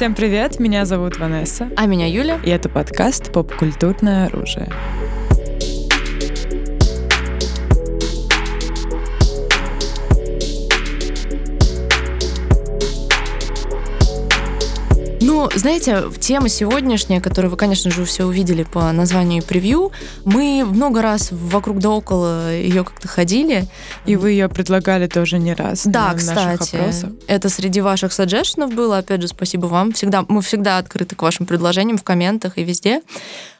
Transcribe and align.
Всем 0.00 0.14
привет, 0.14 0.58
меня 0.58 0.86
зовут 0.86 1.18
Ванесса. 1.18 1.68
А 1.76 1.84
меня 1.84 2.06
Юля. 2.06 2.40
И 2.42 2.48
это 2.48 2.70
подкаст 2.70 3.30
«Поп-культурное 3.34 4.28
оружие». 4.28 4.66
Ну, 15.40 15.48
знаете, 15.54 16.04
тема 16.18 16.50
сегодняшняя, 16.50 17.18
которую 17.18 17.50
вы, 17.50 17.56
конечно 17.56 17.90
же, 17.90 18.04
все 18.04 18.26
увидели 18.26 18.62
по 18.62 18.92
названию 18.92 19.42
превью, 19.42 19.90
мы 20.26 20.66
много 20.66 21.00
раз 21.00 21.30
вокруг 21.32 21.78
да 21.78 21.88
около 21.88 22.54
ее 22.54 22.84
как-то 22.84 23.08
ходили. 23.08 23.64
И 24.04 24.16
вы 24.16 24.32
ее 24.32 24.50
предлагали 24.50 25.06
тоже 25.06 25.38
не 25.38 25.54
раз. 25.54 25.86
Да, 25.86 26.12
кстати. 26.12 26.78
Это 27.26 27.48
среди 27.48 27.80
ваших 27.80 28.12
suggestion 28.12 28.64
ов 28.64 28.74
было. 28.74 28.98
Опять 28.98 29.22
же, 29.22 29.28
спасибо 29.28 29.64
вам. 29.64 29.92
Всегда, 29.92 30.26
мы 30.28 30.42
всегда 30.42 30.76
открыты 30.76 31.16
к 31.16 31.22
вашим 31.22 31.46
предложениям 31.46 31.96
в 31.96 32.04
комментах 32.04 32.58
и 32.58 32.62
везде. 32.62 33.00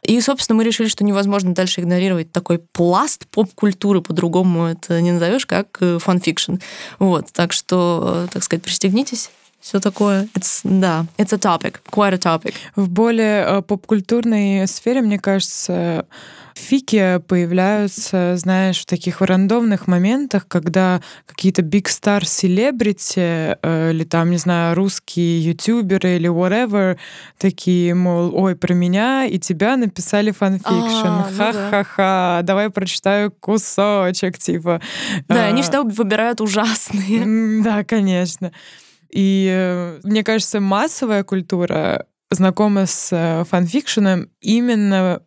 И, 0.02 0.20
собственно, 0.20 0.58
мы 0.58 0.64
решили, 0.64 0.88
что 0.88 1.02
невозможно 1.02 1.54
дальше 1.54 1.80
игнорировать 1.80 2.30
такой 2.30 2.58
пласт 2.58 3.26
поп-культуры, 3.30 4.02
по-другому 4.02 4.66
это 4.66 5.00
не 5.00 5.12
назовешь, 5.12 5.46
как 5.46 5.78
э, 5.80 5.98
fanfiction. 5.98 6.56
Вот, 6.98 7.32
так 7.32 7.54
что, 7.54 8.26
э, 8.26 8.28
так 8.30 8.44
сказать, 8.44 8.62
пристегнитесь 8.62 9.30
все 9.60 9.78
такое. 9.80 10.28
It's, 10.34 10.60
да, 10.64 11.06
it's 11.18 11.32
a 11.32 11.38
topic, 11.38 11.80
quite 11.90 12.14
a 12.14 12.18
topic. 12.18 12.54
В 12.76 12.88
более 12.88 13.44
э, 13.44 13.62
попкультурной 13.62 14.66
сфере, 14.66 15.02
мне 15.02 15.18
кажется, 15.18 16.06
фики 16.54 17.20
появляются, 17.26 18.36
знаешь, 18.36 18.80
в 18.80 18.86
таких 18.86 19.20
рандомных 19.20 19.86
моментах, 19.86 20.46
когда 20.48 21.00
какие-то 21.26 21.62
big 21.62 21.84
star 21.84 22.24
celebrity 22.24 23.56
э, 23.60 23.90
или 23.90 24.04
там, 24.04 24.30
не 24.30 24.36
знаю, 24.36 24.74
русские 24.74 25.42
ютуберы 25.42 26.16
или 26.16 26.28
whatever 26.28 26.96
такие, 27.38 27.94
мол, 27.94 28.34
ой, 28.34 28.56
про 28.56 28.74
меня 28.74 29.24
и 29.24 29.38
тебя 29.38 29.76
написали 29.76 30.30
fanfiction. 30.30 30.70
А, 30.72 31.26
ну 31.28 31.36
Ха-ха-ха, 31.36 32.38
да. 32.40 32.42
давай 32.42 32.70
прочитаю 32.70 33.30
кусочек, 33.30 34.38
типа. 34.38 34.80
Да, 35.28 35.46
они 35.46 35.60
а. 35.60 35.62
всегда 35.62 35.82
выбирают 35.82 36.40
ужасные. 36.40 37.62
Да, 37.62 37.84
конечно. 37.84 38.52
И 39.12 39.48
э, 39.50 40.00
мне 40.02 40.22
кажется, 40.24 40.60
массовая 40.60 41.24
культура 41.24 42.06
знакома 42.30 42.86
с 42.86 43.08
э, 43.12 43.44
fanfiction 43.44 44.16
ом 44.16 44.30
именно 44.40 45.22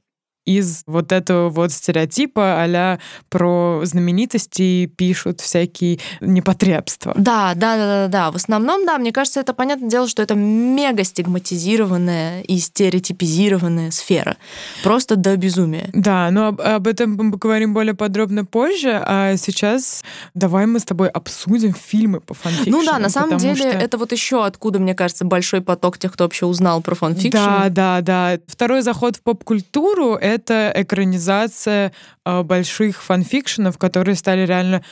из 0.46 0.84
вот 0.86 1.12
этого 1.12 1.50
вот 1.50 1.72
стереотипа 1.72 2.64
а 2.64 3.00
про 3.30 3.82
знаменитости 3.84 4.86
пишут 4.86 5.42
всякие 5.42 6.00
непотребства. 6.22 7.14
Да, 7.16 7.54
да, 7.56 7.76
да, 7.78 7.86
да, 7.86 8.08
да. 8.08 8.32
В 8.32 8.36
основном, 8.36 8.86
да, 8.86 8.98
мне 8.98 9.12
кажется, 9.12 9.40
это 9.40 9.54
понятное 9.54 9.90
дело, 9.90 10.08
что 10.08 10.22
это 10.22 10.36
мега 10.36 11.04
стигматизированная 11.04 12.42
и 12.42 12.58
стереотипизированная 12.58 13.92
сфера. 13.92 14.38
Просто 14.84 15.16
до 15.16 15.36
безумия. 15.38 15.90
Да, 15.94 16.30
но 16.32 16.48
об, 16.48 16.62
об 16.62 16.88
этом 16.88 17.16
мы 17.16 17.32
поговорим 17.32 17.74
более 17.74 17.94
подробно 17.94 18.46
позже, 18.46 19.02
а 19.06 19.36
сейчас 19.38 20.04
давай 20.34 20.66
мы 20.66 20.80
с 20.80 20.84
тобой 20.84 21.10
обсудим 21.10 21.74
фильмы 21.74 22.20
по 22.20 22.34
fanfiction 22.34 22.70
у. 22.70 22.78
Ну 22.78 22.86
да, 22.86 23.00
на 23.00 23.10
самом 23.10 23.38
деле 23.38 23.56
что... 23.56 23.68
это 23.68 23.98
вот 23.98 24.12
еще 24.12 24.46
откуда, 24.46 24.80
мне 24.80 24.96
кажется, 24.96 25.26
большой 25.26 25.62
поток 25.62 25.98
тех, 25.98 26.14
кто 26.14 26.26
вообще 26.26 26.46
узнал 26.46 26.82
про 26.82 26.96
fanfiction. 26.96 27.38
Да, 27.38 27.70
да, 27.70 28.02
да. 28.02 28.40
Второй 28.48 28.82
заход 28.82 29.18
в 29.18 29.22
поп-культуру— 29.22 30.18
это 30.34 30.72
экранизация 30.76 31.94
э, 32.26 32.44
больших 32.44 33.02
фанфикшенов, 33.04 33.78
которые 33.78 34.16
стали 34.16 34.46
реально 34.46 34.84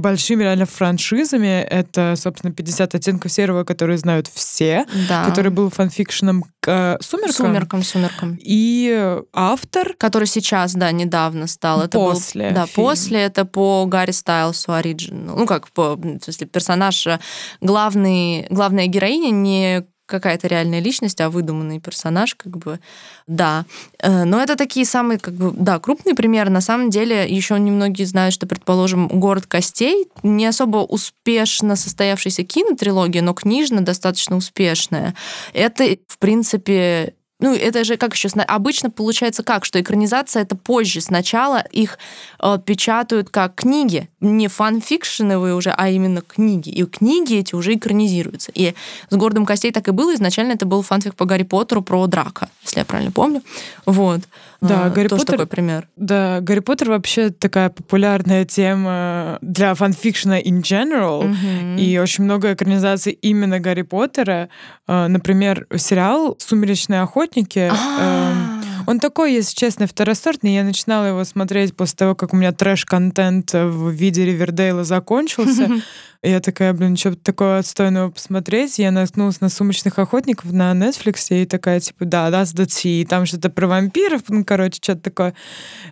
большими 0.00 0.42
реально 0.42 0.66
франшизами. 0.66 1.62
Это, 1.62 2.14
собственно, 2.16 2.52
50 2.52 2.94
оттенков 2.94 3.32
серого, 3.32 3.64
которые 3.64 3.98
знают 3.98 4.28
все, 4.28 4.86
да. 5.08 5.24
который 5.24 5.50
был 5.50 5.70
фанфикшеном 5.70 6.44
к 6.60 6.68
э, 6.68 6.96
«Сумеркам». 7.00 7.46
«Сумеркам», 7.46 7.82
«Сумеркам». 7.82 8.38
И 8.40 9.18
автор... 9.32 9.94
Который 9.98 10.26
сейчас, 10.26 10.74
да, 10.74 10.90
недавно 10.92 11.46
стал. 11.46 11.82
Это 11.82 11.98
после. 11.98 12.48
Был, 12.48 12.54
да, 12.54 12.66
фильм. 12.66 12.86
после. 12.86 13.20
Это 13.20 13.44
по 13.44 13.84
Гарри 13.86 14.12
Стайлсу 14.12 14.72
оригинал. 14.72 15.36
Ну, 15.36 15.46
как, 15.46 15.70
по, 15.70 15.96
в 15.96 16.20
смысле, 16.22 16.46
персонаж, 16.46 17.06
э, 17.06 17.20
главный, 17.60 18.46
главная 18.50 18.86
героиня 18.86 19.30
не 19.30 19.86
какая-то 20.08 20.48
реальная 20.48 20.80
личность, 20.80 21.20
а 21.20 21.30
выдуманный 21.30 21.78
персонаж, 21.78 22.34
как 22.34 22.56
бы, 22.56 22.80
да. 23.26 23.64
Э, 24.00 24.24
но 24.24 24.42
это 24.42 24.56
такие 24.56 24.84
самые, 24.84 25.18
как 25.18 25.34
бы, 25.34 25.52
да, 25.52 25.78
крупные 25.78 26.14
примеры. 26.14 26.50
На 26.50 26.60
самом 26.60 26.90
деле, 26.90 27.28
еще 27.28 27.58
немногие 27.58 28.06
знают, 28.06 28.34
что, 28.34 28.46
предположим, 28.46 29.08
«Город 29.08 29.46
костей» 29.46 30.08
не 30.22 30.46
особо 30.46 30.78
успешно 30.78 31.76
состоявшаяся 31.76 32.42
кинотрилогия, 32.42 33.22
но 33.22 33.34
книжно 33.34 33.82
достаточно 33.82 34.36
успешная. 34.36 35.14
Это, 35.52 35.84
в 36.08 36.18
принципе, 36.18 37.14
ну, 37.40 37.54
это 37.54 37.84
же 37.84 37.96
как 37.96 38.14
еще 38.14 38.28
обычно 38.28 38.90
получается 38.90 39.44
как, 39.44 39.64
что 39.64 39.80
экранизация 39.80 40.42
это 40.42 40.56
позже. 40.56 41.00
Сначала 41.00 41.64
их 41.70 41.98
э, 42.42 42.58
печатают 42.64 43.30
как 43.30 43.54
книги, 43.54 44.08
не 44.20 44.48
фанфикшеновые 44.48 45.54
уже, 45.54 45.70
а 45.70 45.88
именно 45.88 46.20
книги. 46.20 46.70
И 46.70 46.84
книги 46.84 47.36
эти 47.36 47.54
уже 47.54 47.74
экранизируются. 47.74 48.50
И 48.54 48.74
с 49.08 49.16
«Городом 49.16 49.46
костей» 49.46 49.70
так 49.70 49.86
и 49.86 49.92
было. 49.92 50.14
Изначально 50.14 50.52
это 50.52 50.66
был 50.66 50.82
фанфик 50.82 51.14
по 51.14 51.26
Гарри 51.26 51.44
Поттеру 51.44 51.82
про 51.82 52.06
Драка, 52.08 52.48
если 52.64 52.80
я 52.80 52.84
правильно 52.84 53.12
помню. 53.12 53.42
Вот. 53.86 54.22
Да, 54.60 54.86
а, 54.86 54.90
Гарри 54.90 55.08
тоже 55.08 55.20
Поттер... 55.20 55.36
такой 55.36 55.46
пример. 55.46 55.88
Да, 55.96 56.40
Гарри 56.40 56.60
Поттер 56.60 56.90
вообще 56.90 57.30
такая 57.30 57.70
популярная 57.70 58.44
тема 58.44 59.38
для 59.40 59.74
фанфикшена 59.74 60.40
in 60.40 60.62
general. 60.62 61.22
Mm-hmm. 61.22 61.78
И 61.78 61.98
очень 61.98 62.24
много 62.24 62.52
экранизаций 62.52 63.12
именно 63.12 63.60
Гарри 63.60 63.82
Поттера. 63.82 64.48
А, 64.86 65.06
например, 65.08 65.66
сериал 65.76 66.36
«Сумеречные 66.38 67.02
охотники». 67.02 67.70
А-а-а. 67.70 68.67
Он 68.88 69.00
такой, 69.00 69.34
если 69.34 69.54
честно, 69.54 69.86
второсортный. 69.86 70.54
Я 70.54 70.64
начинала 70.64 71.04
его 71.04 71.22
смотреть 71.24 71.76
после 71.76 71.94
того, 71.94 72.14
как 72.14 72.32
у 72.32 72.36
меня 72.36 72.52
трэш-контент 72.52 73.52
в 73.52 73.90
виде 73.90 74.24
Ривердейла 74.24 74.82
закончился. 74.82 75.68
Я 76.22 76.40
такая, 76.40 76.72
блин, 76.72 76.96
что 76.96 77.14
такое 77.14 77.58
отстойного 77.58 78.10
посмотреть? 78.10 78.78
Я 78.78 78.90
наткнулась 78.90 79.42
на 79.42 79.50
«Сумочных 79.50 79.98
охотников» 79.98 80.50
на 80.52 80.72
Netflix, 80.72 81.26
и 81.28 81.44
такая, 81.44 81.80
типа, 81.80 82.06
да, 82.06 82.30
that's 82.30 82.56
the 82.56 82.64
tea. 82.64 83.02
И 83.02 83.04
там 83.04 83.26
что-то 83.26 83.50
про 83.50 83.66
вампиров, 83.66 84.22
ну, 84.28 84.42
короче, 84.42 84.80
что-то 84.82 85.02
такое. 85.02 85.34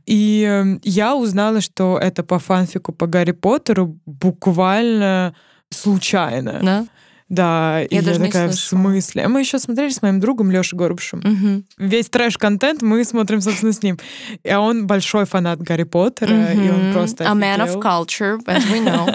И 0.07 0.47
э, 0.49 0.79
я 0.83 1.15
узнала, 1.17 1.61
что 1.61 1.99
это 1.99 2.25
по 2.25 2.39
фанфику 2.39 2.95
по 2.95 3.07
Гарри 3.07 3.33
Поттеру 3.33 4.01
буквально 4.07 5.35
случайно. 5.71 6.61
Да? 6.63 6.87
Да, 7.29 7.81
я, 7.81 7.87
и 7.87 8.01
даже 8.03 8.21
я 8.21 8.27
такая, 8.27 8.49
в 8.49 8.55
смысле? 8.55 9.25
А 9.25 9.29
мы 9.29 9.41
еще 9.41 9.59
смотрели 9.59 9.91
с 9.91 10.01
моим 10.01 10.21
другом 10.21 10.51
Лешей 10.51 10.79
Горбушем. 10.79 11.19
Угу. 11.19 11.87
Весь 11.89 12.09
трэш-контент 12.09 12.83
мы 12.83 13.03
смотрим, 13.05 13.41
собственно, 13.41 13.73
с 13.73 13.83
ним. 13.83 13.99
И 14.45 14.55
он 14.55 14.87
большой 14.87 15.25
фанат 15.25 15.61
Гарри 15.61 15.83
Поттера, 15.83 16.53
угу. 16.53 16.61
и 16.61 16.69
он 16.69 16.93
просто 16.93 17.25
A 17.29 17.35
man 17.35 17.59
of 17.59 17.81
culture, 17.83 18.39
as 18.47 18.63
we 18.71 18.81
know. 18.85 19.09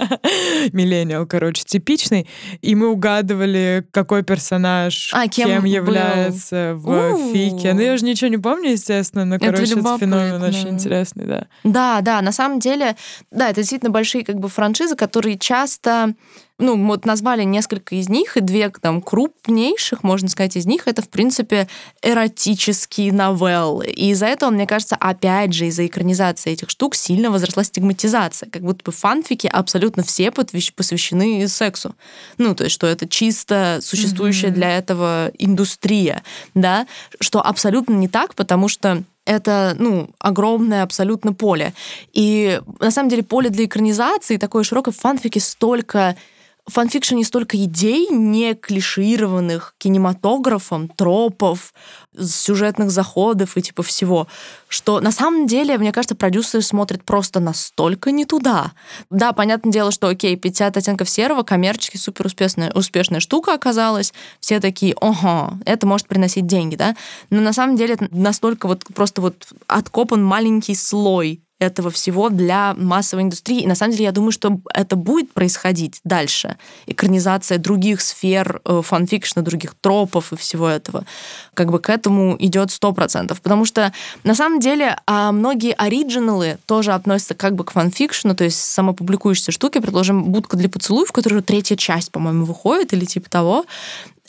Миллениал, 0.72 1.26
короче, 1.26 1.64
типичный. 1.64 2.28
И 2.60 2.74
мы 2.74 2.88
угадывали, 2.88 3.86
какой 3.90 4.22
персонаж 4.22 5.10
а, 5.14 5.26
кем, 5.28 5.48
кем 5.48 5.64
является 5.64 6.74
был? 6.74 6.80
в 6.80 6.88
У-у-у. 6.88 7.32
фике. 7.32 7.72
Ну, 7.72 7.80
я 7.80 7.94
уже 7.94 8.04
ничего 8.04 8.28
не 8.28 8.38
помню, 8.38 8.72
естественно, 8.72 9.24
но, 9.24 9.38
короче, 9.38 9.72
это 9.72 9.98
феномен 9.98 10.42
очень 10.42 10.68
интересный, 10.68 11.24
да. 11.24 11.46
Да, 11.64 12.00
да, 12.02 12.20
на 12.20 12.32
самом 12.32 12.58
деле, 12.58 12.94
да, 13.30 13.48
это 13.48 13.60
действительно 13.60 13.90
большие 13.90 14.22
как 14.22 14.38
бы 14.38 14.48
франшизы, 14.48 14.96
которые 14.96 15.38
часто 15.38 16.14
ну, 16.62 16.86
вот 16.86 17.04
назвали 17.04 17.42
несколько 17.42 17.96
из 17.96 18.08
них, 18.08 18.36
и 18.36 18.40
две 18.40 18.70
там 18.70 19.02
крупнейших, 19.02 20.02
можно 20.02 20.28
сказать, 20.28 20.56
из 20.56 20.64
них 20.64 20.86
это, 20.86 21.02
в 21.02 21.08
принципе, 21.08 21.68
эротические 22.02 23.12
новеллы. 23.12 23.86
И 23.86 24.10
из-за 24.10 24.26
этого, 24.26 24.50
мне 24.50 24.66
кажется, 24.66 24.96
опять 24.96 25.52
же, 25.52 25.66
из-за 25.66 25.86
экранизации 25.86 26.52
этих 26.52 26.70
штук 26.70 26.94
сильно 26.94 27.30
возросла 27.30 27.64
стигматизация. 27.64 28.48
Как 28.48 28.62
будто 28.62 28.84
бы 28.84 28.92
фанфики 28.92 29.48
абсолютно 29.48 30.02
все 30.02 30.30
посвящены 30.30 31.46
сексу. 31.48 31.94
Ну, 32.38 32.54
то 32.54 32.64
есть, 32.64 32.74
что 32.74 32.86
это 32.86 33.08
чисто 33.08 33.80
существующая 33.82 34.48
mm-hmm. 34.48 34.52
для 34.52 34.78
этого 34.78 35.32
индустрия, 35.38 36.22
да, 36.54 36.86
что 37.20 37.44
абсолютно 37.44 37.94
не 37.94 38.08
так, 38.08 38.34
потому 38.34 38.68
что 38.68 39.02
это, 39.24 39.76
ну, 39.78 40.10
огромное 40.18 40.82
абсолютно 40.82 41.32
поле. 41.32 41.74
И 42.12 42.60
на 42.80 42.90
самом 42.90 43.08
деле 43.08 43.22
поле 43.22 43.50
для 43.50 43.64
экранизации 43.64 44.36
такое 44.36 44.64
широкое 44.64 44.92
в 44.92 44.98
фанфике 44.98 45.40
столько 45.40 46.16
в 46.66 46.72
фанфикшене 46.74 47.24
столько 47.24 47.56
идей, 47.56 48.08
не 48.08 48.54
клишированных 48.54 49.74
кинематографом, 49.78 50.88
тропов, 50.88 51.74
сюжетных 52.18 52.90
заходов 52.90 53.56
и 53.56 53.62
типа 53.62 53.82
всего, 53.82 54.28
что 54.68 55.00
на 55.00 55.10
самом 55.10 55.46
деле, 55.48 55.76
мне 55.76 55.92
кажется, 55.92 56.14
продюсеры 56.14 56.62
смотрят 56.62 57.02
просто 57.04 57.40
настолько 57.40 58.12
не 58.12 58.26
туда. 58.26 58.72
Да, 59.10 59.32
понятное 59.32 59.72
дело, 59.72 59.90
что 59.90 60.08
окей, 60.08 60.36
50 60.36 60.76
оттенков 60.76 61.10
серого, 61.10 61.42
коммерчески 61.42 61.96
супер 61.96 62.26
успешная, 62.26 62.72
успешная 62.72 63.20
штука 63.20 63.54
оказалась, 63.54 64.14
все 64.38 64.60
такие, 64.60 64.94
ого, 64.94 65.54
это 65.64 65.86
может 65.86 66.06
приносить 66.06 66.46
деньги, 66.46 66.76
да, 66.76 66.94
но 67.30 67.40
на 67.40 67.52
самом 67.52 67.76
деле 67.76 67.94
это 67.94 68.08
настолько 68.12 68.68
вот 68.68 68.84
просто 68.94 69.20
вот 69.20 69.48
откопан 69.66 70.22
маленький 70.22 70.76
слой 70.76 71.42
этого 71.62 71.90
всего 71.90 72.28
для 72.28 72.74
массовой 72.74 73.22
индустрии. 73.22 73.62
И 73.62 73.66
на 73.66 73.74
самом 73.74 73.92
деле 73.92 74.04
я 74.04 74.12
думаю, 74.12 74.32
что 74.32 74.60
это 74.74 74.96
будет 74.96 75.32
происходить 75.32 76.00
дальше. 76.04 76.56
Экранизация 76.86 77.58
других 77.58 78.00
сфер 78.00 78.60
э, 78.64 78.82
фанфикшна, 78.84 79.42
других 79.42 79.74
тропов 79.80 80.32
и 80.32 80.36
всего 80.36 80.68
этого. 80.68 81.04
Как 81.54 81.70
бы 81.70 81.78
к 81.78 81.88
этому 81.88 82.36
идет 82.38 82.70
сто 82.70 82.92
процентов. 82.92 83.40
Потому 83.40 83.64
что 83.64 83.92
на 84.24 84.34
самом 84.34 84.60
деле 84.60 84.96
а 85.06 85.32
многие 85.32 85.72
оригиналы 85.72 86.58
тоже 86.66 86.92
относятся 86.92 87.34
как 87.34 87.54
бы 87.54 87.64
к 87.64 87.72
фанфикшну, 87.72 88.34
то 88.34 88.44
есть 88.44 88.60
самопубликующиеся 88.60 89.52
штуки, 89.52 89.78
предложим 89.78 90.24
«Будка 90.24 90.56
для 90.56 90.68
поцелуев», 90.68 91.08
в 91.08 91.12
которой 91.12 91.42
третья 91.42 91.76
часть, 91.76 92.10
по-моему, 92.10 92.44
выходит 92.44 92.92
или 92.92 93.04
типа 93.04 93.30
того 93.30 93.66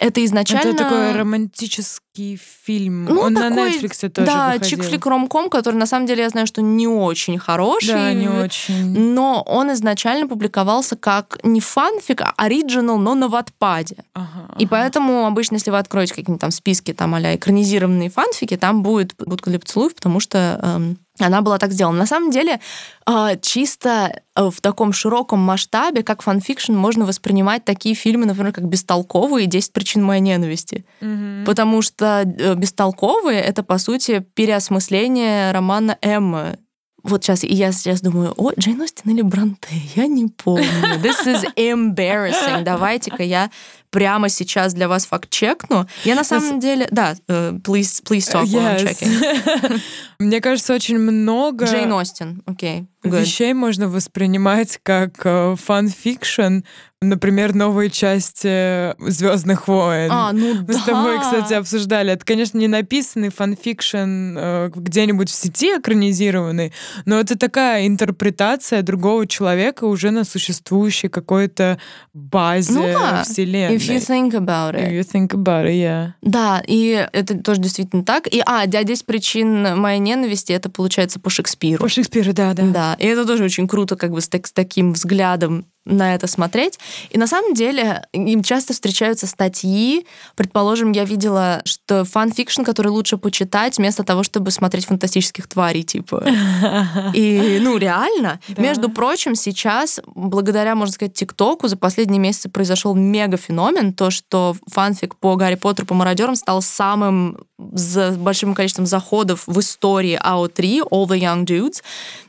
это 0.03 0.25
изначально... 0.25 0.69
Это 0.71 0.83
такой 0.83 1.13
романтический 1.13 2.37
фильм. 2.37 3.05
Ну, 3.05 3.21
Он 3.21 3.33
такой, 3.33 3.49
на 3.49 3.69
Netflix 3.69 4.09
тоже 4.09 4.27
Да, 4.27 4.57
чик-флик 4.57 5.07
ромком, 5.07 5.49
который 5.49 5.75
на 5.75 5.85
самом 5.85 6.07
деле 6.07 6.23
я 6.23 6.29
знаю, 6.29 6.45
что 6.45 6.61
не 6.61 6.87
очень 6.87 7.39
хороший. 7.39 7.93
Да, 7.93 8.13
не 8.13 8.27
очень. 8.27 8.99
Но 8.99 9.41
он 9.43 9.71
изначально 9.71 10.27
публиковался 10.27 10.97
как 10.97 11.39
не 11.43 11.61
фанфик, 11.61 12.21
а 12.21 12.33
оригинал, 12.35 12.97
но 12.97 13.15
на 13.15 13.29
Ватпаде. 13.29 13.95
Ага, 14.13 14.53
И 14.59 14.67
поэтому 14.67 15.25
обычно, 15.25 15.55
если 15.55 15.71
вы 15.71 15.77
откроете 15.77 16.13
какие-нибудь 16.13 16.41
там 16.41 16.51
списки 16.51 16.93
там 16.93 17.15
а 17.15 17.35
экранизированные 17.35 18.09
фанфики, 18.09 18.57
там 18.57 18.83
будет 18.83 19.13
«Будка 19.17 19.49
для 19.49 19.59
поцелуев», 19.59 19.95
потому 19.95 20.19
что 20.19 20.59
эм, 20.61 20.97
она 21.19 21.41
была 21.41 21.59
так 21.59 21.71
сделана. 21.71 21.97
На 21.99 22.05
самом 22.07 22.31
деле, 22.31 22.59
а, 23.05 23.35
чисто 23.35 24.21
э, 24.35 24.49
в 24.49 24.61
таком 24.61 24.93
широком 24.93 25.39
масштабе, 25.39 26.01
как 26.01 26.23
fanfiction, 26.23 26.73
можно 26.73 27.05
воспринимать 27.05 27.65
такие 27.65 27.93
фильмы, 27.93 28.25
например, 28.25 28.51
как 28.51 28.65
«Бестолковые» 28.65 29.45
и 29.45 29.49
«10 29.49 29.71
причин 29.73 30.03
моей 30.03 30.21
ненависти». 30.21 30.85
Угу. 31.01 31.45
Потому 31.45 31.83
что 31.83 32.23
э, 32.25 32.55
«Бестолковые»— 32.55 33.41
это, 33.41 33.61
по 33.61 33.77
сути, 33.77 34.25
переосмысление 34.33 35.51
романа 35.51 35.97
Эммы 36.01 36.57
вот 37.03 37.23
сейчас, 37.23 37.43
и 37.43 37.53
я 37.53 37.71
сейчас 37.73 38.01
думаю, 38.01 38.33
о, 38.37 38.51
Джейн 38.57 38.81
Остин 38.81 39.11
или 39.11 39.21
Бронте, 39.21 39.75
я 39.95 40.07
не 40.07 40.27
помню. 40.27 40.65
This 41.01 41.25
is 41.25 41.43
embarrassing. 41.57 42.63
Давайте-ка 42.63 43.23
я 43.23 43.51
прямо 43.89 44.29
сейчас 44.29 44.73
для 44.73 44.87
вас 44.87 45.05
fact-check 45.05 45.67
ну. 45.67 45.85
Я 46.05 46.15
на 46.15 46.23
самом 46.23 46.59
деле... 46.59 46.87
Да, 46.91 47.13
uh, 47.27 47.61
please, 47.61 48.01
please 48.03 48.31
talk 48.31 48.45
while 48.45 48.77
I'm 48.77 48.83
checking. 48.83 49.81
Мне 50.19 50.41
кажется, 50.41 50.73
очень 50.73 50.97
много... 50.97 51.65
Джейн 51.65 51.91
Остин, 51.91 52.41
okay. 52.45 52.87
Okay. 53.03 53.19
Вещей 53.21 53.53
можно 53.53 53.89
воспринимать 53.89 54.79
как 54.81 55.21
fan 55.21 55.59
fiction, 55.59 56.59
например, 57.03 57.53
новые 57.53 57.89
части 57.89 58.93
Звездных 59.09 59.67
войн. 59.67 60.09
А, 60.11 60.31
ну 60.31 60.53
Мы 60.55 60.63
да. 60.63 60.73
с 60.73 60.83
тобой, 60.83 61.19
кстати, 61.19 61.53
обсуждали. 61.53 62.13
Это, 62.13 62.25
конечно, 62.25 62.57
не 62.57 62.67
написанный 62.67 63.29
fan 63.29 63.62
fiction 63.62 64.37
э, 64.37 64.71
где-нибудь 64.75 65.29
в 65.29 65.33
сети 65.33 65.77
экранизированный, 65.77 66.73
но 67.05 67.19
это 67.19 67.37
такая 67.37 67.87
интерпретация 67.87 68.81
другого 68.81 69.27
человека 69.27 69.85
уже 69.85 70.11
на 70.11 70.23
существующей 70.23 71.09
какой-то 71.09 71.79
базе 72.13 72.73
ну, 72.73 72.83
да. 72.93 73.23
вселенной. 73.23 73.75
If 73.75 73.89
you 73.89 73.99
think 73.99 74.31
about 74.31 74.75
it. 74.75 74.89
If 74.89 74.91
you 74.91 75.03
think 75.03 75.29
about 75.29 75.65
it, 75.65 75.73
yeah. 75.73 76.11
Да, 76.21 76.61
и 76.65 77.07
это 77.11 77.37
тоже 77.37 77.61
действительно 77.61 78.03
так. 78.03 78.27
И, 78.27 78.41
а, 78.45 78.65
«10 78.65 79.05
причин 79.05 79.79
моей 79.79 79.99
ненависти»— 79.99 80.51
это, 80.53 80.69
получается, 80.69 81.19
по 81.19 81.29
Шекспиру. 81.29 81.81
По 81.81 81.89
Шекспиру, 81.89 82.33
да, 82.33 82.53
да. 82.53 82.63
Да, 82.63 82.93
и 82.99 83.05
это 83.05 83.25
тоже 83.25 83.43
очень 83.43 83.67
круто 83.67 83.95
как 83.95 84.11
бы 84.11 84.21
с, 84.21 84.27
так, 84.27 84.47
с 84.47 84.51
таким 84.51 84.93
взглядом 84.93 85.65
на 85.85 86.15
это 86.15 86.27
смотреть. 86.27 86.79
И 87.09 87.17
на 87.17 87.27
самом 87.27 87.53
деле 87.53 88.07
им 88.13 88.41
часто 88.41 88.73
встречаются 88.73 89.27
статьи. 89.27 90.05
Предположим, 90.35 90.91
я 90.93 91.03
видела, 91.03 91.61
что 91.65 92.05
fan 92.05 92.21
fiction, 92.21 92.63
который 92.63 92.87
лучше 92.87 93.17
почитать 93.17 93.77
вместо 93.77 94.03
того, 94.03 94.23
чтобы 94.23 94.51
смотреть 94.51 94.85
фантастических 94.85 95.47
тварей, 95.47 95.83
типа. 95.83 96.25
И, 97.13 97.59
ну, 97.61 97.77
реально. 97.77 98.39
Да. 98.47 98.61
Между 98.61 98.89
прочим, 98.89 99.35
сейчас, 99.35 99.99
благодаря, 100.15 100.75
можно 100.75 100.93
сказать, 100.93 101.13
ТикТоку, 101.13 101.67
за 101.67 101.75
последние 101.75 102.19
месяцы 102.19 102.49
произошел 102.49 102.95
мега-феномен, 102.95 103.93
то, 103.93 104.09
что 104.09 104.55
фанфик 104.67 105.15
по 105.15 105.35
Гарри 105.35 105.55
Поттеру, 105.55 105.87
по 105.87 105.95
мародерам 105.95 106.35
стал 106.35 106.61
самым 106.61 107.39
с 107.73 108.15
большим 108.15 108.55
количеством 108.55 108.85
заходов 108.85 109.43
в 109.47 109.59
истории 109.59 110.19
AO3, 110.21 110.89
All 110.89 111.07
the 111.07 111.19
Young 111.19 111.45
Dudes. 111.45 111.81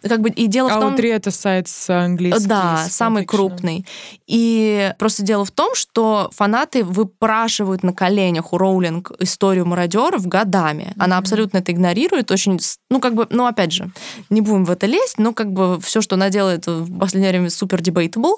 Как 0.03 0.21
бы, 0.21 0.31
и 0.31 0.47
дело 0.47 0.69
в 0.69 0.81
том... 0.81 0.95
AO3— 0.95 1.12
это 1.12 1.31
сайт 1.31 1.69
с 1.69 1.91
английским. 1.91 2.49
Да, 2.49 2.87
самый 2.89 3.25
крупный 3.25 3.44
крупный. 3.49 3.87
И 4.26 4.93
просто 4.99 5.23
дело 5.23 5.44
в 5.44 5.50
том, 5.50 5.75
что 5.75 6.31
фанаты 6.32 6.85
выпрашивают 6.85 7.82
на 7.82 7.93
коленях 7.93 8.52
у 8.52 8.58
Роулинг 8.58 9.12
историю 9.19 9.67
мародеров 9.67 10.26
годами. 10.26 10.82
Mm-hmm. 10.82 11.05
Она 11.05 11.19
абсолютно 11.19 11.58
это 11.58 11.73
игнорирует, 11.73 12.31
очень, 12.31 12.58
ну 12.91 13.00
как 13.00 13.14
бы, 13.14 13.26
ну 13.31 13.46
опять 13.46 13.73
же, 13.73 13.91
не 14.31 14.41
будем 14.41 14.64
в 14.64 14.70
это 14.70 14.87
лезть, 14.87 15.19
но 15.19 15.32
как 15.32 15.52
бы 15.52 15.81
все, 15.81 16.00
что 16.00 16.17
она 16.17 16.31
делает 16.31 16.67
в 16.67 16.99
последнее 16.99 17.31
время, 17.31 17.50
супер 17.50 17.81
debatable. 17.81 18.35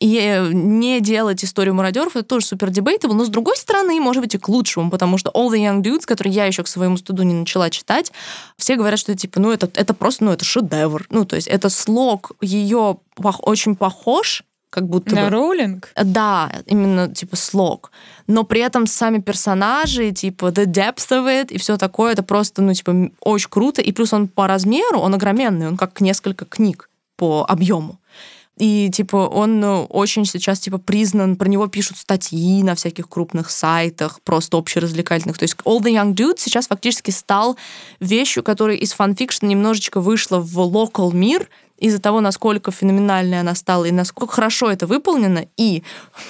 И 0.00 0.50
не 0.52 1.00
делать 1.00 1.44
историю 1.44 1.74
мародеров 1.74 2.14
это 2.14 2.24
тоже 2.24 2.46
супер 2.46 2.68
debatable, 2.68 3.14
но 3.14 3.24
с 3.24 3.28
другой 3.28 3.56
стороны, 3.56 4.00
может 4.00 4.22
быть, 4.22 4.34
и 4.34 4.38
к 4.38 4.48
лучшему, 4.48 4.90
потому 4.90 5.18
что 5.18 5.30
All 5.30 5.48
the 5.48 5.58
Young 5.58 5.82
Dudes, 5.82 6.06
который 6.06 6.30
я 6.30 6.44
еще 6.44 6.62
к 6.62 6.68
своему 6.68 6.96
студу 6.96 7.24
не 7.24 7.34
начала 7.34 7.68
читать, 7.68 8.12
все 8.56 8.76
говорят, 8.76 9.00
что 9.00 9.16
типа, 9.16 9.40
ну 9.40 9.50
это, 9.50 9.68
это 9.74 9.94
просто, 9.94 10.24
ну 10.24 10.32
это 10.32 10.44
шедевр. 10.44 11.06
Ну 11.10 11.24
то 11.24 11.34
есть 11.34 11.48
это 11.48 11.68
слог 11.68 12.32
ее 12.40 12.98
очень 13.16 13.74
похож, 13.74 14.44
как 14.70 14.86
будто 14.86 15.14
На 15.14 15.24
бы... 15.24 15.30
Роулинг? 15.30 15.90
Да, 15.96 16.52
именно 16.66 17.12
типа 17.12 17.36
слог. 17.36 17.90
Но 18.26 18.44
при 18.44 18.60
этом 18.60 18.86
сами 18.86 19.18
персонажи, 19.18 20.12
типа 20.12 20.46
the 20.46 20.66
depth 20.66 21.08
of 21.10 21.26
it 21.26 21.48
и 21.48 21.58
все 21.58 21.76
такое, 21.76 22.12
это 22.12 22.22
просто, 22.22 22.62
ну, 22.62 22.72
типа, 22.72 23.10
очень 23.20 23.50
круто. 23.50 23.82
И 23.82 23.92
плюс 23.92 24.12
он 24.12 24.28
по 24.28 24.46
размеру, 24.46 24.98
он 24.98 25.14
огроменный, 25.14 25.68
он 25.68 25.76
как 25.76 26.00
несколько 26.00 26.44
книг 26.44 26.90
по 27.16 27.44
объему. 27.48 27.97
И, 28.58 28.90
типа, 28.92 29.16
он 29.16 29.60
ну, 29.60 29.84
очень 29.84 30.24
сейчас, 30.24 30.58
типа, 30.58 30.78
признан, 30.78 31.36
про 31.36 31.48
него 31.48 31.68
пишут 31.68 31.96
статьи 31.96 32.62
на 32.62 32.74
всяких 32.74 33.08
крупных 33.08 33.50
сайтах, 33.50 34.20
просто 34.22 34.56
общеразвлекательных. 34.56 35.38
То 35.38 35.44
есть 35.44 35.56
All 35.64 35.80
the 35.80 35.92
Young 35.92 36.14
Dude 36.14 36.38
сейчас 36.38 36.66
фактически 36.66 37.10
стал 37.10 37.56
вещью, 38.00 38.42
которая 38.42 38.76
из 38.76 38.92
фанфикшна 38.92 39.46
немножечко 39.46 40.00
вышла 40.00 40.38
в 40.38 40.58
локал 40.58 41.12
мир, 41.12 41.48
из-за 41.78 42.00
того, 42.00 42.20
насколько 42.20 42.70
феноменальной 42.70 43.40
она 43.40 43.54
стала 43.54 43.84
и 43.84 43.90
насколько 43.90 44.34
хорошо 44.34 44.70
это 44.70 44.86
выполнено. 44.86 45.46
И 45.56 45.82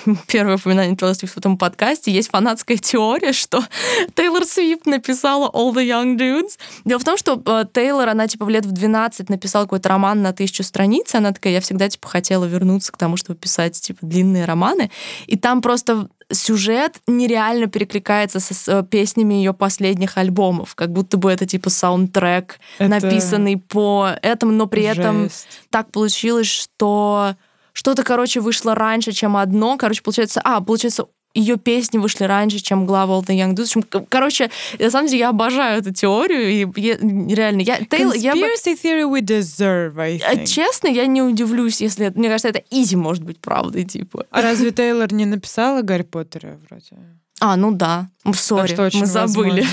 первое 0.29 0.56
упоминание 0.56 0.97
Тейлор 0.97 1.15
Свифт 1.15 1.35
в 1.35 1.39
этом 1.39 1.59
подкасте 1.59 2.12
есть 2.12 2.31
фанатская 2.31 2.77
теория, 2.77 3.33
что 3.33 3.65
Тейлор 4.15 4.45
Свифт 4.45 4.87
написала 4.87 5.50
All 5.50 5.73
the 5.73 5.87
Young 5.87 6.17
Dudes. 6.17 6.59
Дело 6.85 6.99
в 6.99 7.05
том, 7.05 7.17
что 7.17 7.43
э, 7.45 7.65
Тейлор, 7.73 8.09
она 8.09 8.29
типа 8.29 8.45
в 8.45 8.49
лет 8.49 8.67
в 8.67 8.73
12 8.73 9.29
написала 9.31 9.65
какой-то 9.65 9.89
роман 9.89 10.23
на 10.23 10.33
тысячу 10.33 10.62
страниц, 10.62 11.15
она 11.15 11.33
такая, 11.33 11.55
я 11.55 11.61
всегда 11.61 11.89
типа 11.89 12.09
хотела 12.09 12.45
вернуться 12.45 12.93
к 12.93 12.97
тому, 12.97 13.17
чтобы 13.17 13.39
писать 13.39 13.81
типа 13.81 14.00
длинные 14.03 14.45
романы. 14.45 14.91
И 15.27 15.37
там 15.37 15.62
просто 15.62 16.09
сюжет 16.31 17.00
нереально 17.07 17.67
перекликается 17.67 18.41
с 18.41 18.83
песнями 18.91 19.35
ее 19.35 19.55
последних 19.55 20.19
альбомов, 20.19 20.75
как 20.75 20.93
будто 20.93 21.17
бы 21.17 21.31
это 21.31 21.47
типа 21.47 21.71
саундтрек, 21.71 22.59
это... 22.79 22.88
написанный 22.88 23.57
по 23.57 24.11
этому, 24.23 24.52
но 24.52 24.67
при 24.67 24.83
Жесть. 24.83 24.99
этом 24.99 25.29
так 25.71 25.91
получилось, 25.91 26.47
что 26.47 27.35
что-то, 27.73 28.02
короче, 28.02 28.41
вышло 28.41 28.75
раньше, 28.75 29.12
чем 29.12 29.37
одно. 29.37 29.76
Короче, 29.76 30.02
получается, 30.02 30.41
а, 30.43 30.61
получается, 30.61 31.07
ее 31.38 31.57
песни 31.57 31.99
вышли 31.99 32.25
раньше, 32.25 32.59
чем 32.59 32.87
глава 32.87 33.16
All 33.18 33.25
the 33.25 33.37
Young 33.37 33.54
Dudes. 33.54 34.07
Короче, 34.09 34.50
на 34.78 34.90
самом 34.90 35.09
деле 35.09 35.21
я 35.21 35.28
обожаю 35.30 35.80
эту 35.80 35.92
теорию, 35.92 36.50
и 36.50 36.80
я, 36.80 36.97
реально, 36.97 37.61
я... 37.61 37.78
Тейл, 37.78 38.12
я 38.12 38.35
бы... 38.35 38.40
theory 38.40 39.04
we 39.04 39.21
deserve, 39.21 39.99
I 39.99 40.18
think. 40.18 40.47
Честно, 40.47 40.88
я 40.88 41.07
не 41.07 41.23
удивлюсь, 41.23 41.80
если... 41.80 42.12
Мне 42.14 42.28
кажется, 42.28 42.49
это 42.49 42.62
easy 42.71 42.97
может 42.97 43.23
быть 43.23 43.38
правдой, 43.38 43.85
типа. 43.85 44.26
А 44.30 44.42
разве 44.42 44.71
Тейлор 44.71 45.12
не 45.12 45.26
написала 45.26 45.83
Гарри 45.83 46.02
Поттера 46.02 46.59
вроде? 46.68 46.97
А, 47.40 47.57
ну 47.57 47.71
да. 47.71 48.09
Sorry, 48.35 48.75
мы 48.99 49.07
забыли. 49.07 49.64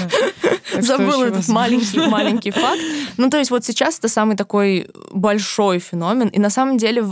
Забыла 0.82 1.25
этот 1.25 1.48
маленький, 1.48 2.00
маленький 2.10 2.51
факт. 2.51 2.82
Ну, 3.17 3.29
то 3.29 3.38
есть 3.38 3.51
вот 3.51 3.65
сейчас 3.65 4.00
это 4.00 4.08
самый 4.08 4.36
такой 4.36 4.89
большой 5.12 5.79
феномен. 5.79 6.27
И 6.29 6.39
на 6.39 6.50
самом 6.50 6.77
деле, 6.77 7.05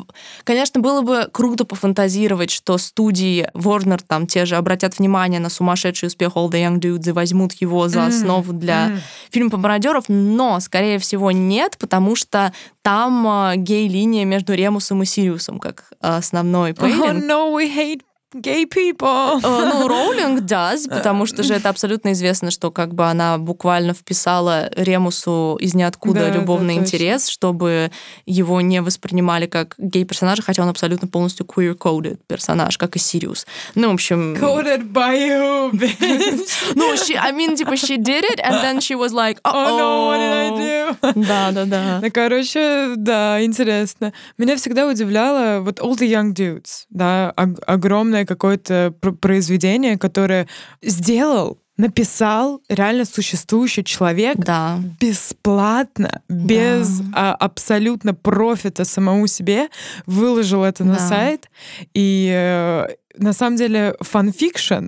конечно, 0.44 0.82
было 0.82 1.02
бы 1.02 1.30
круто 1.32 1.66
пофантазировать, 1.66 2.52
что 2.52 2.78
студии 2.78 3.50
Warner 3.54 4.02
там 4.06 4.28
те 4.28 4.46
же 4.46 4.56
обратят 4.56 5.00
внимание 5.00 5.40
на 5.40 5.50
сумасшедший 5.50 6.08
успех 6.08 6.34
All 6.36 6.50
the 6.50 6.66
Young 6.66 6.80
Dudes 6.80 7.10
и 7.10 7.12
возьмут 7.12 7.54
его 7.54 7.88
за 7.88 8.06
основу 8.08 8.54
для 8.54 8.88
mm. 8.88 9.00
фильма 9.32 9.50
по 9.52 9.58
мародеров, 9.58 10.06
но, 10.08 10.60
скорее 10.60 11.00
всего, 11.00 11.32
нет, 11.32 11.78
потому 11.80 12.16
что 12.16 12.54
там 12.82 13.26
э, 13.28 13.56
гей-линия 13.58 14.26
между 14.26 14.54
Ремусом 14.54 15.04
и 15.04 15.06
Сириусом 15.06 15.60
как 15.60 15.86
основной 16.00 16.72
Oh 16.72 16.82
пейлинг. 16.82 17.26
no, 17.26 17.54
we 17.54 17.74
hate 17.74 18.02
gay 18.34 18.66
people. 18.66 19.42
Uh, 19.42 19.74
ну, 19.74 19.88
Роулинг 19.88 20.42
does, 20.42 20.88
потому 20.90 21.26
что 21.26 21.44
же 21.44 21.54
это 21.54 21.70
абсолютно 21.70 22.12
известно, 22.14 22.52
что 22.52 22.72
как 22.72 22.94
бы 22.94 23.06
она 23.06 23.38
буквально 23.38 23.94
вписала 23.94 24.70
Ремусу 24.76 25.58
из 25.60 25.74
ниоткуда 25.74 26.22
да, 26.22 26.30
любовный 26.30 26.76
да, 26.76 26.82
интерес, 26.82 27.28
чтобы 27.28 27.92
его 28.26 28.62
не 28.62 28.82
воспринимали 28.82 29.46
как 29.46 29.76
гей-персонажа, 29.78 30.42
хотя 30.42 30.64
он 30.64 30.70
абсолютно 30.70 31.08
полностью 31.08 31.46
queer-coded 31.46 32.20
персонаж, 32.28 32.78
как 32.78 32.96
и 32.96 33.00
Сириус. 33.00 33.46
Ну, 33.76 33.90
в 33.90 33.94
общем... 33.94 34.36
Coded 34.36 34.92
by 34.92 35.16
you, 35.16 35.72
bitch. 35.72 36.74
ну, 36.76 36.94
she, 36.94 37.16
I 37.16 37.32
mean, 37.32 37.56
типа, 37.56 37.74
she 37.74 37.98
did 37.98 38.24
it, 38.24 38.40
and 38.40 38.56
then 38.64 38.80
she 38.80 38.96
was 38.96 39.14
like, 39.14 39.40
oh, 39.44 39.52
oh 39.54 39.78
no, 39.78 40.08
what 40.08 40.18
did 40.18 40.34
I 40.34 40.50
do? 40.50 41.24
Да, 41.28 41.52
да, 41.52 41.66
да. 41.66 42.00
Ну, 42.02 42.12
короче, 42.12 42.94
да, 42.96 43.44
интересно. 43.44 44.14
Меня 44.38 44.56
всегда 44.56 44.88
удивляло 44.88 45.60
вот 45.62 45.80
All 45.80 45.96
the 45.96 46.10
Young 46.10 46.34
Dudes, 46.34 46.86
да, 46.90 47.32
огромное 47.32 48.23
какое-то 48.26 48.94
произведение, 49.22 49.98
которое 49.98 50.48
сделал 50.82 51.60
написал 51.78 52.62
реально 52.70 53.06
существующий 53.06 53.84
человек 53.84 54.38
да. 54.38 54.80
бесплатно, 55.00 56.22
без 56.30 57.00
да. 57.00 57.32
а, 57.32 57.36
абсолютно 57.36 58.14
профита 58.14 58.86
самому 58.86 59.28
себе, 59.28 59.70
выложил 60.06 60.64
это 60.64 60.84
да. 60.84 60.92
на 60.92 61.00
сайт. 61.00 61.50
И 61.94 62.32
э, 62.32 62.88
на 63.18 63.34
самом 63.34 63.58
деле 63.58 63.96
fanfiction 64.02 64.88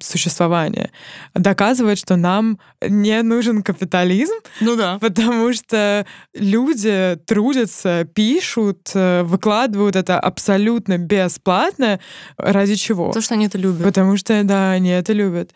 существования 0.00 0.90
доказывает, 1.34 1.98
что 1.98 2.16
нам 2.16 2.58
не 2.80 3.22
нужен 3.22 3.62
капитализм. 3.62 4.34
Ну 4.60 4.76
да. 4.76 4.98
Потому 4.98 5.52
что 5.52 6.06
люди 6.34 7.18
трудятся, 7.26 8.06
пишут, 8.14 8.90
э, 8.94 9.22
выкладывают 9.22 9.96
это 9.96 10.18
абсолютно 10.20 10.98
бесплатно. 10.98 12.00
Ради 12.36 12.74
чего? 12.74 13.08
Потому 13.08 13.22
что 13.22 13.34
они 13.34 13.46
это 13.46 13.58
любят. 13.58 13.84
Потому 13.84 14.16
что, 14.16 14.42
да, 14.44 14.72
они 14.72 14.90
это 14.90 15.12
любят. 15.12 15.52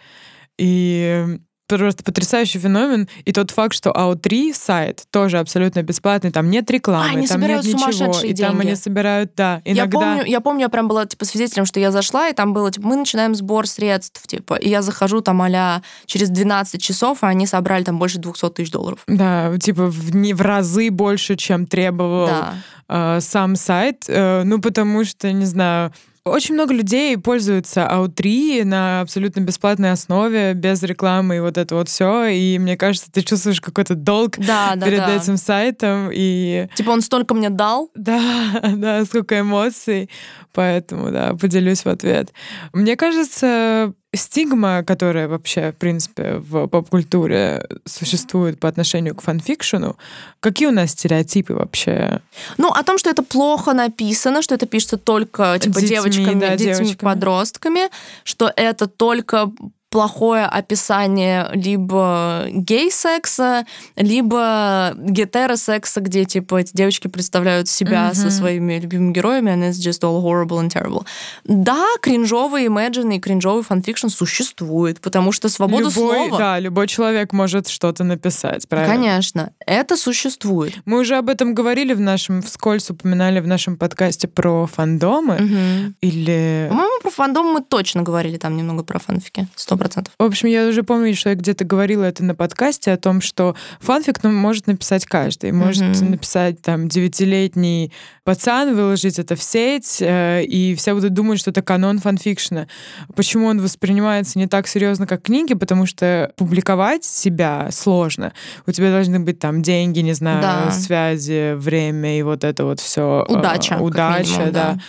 И 0.58 1.38
просто 1.68 2.02
потрясающий 2.02 2.58
феномен. 2.58 3.08
И 3.24 3.32
тот 3.32 3.50
факт, 3.50 3.74
что 3.74 3.90
AO3 3.90 4.54
сайт 4.54 5.04
тоже 5.10 5.38
абсолютно 5.38 5.82
бесплатный, 5.82 6.30
там 6.30 6.50
нет 6.50 6.70
рекламы, 6.70 7.04
а, 7.04 7.10
они 7.10 7.26
там 7.26 7.40
нет 7.40 7.64
ничего. 7.64 8.20
И 8.20 8.34
там 8.34 8.60
они 8.60 8.74
собирают, 8.74 9.32
да, 9.36 9.60
иногда... 9.64 9.82
Я 9.82 9.88
помню, 9.88 10.24
я 10.24 10.40
помню, 10.40 10.60
я 10.62 10.68
прям 10.68 10.88
была 10.88 11.06
типа 11.06 11.24
свидетелем, 11.24 11.66
что 11.66 11.78
я 11.78 11.92
зашла, 11.92 12.28
и 12.28 12.32
там 12.32 12.52
было, 12.52 12.70
типа, 12.70 12.86
мы 12.86 12.96
начинаем 12.96 13.34
сбор 13.34 13.66
средств, 13.66 14.26
типа, 14.26 14.54
и 14.54 14.68
я 14.68 14.82
захожу 14.82 15.20
там 15.20 15.42
а 15.42 15.82
через 16.06 16.30
12 16.30 16.82
часов, 16.82 17.22
и 17.22 17.26
они 17.26 17.46
собрали 17.46 17.84
там 17.84 17.98
больше 17.98 18.18
200 18.18 18.50
тысяч 18.50 18.70
долларов. 18.70 19.00
Да, 19.06 19.56
типа 19.58 19.86
в, 19.86 20.14
не, 20.14 20.34
в 20.34 20.40
разы 20.40 20.90
больше, 20.90 21.36
чем 21.36 21.66
требовал 21.66 22.26
да. 22.26 22.54
э, 22.88 23.20
сам 23.20 23.56
сайт. 23.56 24.04
Э, 24.08 24.42
ну, 24.44 24.60
потому 24.60 25.04
что, 25.04 25.32
не 25.32 25.46
знаю, 25.46 25.92
очень 26.28 26.54
много 26.54 26.74
людей 26.74 27.16
пользуются 27.18 27.86
Аутри 27.86 28.64
на 28.64 29.00
абсолютно 29.00 29.40
бесплатной 29.40 29.92
основе, 29.92 30.54
без 30.54 30.82
рекламы 30.82 31.36
и 31.36 31.40
вот 31.40 31.58
это 31.58 31.74
вот 31.74 31.88
все. 31.88 32.26
И 32.26 32.58
мне 32.58 32.76
кажется, 32.76 33.10
ты 33.10 33.22
чувствуешь 33.22 33.60
какой-то 33.60 33.94
долг 33.94 34.38
да, 34.38 34.74
да, 34.76 34.86
перед 34.86 34.98
да. 34.98 35.16
этим 35.16 35.36
сайтом. 35.36 36.10
И... 36.12 36.68
Типа 36.74 36.90
он 36.90 37.00
столько 37.00 37.34
мне 37.34 37.50
дал. 37.50 37.90
Да, 37.94 38.20
да, 38.76 39.04
сколько 39.04 39.40
эмоций. 39.40 40.10
Поэтому, 40.52 41.10
да, 41.10 41.34
поделюсь 41.34 41.84
в 41.84 41.88
ответ. 41.88 42.32
Мне 42.72 42.96
кажется, 42.96 43.92
стигма, 44.14 44.82
которая 44.82 45.28
вообще, 45.28 45.72
в 45.72 45.76
принципе, 45.76 46.36
в 46.36 46.66
поп-культуре 46.66 47.66
существует 47.84 48.58
по 48.58 48.68
отношению 48.68 49.14
к 49.14 49.22
фанфикшену, 49.22 49.96
какие 50.40 50.68
у 50.68 50.72
нас 50.72 50.92
стереотипы 50.92 51.54
вообще? 51.54 52.20
Ну, 52.56 52.70
о 52.70 52.82
том, 52.84 52.98
что 52.98 53.10
это 53.10 53.22
плохо 53.22 53.74
написано, 53.74 54.40
что 54.42 54.54
это 54.54 54.66
пишется 54.66 54.96
только 54.96 55.58
типа 55.60 55.80
детьми, 55.80 55.96
девочками, 55.96 56.40
да, 56.40 56.56
детьми, 56.56 56.74
девочками. 56.74 57.10
подростками, 57.12 57.80
что 58.24 58.50
это 58.56 58.86
только 58.86 59.50
плохое 59.90 60.44
описание 60.44 61.48
либо 61.54 62.46
гей-секса, 62.50 63.64
либо 63.96 64.92
гетеросекса, 64.96 66.00
где, 66.00 66.24
типа, 66.24 66.56
эти 66.56 66.72
девочки 66.74 67.08
представляют 67.08 67.68
себя 67.68 68.10
mm-hmm. 68.10 68.14
со 68.14 68.30
своими 68.30 68.78
любимыми 68.78 69.12
героями, 69.12 69.50
and 69.50 69.70
it's 69.70 69.78
just 69.78 70.02
all 70.02 70.22
horrible 70.22 70.60
and 70.60 70.68
terrible. 70.68 71.04
Да, 71.44 71.86
кринжовый 72.02 72.66
imagine 72.66 73.10
и 73.12 73.18
кринжовый 73.18 73.62
fanfiction 73.62 74.08
существует, 74.08 75.00
потому 75.00 75.32
что 75.32 75.48
свобода 75.48 75.88
любой, 75.88 75.92
слова... 75.92 76.38
Да, 76.38 76.58
любой 76.58 76.86
человек 76.86 77.32
может 77.32 77.68
что-то 77.68 78.04
написать, 78.04 78.68
правильно? 78.68 78.94
Конечно, 78.94 79.52
это 79.66 79.96
существует. 79.96 80.74
Мы 80.84 81.00
уже 81.00 81.16
об 81.16 81.30
этом 81.30 81.54
говорили 81.54 81.94
в 81.94 82.00
нашем, 82.00 82.42
вскользь 82.42 82.90
упоминали 82.90 83.40
в 83.40 83.46
нашем 83.46 83.76
подкасте 83.76 84.28
про 84.28 84.66
фандомы, 84.66 85.36
mm-hmm. 85.36 85.92
или... 86.02 86.66
По-моему, 86.68 87.00
про 87.02 87.10
фандомы 87.10 87.52
мы 87.54 87.60
точно 87.62 88.02
говорили 88.02 88.36
там 88.36 88.56
немного 88.56 88.84
про 88.84 88.98
фанфики, 88.98 89.46
сто 89.56 89.77
процентов. 89.78 90.14
В 90.18 90.22
общем, 90.24 90.48
я 90.48 90.66
уже 90.66 90.82
помню, 90.82 91.14
что 91.14 91.30
я 91.30 91.34
где-то 91.34 91.64
говорила 91.64 92.04
это 92.04 92.24
на 92.24 92.34
подкасте 92.34 92.92
о 92.92 92.96
том, 92.96 93.20
что 93.20 93.54
фанфик 93.80 94.22
ну, 94.22 94.30
может 94.30 94.66
написать 94.66 95.06
каждый. 95.06 95.52
Может 95.52 95.82
mm-hmm. 95.82 96.10
написать 96.10 96.62
там 96.62 96.88
девятилетний 96.88 97.92
пацан, 98.24 98.76
выложить 98.76 99.18
это 99.18 99.36
в 99.36 99.42
сеть, 99.42 99.98
э, 100.00 100.44
и 100.44 100.74
все 100.74 100.94
будут 100.94 101.14
думать, 101.14 101.40
что 101.40 101.50
это 101.50 101.62
канон 101.62 101.98
fanfiction 101.98 102.55
а. 102.55 102.66
Почему 103.14 103.46
он 103.46 103.60
воспринимается 103.60 104.38
не 104.38 104.46
так 104.46 104.66
серьезно, 104.68 105.06
как 105.06 105.22
книги? 105.22 105.54
Потому 105.54 105.86
что 105.86 106.32
публиковать 106.36 107.04
себя 107.04 107.68
сложно. 107.70 108.34
У 108.66 108.72
тебя 108.72 108.90
должны 108.90 109.20
быть 109.20 109.38
там 109.38 109.62
деньги, 109.62 110.00
не 110.00 110.12
знаю, 110.12 110.42
да. 110.42 110.70
связи, 110.70 111.54
время 111.54 112.18
и 112.18 112.22
вот 112.22 112.44
это 112.44 112.64
вот 112.64 112.80
все. 112.80 113.24
Удача. 113.28 113.76
Э, 113.76 113.80
удача, 113.80 114.30
минимум, 114.30 114.52
да. 114.52 114.72
да. 114.74 114.80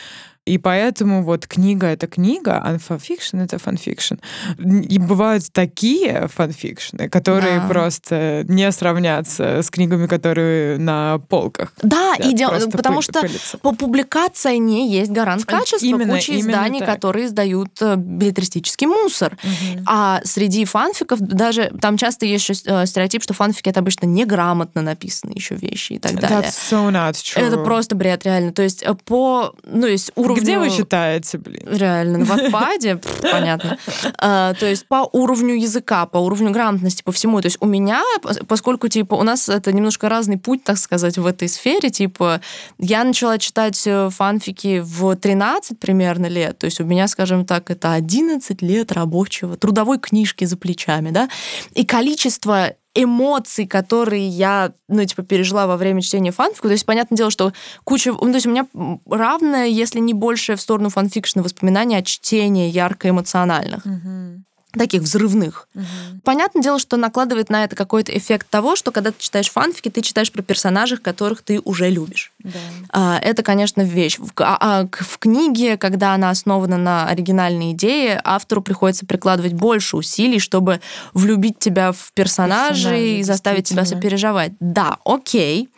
И 0.49 0.57
поэтому 0.57 1.23
вот 1.23 1.45
книга— 1.45 1.85
это 1.87 2.07
книга, 2.07 2.57
а 2.57 2.79
fanfiction — 2.79 3.41
это 3.41 3.59
fanfiction. 3.59 4.15
И 4.57 4.97
бывают 4.97 5.43
такие 5.51 6.27
фанфикшны, 6.27 7.07
которые 7.07 7.59
да. 7.59 7.67
просто 7.67 8.45
не 8.47 8.71
сравнятся 8.71 9.61
с 9.61 9.69
книгами, 9.69 10.07
которые 10.07 10.79
на 10.79 11.19
полках. 11.19 11.73
Да, 11.83 12.15
и 12.15 12.33
дел... 12.33 12.49
потому 12.71 13.03
что 13.03 13.21
пылиться. 13.21 13.59
по 13.59 13.73
публикации 13.73 14.55
не 14.55 14.91
есть 14.91 15.11
гарант 15.11 15.45
качества. 15.45 15.85
Именно, 15.85 16.15
Куча 16.15 16.31
именно 16.31 16.49
изданий, 16.49 16.79
так. 16.79 16.95
которые 16.95 17.27
издают 17.27 17.79
э, 17.81 17.95
билетристический 17.95 18.87
мусор. 18.87 19.37
Угу. 19.43 19.83
А 19.85 20.21
среди 20.23 20.65
фанфиков 20.65 21.19
даже 21.19 21.71
там 21.79 21.97
часто 21.97 22.25
есть 22.25 22.49
еще 22.49 22.59
э, 22.65 22.87
стереотип, 22.87 23.21
что 23.21 23.35
фанфики— 23.35 23.69
это 23.69 23.81
обычно 23.81 24.07
неграмотно 24.07 24.81
написанные 24.81 25.35
еще 25.35 25.53
вещи 25.53 25.93
и 25.93 25.99
так 25.99 26.19
далее. 26.19 26.39
That's 26.39 26.71
so 26.71 26.89
not 26.89 27.13
true. 27.13 27.39
Это 27.39 27.57
просто 27.57 27.95
бред, 27.95 28.25
реально. 28.25 28.51
То 28.51 28.63
есть 28.63 28.81
э, 28.81 28.95
по 28.95 29.53
ну, 29.63 29.85
есть 29.85 30.11
уровню 30.15 30.38
где 30.39 30.59
вы 30.59 30.69
читаете, 30.69 31.37
блин? 31.37 31.61
Реально, 31.69 32.19
на 32.19 32.25
Ватпаде, 32.25 32.99
понятно. 33.21 33.77
А, 34.17 34.53
то 34.53 34.65
есть 34.65 34.87
по 34.87 35.09
уровню 35.11 35.55
языка, 35.55 36.05
по 36.05 36.17
уровню 36.17 36.51
грамотности, 36.51 37.03
по 37.03 37.11
всему. 37.11 37.41
То 37.41 37.47
есть 37.47 37.57
у 37.59 37.65
меня, 37.65 38.03
поскольку, 38.47 38.87
типа, 38.87 39.15
у 39.15 39.23
нас 39.23 39.49
это 39.49 39.71
немножко 39.73 40.09
разный 40.09 40.37
путь, 40.37 40.63
так 40.63 40.77
сказать, 40.77 41.17
в 41.17 41.25
этой 41.25 41.47
сфере, 41.47 41.89
типа, 41.89 42.41
я 42.77 43.03
начала 43.03 43.37
читать 43.37 43.81
э, 43.85 44.09
фанфики 44.09 44.81
в 44.83 45.15
13 45.15 45.79
примерно 45.79 46.27
лет, 46.27 46.57
то 46.57 46.65
есть 46.65 46.79
у 46.79 46.85
меня, 46.85 47.07
скажем 47.07 47.45
так, 47.45 47.71
это 47.71 47.93
11 47.93 48.61
лет 48.61 48.91
рабочего, 48.91 49.57
трудовой 49.57 49.99
книжки 49.99 50.45
за 50.45 50.57
плечами, 50.57 51.11
да, 51.11 51.29
и 51.73 51.85
количество 51.85 52.73
эмоций, 53.03 53.67
которые 53.67 54.27
я, 54.27 54.73
ну, 54.87 55.03
типа, 55.05 55.23
пережила 55.23 55.67
во 55.67 55.77
время 55.77 56.01
чтения 56.01 56.31
фанфика. 56.31 56.67
То 56.67 56.73
есть, 56.73 56.85
понятное 56.85 57.17
дело, 57.17 57.31
что 57.31 57.53
куча... 57.83 58.11
Ну, 58.11 58.19
то 58.19 58.35
есть 58.35 58.45
у 58.45 58.49
меня 58.49 58.67
равное, 59.09 59.67
если 59.67 59.99
не 59.99 60.13
больше 60.13 60.55
в 60.55 60.61
сторону 60.61 60.89
фанфикшена 60.89 61.43
воспоминания 61.43 61.97
от 61.97 62.05
чтения 62.05 62.69
ярко-эмоциональных. 62.69 63.85
Mm-hmm 63.85 64.39
таких 64.71 65.01
взрывных. 65.01 65.67
Угу. 65.73 65.83
Понятное 66.23 66.61
дело, 66.61 66.79
что 66.79 66.97
накладывает 66.97 67.49
на 67.49 67.63
это 67.63 67.75
какой-то 67.75 68.15
эффект 68.15 68.47
того, 68.49 68.75
что 68.75 68.91
когда 68.91 69.11
ты 69.11 69.17
читаешь 69.19 69.49
фанфики, 69.49 69.89
ты 69.89 70.01
читаешь 70.01 70.31
про 70.31 70.43
персонажей, 70.43 70.97
которых 70.97 71.41
ты 71.41 71.59
уже 71.63 71.89
любишь. 71.89 72.31
Да. 72.39 72.59
А, 72.89 73.19
это, 73.19 73.41
конечно, 73.41 73.81
вещь. 73.81 74.19
В, 74.19 74.31
а, 74.37 74.57
а, 74.59 74.87
в 74.91 75.17
книге, 75.17 75.77
когда 75.77 76.13
она 76.13 76.29
основана 76.29 76.77
на 76.77 77.07
оригинальной 77.07 77.71
идее, 77.71 78.21
автору 78.23 78.61
приходится 78.61 79.05
прикладывать 79.05 79.53
больше 79.53 79.97
усилий, 79.97 80.39
чтобы 80.39 80.81
влюбить 81.13 81.57
тебя 81.57 81.91
в 81.91 82.11
персонажей 82.13 82.69
Персонажи, 82.69 83.19
и 83.19 83.23
заставить 83.23 83.67
тебя 83.67 83.85
сопереживать. 83.85 84.53
Да, 84.59 84.97
окей. 85.03 85.69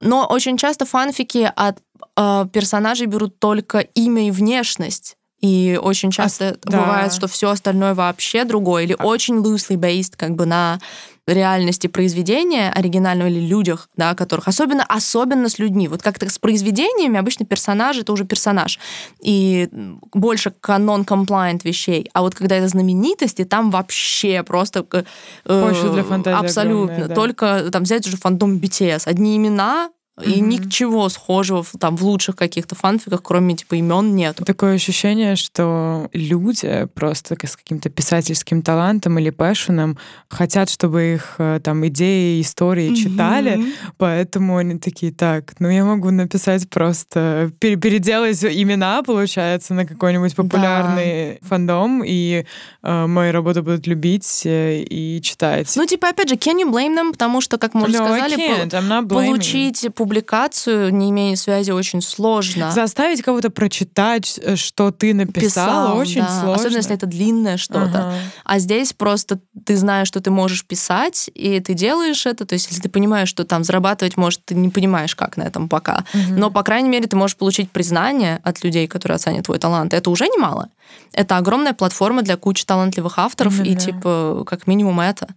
Но 0.00 0.26
очень 0.26 0.56
часто 0.56 0.86
фанфики 0.86 1.50
от 1.54 1.78
э, 2.16 2.46
персонажей 2.52 3.06
берут 3.06 3.38
только 3.38 3.78
имя 3.78 4.26
и 4.26 4.30
внешность 4.30 5.16
и 5.40 5.78
очень 5.80 6.10
часто 6.10 6.58
а, 6.66 6.70
бывает, 6.70 7.10
да. 7.10 7.16
что 7.16 7.28
все 7.28 7.50
остальное 7.50 7.94
вообще 7.94 8.44
другое, 8.44 8.84
или 8.84 8.96
а. 8.98 9.04
очень 9.04 9.36
loosely 9.36 9.76
based 9.76 10.14
как 10.16 10.34
бы 10.34 10.46
на 10.46 10.78
реальности 11.26 11.86
произведения 11.86 12.70
оригинального 12.70 13.28
или 13.28 13.40
людях, 13.40 13.88
да, 13.96 14.14
которых 14.14 14.48
особенно 14.48 14.84
особенно 14.84 15.48
с 15.48 15.58
людьми. 15.58 15.88
Вот 15.88 16.02
как-то 16.02 16.28
с 16.28 16.38
произведениями 16.38 17.18
обычно 17.18 17.46
персонаж 17.46 17.98
это 17.98 18.12
уже 18.12 18.24
персонаж 18.24 18.78
и 19.20 19.68
больше 20.12 20.52
канон 20.60 21.02
compliant 21.02 21.60
вещей. 21.64 22.08
А 22.12 22.22
вот 22.22 22.34
когда 22.34 22.56
это 22.56 22.68
знаменитости, 22.68 23.44
там 23.44 23.70
вообще 23.70 24.42
просто 24.42 24.84
э, 24.92 25.04
для 25.44 26.04
фантазии 26.04 26.38
абсолютно 26.38 26.94
огромная, 26.94 27.08
да. 27.08 27.14
только 27.14 27.70
там 27.70 27.84
взять 27.84 28.06
уже 28.06 28.16
фандом 28.16 28.56
BTS, 28.56 29.02
одни 29.06 29.36
имена 29.36 29.90
И 30.22 30.32
mm-hmm. 30.32 30.40
ничего 30.40 31.08
схожего 31.08 31.64
там 31.78 31.96
в 31.96 32.04
лучших 32.04 32.36
каких-то 32.36 32.74
фанфиках, 32.74 33.22
кроме 33.22 33.56
типа 33.56 33.76
имен, 33.76 34.14
нет. 34.14 34.36
Такое 34.44 34.74
ощущение, 34.74 35.36
что 35.36 36.08
люди 36.12 36.86
просто 36.94 37.36
с 37.42 37.56
каким-то 37.56 37.88
писательским 37.88 38.62
талантом 38.62 39.18
или 39.18 39.30
пэшеном 39.30 39.98
хотят, 40.28 40.68
чтобы 40.68 41.14
их 41.14 41.36
э, 41.38 41.60
там 41.62 41.86
идеи, 41.86 42.40
истории 42.40 42.94
читали, 42.94 43.58
mm-hmm. 43.58 43.72
поэтому 43.96 44.56
они 44.58 44.78
такие, 44.78 45.12
так, 45.12 45.54
ну 45.58 45.68
я 45.68 45.84
могу 45.84 46.10
написать 46.10 46.68
просто, 46.68 47.50
переделать 47.58 48.44
имена, 48.44 49.02
получается, 49.02 49.74
на 49.74 49.86
какой-нибудь 49.86 50.34
популярный 50.34 51.38
да. 51.40 51.48
фандом, 51.48 52.02
и 52.04 52.44
э, 52.82 53.06
мои 53.06 53.30
работы 53.30 53.62
будут 53.62 53.86
любить 53.86 54.42
э, 54.44 54.82
и 54.82 55.20
читать. 55.22 55.72
Ну, 55.76 55.86
типа, 55.86 56.08
опять 56.08 56.28
же, 56.28 56.34
can 56.34 56.60
you 56.60 56.70
blame 56.70 56.96
them? 56.96 57.12
Потому 57.12 57.40
что, 57.40 57.58
как 57.58 57.74
мы 57.74 57.84
уже 57.84 57.98
no, 57.98 58.04
сказали, 58.04 59.00
по- 59.02 59.14
получить 59.14 59.86
публикацию, 60.00 60.94
не 60.94 61.10
имея 61.10 61.36
связи, 61.36 61.72
очень 61.72 62.00
сложно. 62.00 62.70
Заставить 62.70 63.20
кого-то 63.20 63.50
прочитать, 63.50 64.40
э, 64.42 64.56
что 64.56 64.90
ты 64.92 65.12
написала, 65.12 65.88
Писал, 65.88 65.98
очень 65.98 66.22
да. 66.22 66.40
сложно. 66.40 66.54
Особенно, 66.54 66.76
если 66.78 66.94
это 66.94 67.04
длинное 67.04 67.58
что-то. 67.58 67.98
Ага. 67.98 68.14
А 68.44 68.58
здесь 68.58 68.94
просто 68.94 69.40
ты 69.66 69.76
знаешь, 69.76 70.08
что 70.08 70.22
ты 70.22 70.30
можешь 70.30 70.64
писать, 70.64 71.28
и 71.34 71.60
ты 71.60 71.74
делаешь 71.74 72.24
это. 72.24 72.46
То 72.46 72.54
есть, 72.54 72.68
если 72.70 72.80
ты 72.80 72.88
понимаешь, 72.88 73.28
что 73.28 73.44
там 73.44 73.62
зарабатывать, 73.62 74.16
может, 74.16 74.42
ты 74.42 74.54
не 74.54 74.70
понимаешь, 74.70 75.14
как 75.14 75.36
на 75.36 75.42
этом 75.42 75.68
пока. 75.68 76.06
Угу. 76.14 76.38
Но, 76.38 76.50
по 76.50 76.62
крайней 76.62 76.88
мере, 76.88 77.06
ты 77.06 77.16
можешь 77.16 77.36
получить 77.36 77.70
признание 77.70 78.40
от 78.42 78.64
людей, 78.64 78.86
которые 78.86 79.16
оценят 79.16 79.44
твой 79.44 79.58
талант. 79.58 79.92
Это 79.92 80.08
уже 80.08 80.28
немало. 80.28 80.70
Это 81.12 81.36
огромная 81.36 81.72
платформа 81.72 82.22
для 82.22 82.36
кучи 82.36 82.64
талантливых 82.64 83.18
авторов, 83.18 83.60
mm-hmm. 83.60 83.66
и 83.66 83.76
типа 83.76 84.44
как 84.46 84.66
минимум 84.66 85.00
это. 85.00 85.28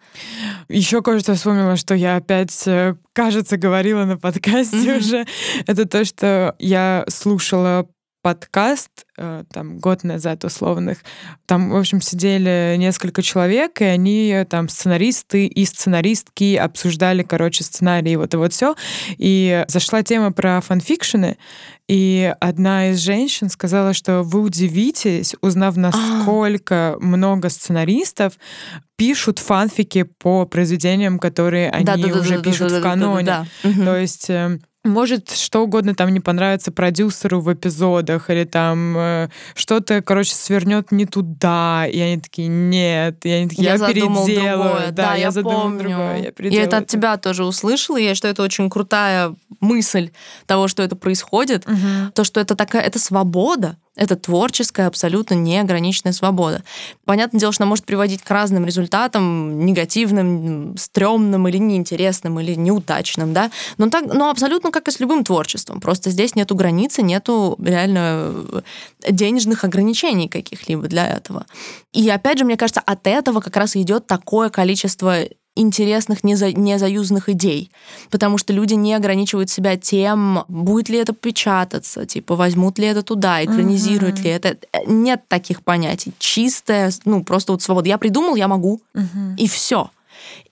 Еще 0.69 1.01
кое-что 1.01 1.33
вспомнила, 1.33 1.77
что 1.77 1.95
я 1.95 2.17
опять, 2.17 2.67
э, 2.67 2.95
кажется, 3.13 3.57
говорила 3.57 4.05
на 4.05 4.17
подкасте 4.17 4.52
mm-hmm. 4.61 4.97
уже. 4.97 5.25
Это 5.65 5.85
то, 5.85 6.05
что 6.05 6.55
я 6.59 7.05
слушала 7.07 7.87
подкаст 8.23 9.05
э, 9.17 9.43
там 9.51 9.79
год 9.79 10.05
назад 10.05 10.45
условных. 10.45 10.99
Там, 11.45 11.69
в 11.69 11.75
общем, 11.75 12.01
сидели 12.01 12.75
несколько 12.79 13.21
человек, 13.21 13.81
и 13.81 13.83
они 13.83 14.45
там 14.49 14.69
сценаристы 14.69 15.45
и 15.45 15.65
сценаристки 15.65 16.55
обсуждали, 16.55 17.21
короче, 17.23 17.65
сценарии, 17.65 18.15
вот 18.15 18.33
и 18.33 18.37
вот 18.37 18.53
все. 18.53 18.75
И 19.17 19.65
зашла 19.67 20.03
тема 20.03 20.31
про 20.31 20.61
фанфикшены, 20.61 21.37
и 21.89 22.33
одна 22.39 22.91
из 22.91 22.99
женщин 22.99 23.49
сказала, 23.49 23.93
что 23.93 24.23
вы 24.23 24.39
удивитесь, 24.39 25.35
узнав, 25.41 25.75
насколько 25.75 26.93
а. 26.93 26.97
много 27.01 27.49
сценаристов 27.49 28.33
пишут 28.95 29.39
фанфики 29.39 30.03
по 30.03 30.45
произведениям, 30.45 31.19
которые 31.19 31.69
они 31.71 32.05
уже 32.05 32.41
пишут 32.41 32.71
в 32.71 32.81
каноне. 32.81 33.47
То 33.61 33.97
есть 33.97 34.31
может 34.83 35.31
что 35.31 35.61
угодно 35.63 35.95
там 35.95 36.13
не 36.13 36.19
понравится 36.19 36.71
продюсеру 36.71 37.39
в 37.39 37.51
эпизодах, 37.53 38.29
или 38.29 38.43
там 38.43 38.97
э, 38.97 39.29
что-то, 39.55 40.01
короче, 40.01 40.33
свернет 40.33 40.91
не 40.91 41.05
туда, 41.05 41.85
и 41.87 41.99
они 41.99 42.19
такие, 42.19 42.47
нет, 42.47 43.25
и 43.25 43.29
они 43.29 43.49
такие, 43.49 43.63
я, 43.63 43.75
я 43.75 43.87
переделаю. 43.87 44.25
Другое. 44.25 44.91
Да, 44.91 45.03
да, 45.03 45.15
я, 45.15 45.21
я 45.21 45.31
задумал 45.31 45.77
другое, 45.77 46.17
я 46.17 46.31
переделаю. 46.31 46.61
Я 46.61 46.63
это 46.63 46.77
от 46.77 46.87
тебя 46.87 47.17
тоже 47.17 47.45
услышала, 47.45 47.97
и 47.97 48.03
я 48.03 48.15
что 48.15 48.27
это 48.27 48.43
очень 48.43 48.69
крутая 48.69 49.35
мысль 49.59 50.11
того, 50.45 50.67
что 50.67 50.83
это 50.83 50.95
происходит, 50.95 51.65
угу. 51.67 52.11
то, 52.13 52.23
что 52.23 52.39
это 52.39 52.55
такая, 52.55 52.81
это 52.81 52.99
свобода, 52.99 53.77
это 53.95 54.15
творческая, 54.15 54.87
абсолютно 54.87 55.35
неограниченная 55.35 56.13
свобода. 56.13 56.63
Понятное 57.05 57.39
дело, 57.39 57.53
что 57.53 57.63
она 57.63 57.69
может 57.69 57.85
приводить 57.85 58.23
к 58.23 58.29
разным 58.31 58.65
результатам, 58.65 59.65
негативным, 59.65 60.75
стрёмным 60.77 61.47
или 61.47 61.57
неинтересным, 61.57 62.39
или 62.39 62.55
неудачным, 62.55 63.33
да, 63.33 63.51
но, 63.77 63.89
так, 63.89 64.05
но 64.11 64.29
абсолютно 64.29 64.71
как 64.71 64.87
и 64.87 64.91
с 64.91 64.99
любым 64.99 65.23
творчеством. 65.23 65.79
Просто 65.79 66.09
здесь 66.09 66.35
нету 66.35 66.55
границы, 66.55 67.03
нету 67.03 67.55
реально 67.63 68.63
денежных 69.07 69.63
ограничений 69.63 70.27
каких-либо 70.27 70.87
для 70.87 71.07
этого. 71.07 71.45
И 71.91 72.09
опять 72.09 72.39
же, 72.39 72.45
мне 72.45 72.57
кажется, 72.57 72.81
от 72.81 73.05
этого 73.05 73.41
как 73.41 73.55
раз 73.55 73.75
идет 73.75 74.07
такое 74.07 74.49
количество 74.49 75.17
интересных, 75.55 76.23
неза, 76.23 76.51
незаюзанных 76.51 77.29
идей, 77.29 77.71
потому 78.09 78.37
что 78.37 78.53
люди 78.53 78.73
не 78.73 78.93
ограничивают 78.93 79.49
себя 79.49 79.77
тем, 79.77 80.43
будет 80.47 80.89
ли 80.89 80.97
это 80.97 81.13
печататься, 81.13 82.05
типа 82.05 82.35
возьмут 82.35 82.79
ли 82.79 82.87
это 82.87 83.03
туда, 83.03 83.43
экранизируют 83.43 84.17
uh-huh. 84.17 84.23
ли 84.23 84.29
это. 84.29 84.57
Нет 84.87 85.21
таких 85.27 85.63
понятий. 85.63 86.13
Чистая, 86.17 86.91
ну 87.05 87.23
просто 87.23 87.51
вот 87.51 87.61
свобода. 87.61 87.87
Я 87.87 87.97
придумал, 87.97 88.35
я 88.35 88.47
могу, 88.47 88.81
uh-huh. 88.95 89.35
и 89.37 89.47
все. 89.47 89.89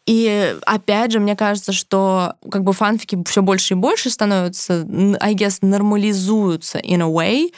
И 0.05 0.55
опять 0.65 1.11
же, 1.11 1.19
мне 1.19 1.35
кажется, 1.35 1.71
что 1.71 2.33
как 2.51 2.63
бы 2.63 2.73
фанфики 2.73 3.17
все 3.27 3.41
больше 3.41 3.75
и 3.75 3.77
больше 3.77 4.09
становятся, 4.09 4.85
I 5.19 5.35
guess, 5.35 5.59
нормализуются 5.61 6.79
in 6.79 7.01
a 7.01 7.09
way, 7.09 7.51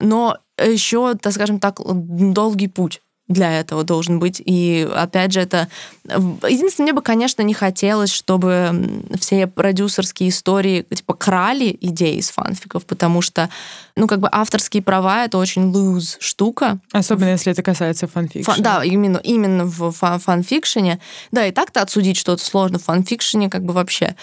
но 0.00 0.36
еще, 0.58 1.14
так 1.14 1.32
скажем 1.32 1.60
так, 1.60 1.80
долгий 1.84 2.68
путь 2.68 3.00
для 3.32 3.58
этого 3.58 3.84
должен 3.84 4.18
быть. 4.18 4.42
И 4.44 4.88
опять 4.94 5.32
же, 5.32 5.40
это... 5.40 5.68
Единственное, 6.04 6.86
мне 6.86 6.92
бы, 6.92 7.02
конечно, 7.02 7.42
не 7.42 7.54
хотелось, 7.54 8.10
чтобы 8.10 9.02
все 9.18 9.46
продюсерские 9.46 10.30
истории 10.30 10.82
типа 10.82 11.14
крали 11.14 11.76
идеи 11.80 12.16
из 12.16 12.30
фанфиков, 12.30 12.84
потому 12.86 13.22
что, 13.22 13.48
ну, 13.96 14.06
как 14.06 14.20
бы 14.20 14.28
авторские 14.30 14.82
права— 14.82 15.24
это 15.26 15.38
очень 15.38 15.72
lose 15.72 16.16
штука. 16.18 16.78
Особенно, 16.92 17.30
если 17.30 17.52
это 17.52 17.62
касается 17.62 18.06
фанфикшена. 18.06 18.54
Фан, 18.54 18.62
да, 18.62 18.84
именно, 18.84 19.18
именно 19.18 19.64
в 19.64 19.90
фан 19.92 20.20
фанфикшене. 20.20 20.98
Да, 21.30 21.46
и 21.46 21.52
так-то 21.52 21.82
отсудить 21.82 22.16
что-то 22.16 22.44
сложно 22.44 22.78
в 22.78 22.84
фанфикшене 22.84 23.50
как 23.50 23.64
бы 23.64 23.72
вообще. 23.72 24.14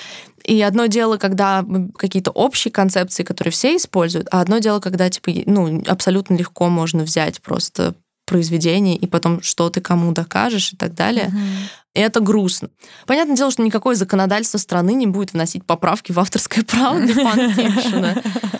И 0.43 0.62
одно 0.62 0.88
дело, 0.88 1.17
когда 1.17 1.65
какие-то 1.98 2.32
общие 2.32 2.72
концепции, 2.72 3.24
которые 3.24 3.52
все 3.52 3.76
используют, 3.76 4.28
а 4.32 4.41
одно 4.41 4.60
дело, 4.60 4.80
когда 4.80 5.10
типа, 5.10 5.32
ну, 5.45 5.84
абсолютно 5.88 6.36
легко 6.36 6.69
можно 6.69 7.04
взять 7.04 7.41
просто 7.41 7.93
произведение, 8.30 8.96
и 8.96 9.08
потом 9.08 9.42
что 9.42 9.70
ты 9.70 9.82
кому 9.82 10.13
докажешь 10.13 10.74
и 10.74 10.78
так 10.78 10.94
далее. 10.94 11.26
Mm-hmm. 11.26 11.88
И 11.95 11.99
это 11.99 12.19
грустно. 12.19 12.69
Понятное 13.08 13.36
дело, 13.36 13.49
что 13.49 13.63
никакое 13.63 13.95
законодательство 13.95 14.60
страны 14.60 14.93
не 14.93 15.08
будет 15.08 15.34
вносить 15.34 15.65
поправки 15.65 16.12
в 16.12 16.19
авторское 16.19 16.63
право 16.63 16.99
для 16.99 17.13
фанфикшена. 17.15 18.15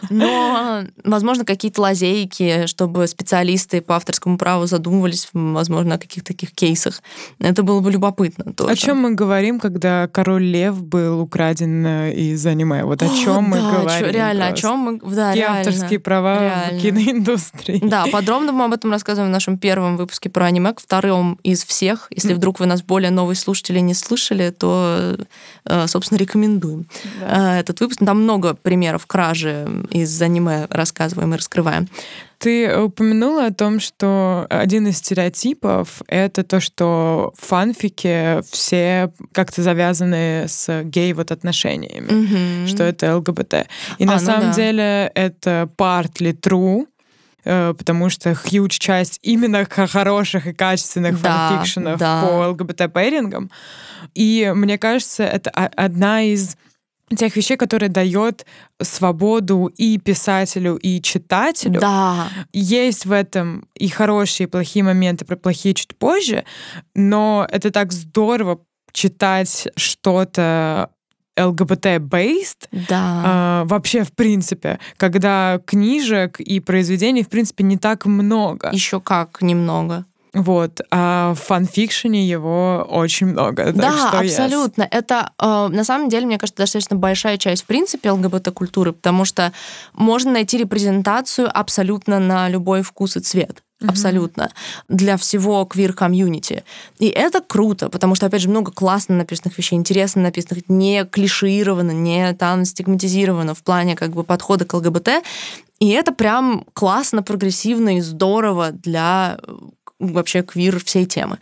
Но, 0.10 0.84
возможно, 1.04 1.46
какие-то 1.46 1.82
лазейки, 1.82 2.65
чтобы 2.65 3.06
специалисты 3.08 3.82
по 3.82 3.96
авторскому 3.96 4.39
праву 4.39 4.65
задумывались, 4.65 5.30
возможно, 5.34 5.96
о 5.96 5.98
каких-то 6.00 6.34
таких 6.34 6.52
кейсах. 6.52 7.04
Это 7.39 7.62
было 7.62 7.80
бы 7.82 7.92
любопытно 7.92 8.52
тоже. 8.54 8.72
О 8.72 8.76
чем 8.76 8.98
мы 8.98 9.12
говорим, 9.13 9.60
когда 9.60 10.08
король 10.08 10.44
лев 10.44 10.82
был 10.84 11.22
украден 11.22 11.86
э, 11.86 12.13
из 12.13 12.44
аниме? 12.48 12.84
Вот 12.84 13.04
о 13.04 13.10
чем 13.10 13.44
мы 13.44 13.58
да, 13.58 13.72
говорим? 13.72 14.06
Чё, 14.08 14.12
реально, 14.12 14.48
просто. 14.48 14.68
о 14.68 14.70
чем 14.70 14.80
мы... 14.80 15.00
Да, 15.00 15.28
Какие 15.28 15.44
реально, 15.44 15.60
авторские 15.60 16.00
права 16.00 16.39
реально. 16.39 16.80
в 16.80 16.82
киноиндустрии? 16.82 17.80
Да, 17.84 18.08
подробно 18.12 18.52
мы 18.52 18.65
об 18.65 18.74
этом 18.74 18.92
рассказываем 18.92 19.30
в 19.30 19.34
нашем 19.34 19.60
первом 19.60 19.98
выпуске 19.98 20.30
про 20.30 20.46
аниме, 20.46 20.74
втором 20.76 21.39
из 21.44 21.63
всех. 21.63 22.08
Если 22.10 22.34
вдруг 22.34 22.60
вы 22.60 22.65
нас 22.65 22.82
более 22.82 23.12
новые 23.20 23.36
слушатели 23.36 23.80
не 23.80 23.94
слышали, 23.94 24.50
то, 24.50 25.18
э, 25.66 25.88
собственно, 25.88 26.18
рекомендуем 26.18 26.86
да. 27.20 27.58
Э, 27.58 27.60
этот 27.60 27.82
выпуск. 27.82 28.00
Там 28.06 28.24
много 28.24 28.54
примеров 28.54 29.06
кражи 29.08 29.68
из 29.92 30.22
аниме 30.22 30.68
рассказываем 30.70 31.34
и 31.34 31.38
раскрываем. 31.38 31.88
Ты 32.38 32.74
упомянула 32.74 33.48
о 33.48 33.54
том, 33.54 33.82
что 33.82 34.48
один 34.50 34.88
из 34.88 34.98
стереотипов— 35.00 36.02
это 36.08 36.44
то, 36.44 36.62
что 36.62 37.34
фанфики 37.38 38.42
все 38.50 39.12
как-то 39.34 39.62
завязаны 39.62 40.46
с 40.48 40.84
гей-вот 40.84 41.32
отношениями, 41.32 42.08
mm-hmm. 42.08 42.68
что 42.68 42.84
это 42.84 43.18
ЛГБТ. 43.18 43.54
И 43.98 44.04
а, 44.06 44.08
на 44.08 44.14
ну 44.14 44.26
самом 44.26 44.52
да. 44.52 44.54
деле 44.54 45.12
это 45.14 45.70
partly 45.78 46.32
true, 46.32 46.86
потому 47.43 48.10
что 48.10 48.32
huge 48.32 48.78
часть 48.80 49.19
именно 49.21 49.65
хороших 49.65 50.47
и 50.47 50.54
качественных 50.54 51.21
да, 51.21 51.49
фанфикшенов 51.49 51.99
да. 51.99 52.21
по 52.23 52.49
ЛГБТ-пэрингам. 52.49 53.49
И 54.13 54.52
мне 54.56 54.78
кажется, 54.78 55.23
это 55.23 55.49
одна 55.49 56.23
из 56.23 56.56
тех 57.15 57.36
вещей, 57.36 57.58
которые 57.58 57.89
дает 57.89 58.45
свободу 58.82 59.71
и 59.78 59.97
писателю, 59.97 60.75
и 60.75 61.02
читателю. 61.02 61.80
Да. 61.80 62.28
Есть 62.54 63.06
в 63.06 63.12
этом 63.12 63.67
и 63.75 63.88
хорошие, 63.88 64.47
и 64.47 64.49
плохие 64.49 64.84
моменты, 64.84 65.25
про 65.25 65.36
плохие 65.36 65.73
чуть 65.73 65.97
позже, 65.97 66.45
но 66.93 67.47
это 67.49 67.71
так 67.71 67.91
здорово 67.91 68.60
читать 68.91 69.67
что-то 69.75 70.89
ЛГБТ-based 71.39 72.67
да. 72.89 73.63
э, 73.63 73.67
вообще 73.67 74.04
в 74.04 74.12
принципе, 74.13 74.80
когда 74.97 75.60
книжек 75.65 76.39
и 76.39 76.60
произведений 76.60 77.23
в 77.23 77.30
принципе 77.30 77.63
не 77.63 77.78
так 77.78 78.06
много. 78.06 78.69
Еще 78.71 78.99
как 78.99 79.41
немного. 79.41 80.06
Вот, 80.34 80.82
а 80.91 81.34
в 81.34 81.39
фанфикшене 81.39 82.28
его 82.28 82.88
очень 82.88 83.28
много. 83.28 83.71
Да, 83.73 84.10
что 84.10 84.19
абсолютно. 84.19 84.84
Yes. 84.84 84.88
Это 84.91 85.32
э, 85.39 85.67
на 85.69 85.84
самом 85.84 86.10
деле, 86.10 86.28
мне 86.28 86.38
кажется, 86.38 86.62
достаточно 86.62 86.95
большая 86.95 87.38
часть 87.38 87.63
в 87.63 87.65
принципе 87.65 88.12
ЛГБТ-культуры, 88.12 88.93
потому 88.93 89.25
что 89.25 89.52
можно 89.93 90.32
найти 90.32 90.58
репрезентацию 90.60 91.49
абсолютно 91.52 92.19
на 92.19 92.47
любой 92.47 92.84
вкус 92.84 93.17
и 93.17 93.21
цвет. 93.21 93.63
Mm-hmm. 93.80 93.89
абсолютно 93.89 94.52
для 94.88 95.18
всего 95.18 95.65
квир-комьюнити. 95.65 96.63
И 97.00 97.08
это 97.08 97.42
круто, 97.42 97.89
потому 97.89 98.15
что, 98.15 98.26
опять 98.26 98.42
же, 98.42 98.50
много 98.50 98.72
классно 98.72 99.15
написанных 99.15 99.58
вещей, 99.58 99.76
интересно 99.76 100.22
написанных, 100.22 100.63
не 100.68 101.06
клишировано, 101.06 101.92
не 101.92 102.34
там 102.34 102.65
стигматизировано 102.65 103.54
в 103.54 103.63
плане 103.63 103.96
как 103.96 104.12
бы 104.12 104.24
подхода 104.24 104.65
к 104.65 104.74
ЛГБТ. 104.74 105.10
И 105.80 105.89
это 105.89 106.12
прям 106.12 106.65
классно, 106.74 107.24
прогрессивно 107.24 107.98
и 107.98 108.02
здорово 108.02 108.72
для 108.72 109.39
вообще 110.00 110.44
квир 110.44 110.84
всей 110.84 111.06
темы. 111.06 111.39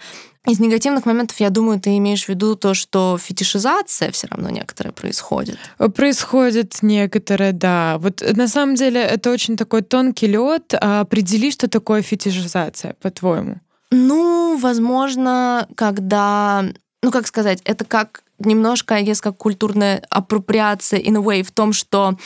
Из 0.47 0.62
негативных 0.62 1.05
моментов, 1.05 1.38
я 1.41 1.49
думаю, 1.49 1.77
ты 1.77 1.97
имеешь 1.97 2.23
в 2.23 2.29
виду 2.29 2.55
то, 2.55 2.73
что 2.73 3.17
фетишизация 3.21 4.12
все 4.12 4.27
равно 4.27 4.49
некоторая 4.49 4.93
происходит. 4.93 5.57
Происходит 5.93 6.77
некоторая, 6.81 7.51
да. 7.51 7.97
Вот 7.99 8.23
на 8.33 8.47
самом 8.47 8.75
деле 8.75 9.01
это 9.01 9.29
очень 9.29 9.57
такой 9.57 9.81
тонкий 9.81 10.27
лед. 10.27 10.73
А 10.79 11.01
определи, 11.01 11.51
что 11.51 11.67
такое 11.67 12.01
фетишизация, 12.01 12.95
по-твоему? 13.01 13.57
Ну, 13.91 14.57
возможно, 14.57 15.67
когда, 15.75 16.63
ну 17.03 17.12
как 17.12 17.27
сказать, 17.27 17.60
это 17.65 17.83
как 17.83 18.23
немножко, 18.39 18.95
есть 18.95 19.21
как 19.21 19.36
культурная 19.36 20.01
апроприация 20.10 20.99
in 21.01 21.17
a 21.17 21.21
way 21.21 21.43
в 21.43 21.51
том, 21.51 21.73
что 21.73 22.17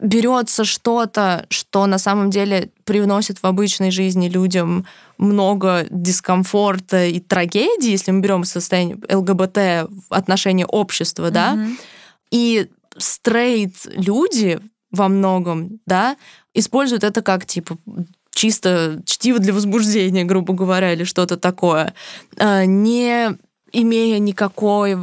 берется 0.00 0.64
что-то, 0.64 1.46
что 1.50 1.86
на 1.86 1.98
самом 1.98 2.30
деле 2.30 2.70
привносит 2.84 3.42
в 3.42 3.46
обычной 3.46 3.90
жизни 3.90 4.28
людям 4.28 4.86
много 5.20 5.86
дискомфорта 5.90 7.06
и 7.06 7.20
трагедии, 7.20 7.90
если 7.90 8.10
мы 8.10 8.20
берем 8.20 8.44
состояние 8.44 8.96
ЛГБТ 9.08 9.90
в 10.08 10.14
отношении 10.14 10.64
общества, 10.66 11.26
mm-hmm. 11.26 11.30
да, 11.30 11.58
и 12.30 12.68
стрейт 12.96 13.74
люди 13.84 14.60
во 14.90 15.08
многом, 15.08 15.80
да, 15.86 16.16
используют 16.54 17.04
это 17.04 17.22
как 17.22 17.46
типа 17.46 17.76
чисто 18.32 19.02
чтиво 19.04 19.38
для 19.38 19.52
возбуждения, 19.52 20.24
грубо 20.24 20.54
говоря, 20.54 20.92
или 20.92 21.04
что-то 21.04 21.36
такое, 21.36 21.94
а, 22.38 22.64
не 22.64 23.36
имея 23.72 24.18
никакой 24.18 24.96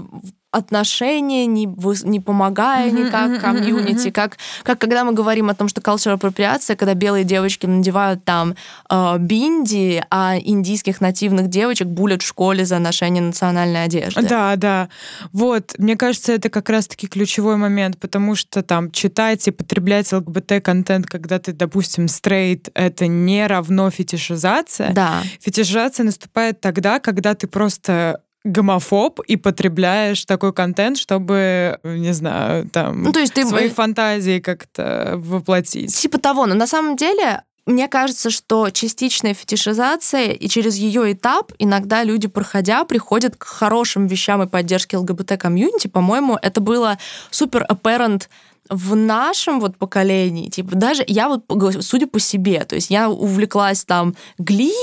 отношения, 0.51 1.45
не, 1.45 1.67
не 2.03 2.19
помогая 2.19 2.89
никак 2.91 3.41
комьюнити, 3.41 4.11
как, 4.11 4.37
как 4.63 4.79
когда 4.79 5.03
мы 5.03 5.11
говорим 5.11 5.49
о 5.49 5.55
том, 5.55 5.67
что 5.67 5.81
cultural 5.81 6.17
appropriation, 6.17 6.75
когда 6.75 6.93
белые 6.93 7.23
девочки 7.23 7.65
надевают 7.65 8.23
там 8.23 8.55
э, 8.89 9.17
бинди, 9.19 10.03
а 10.09 10.37
индийских 10.39 11.01
нативных 11.01 11.49
девочек 11.49 11.87
булят 11.87 12.21
в 12.21 12.27
школе 12.27 12.65
за 12.65 12.79
ношение 12.79 13.21
национальной 13.21 13.83
одежды. 13.83 14.21
Да, 14.21 14.55
да. 14.55 14.89
Вот, 15.33 15.75
мне 15.77 15.95
кажется, 15.97 16.31
это 16.33 16.49
как 16.49 16.69
раз-таки 16.69 17.07
ключевой 17.07 17.57
момент, 17.57 17.99
потому 17.99 18.35
что 18.35 18.61
там 18.61 18.91
читать 18.91 19.47
и 19.47 19.51
потреблять 19.51 20.11
ЛГБТ-контент, 20.13 21.07
когда 21.07 21.39
ты, 21.39 21.51
допустим, 21.51 22.07
стрейт, 22.07 22.69
это 22.73 23.07
не 23.07 23.45
равно 23.45 23.89
фетишизация. 23.89 24.91
Да. 24.93 25.21
Фетишизация 25.41 26.05
наступает 26.05 26.61
тогда, 26.61 26.99
когда 26.99 27.35
ты 27.35 27.47
просто 27.47 28.21
гомофоб 28.47 29.19
и 29.21 29.35
потребляешь 29.35 30.25
такой 30.25 30.53
контент, 30.53 30.97
чтобы, 30.97 31.79
не 31.83 32.13
знаю, 32.13 32.67
там, 32.69 33.03
ну, 33.03 33.11
то 33.11 33.19
есть 33.19 33.33
ты... 33.33 33.45
свои 33.45 33.69
фантазии 33.69 34.39
как-то 34.39 35.13
воплотить. 35.17 35.95
Типа 35.95 36.17
того, 36.17 36.45
но 36.45 36.55
на 36.55 36.67
самом 36.67 36.95
деле 36.95 37.43
мне 37.67 37.89
кажется, 37.89 38.29
что 38.29 38.69
частичная 38.69 39.33
фетишизация 39.33 40.31
и 40.31 40.47
через 40.47 40.77
ее 40.77 41.11
этап 41.11 41.51
иногда 41.59 42.03
люди, 42.03 42.29
проходя, 42.29 42.85
приходят 42.85 43.35
к 43.35 43.43
хорошим 43.43 44.07
вещам 44.07 44.41
и 44.41 44.47
поддержке 44.47 44.95
ЛГБТ-комьюнити. 44.97 45.87
По-моему, 45.87 46.39
это 46.41 46.61
было 46.61 46.97
супер 47.29 47.65
apparent 47.69 48.29
в 48.69 48.95
нашем 48.95 49.59
вот 49.59 49.77
поколении, 49.77 50.49
типа, 50.49 50.75
даже 50.75 51.03
я 51.07 51.29
вот, 51.29 51.43
судя 51.81 52.07
по 52.07 52.19
себе, 52.19 52.63
то 52.65 52.75
есть 52.75 52.89
я 52.89 53.09
увлеклась 53.09 53.83
там 53.85 54.15
Гли, 54.37 54.73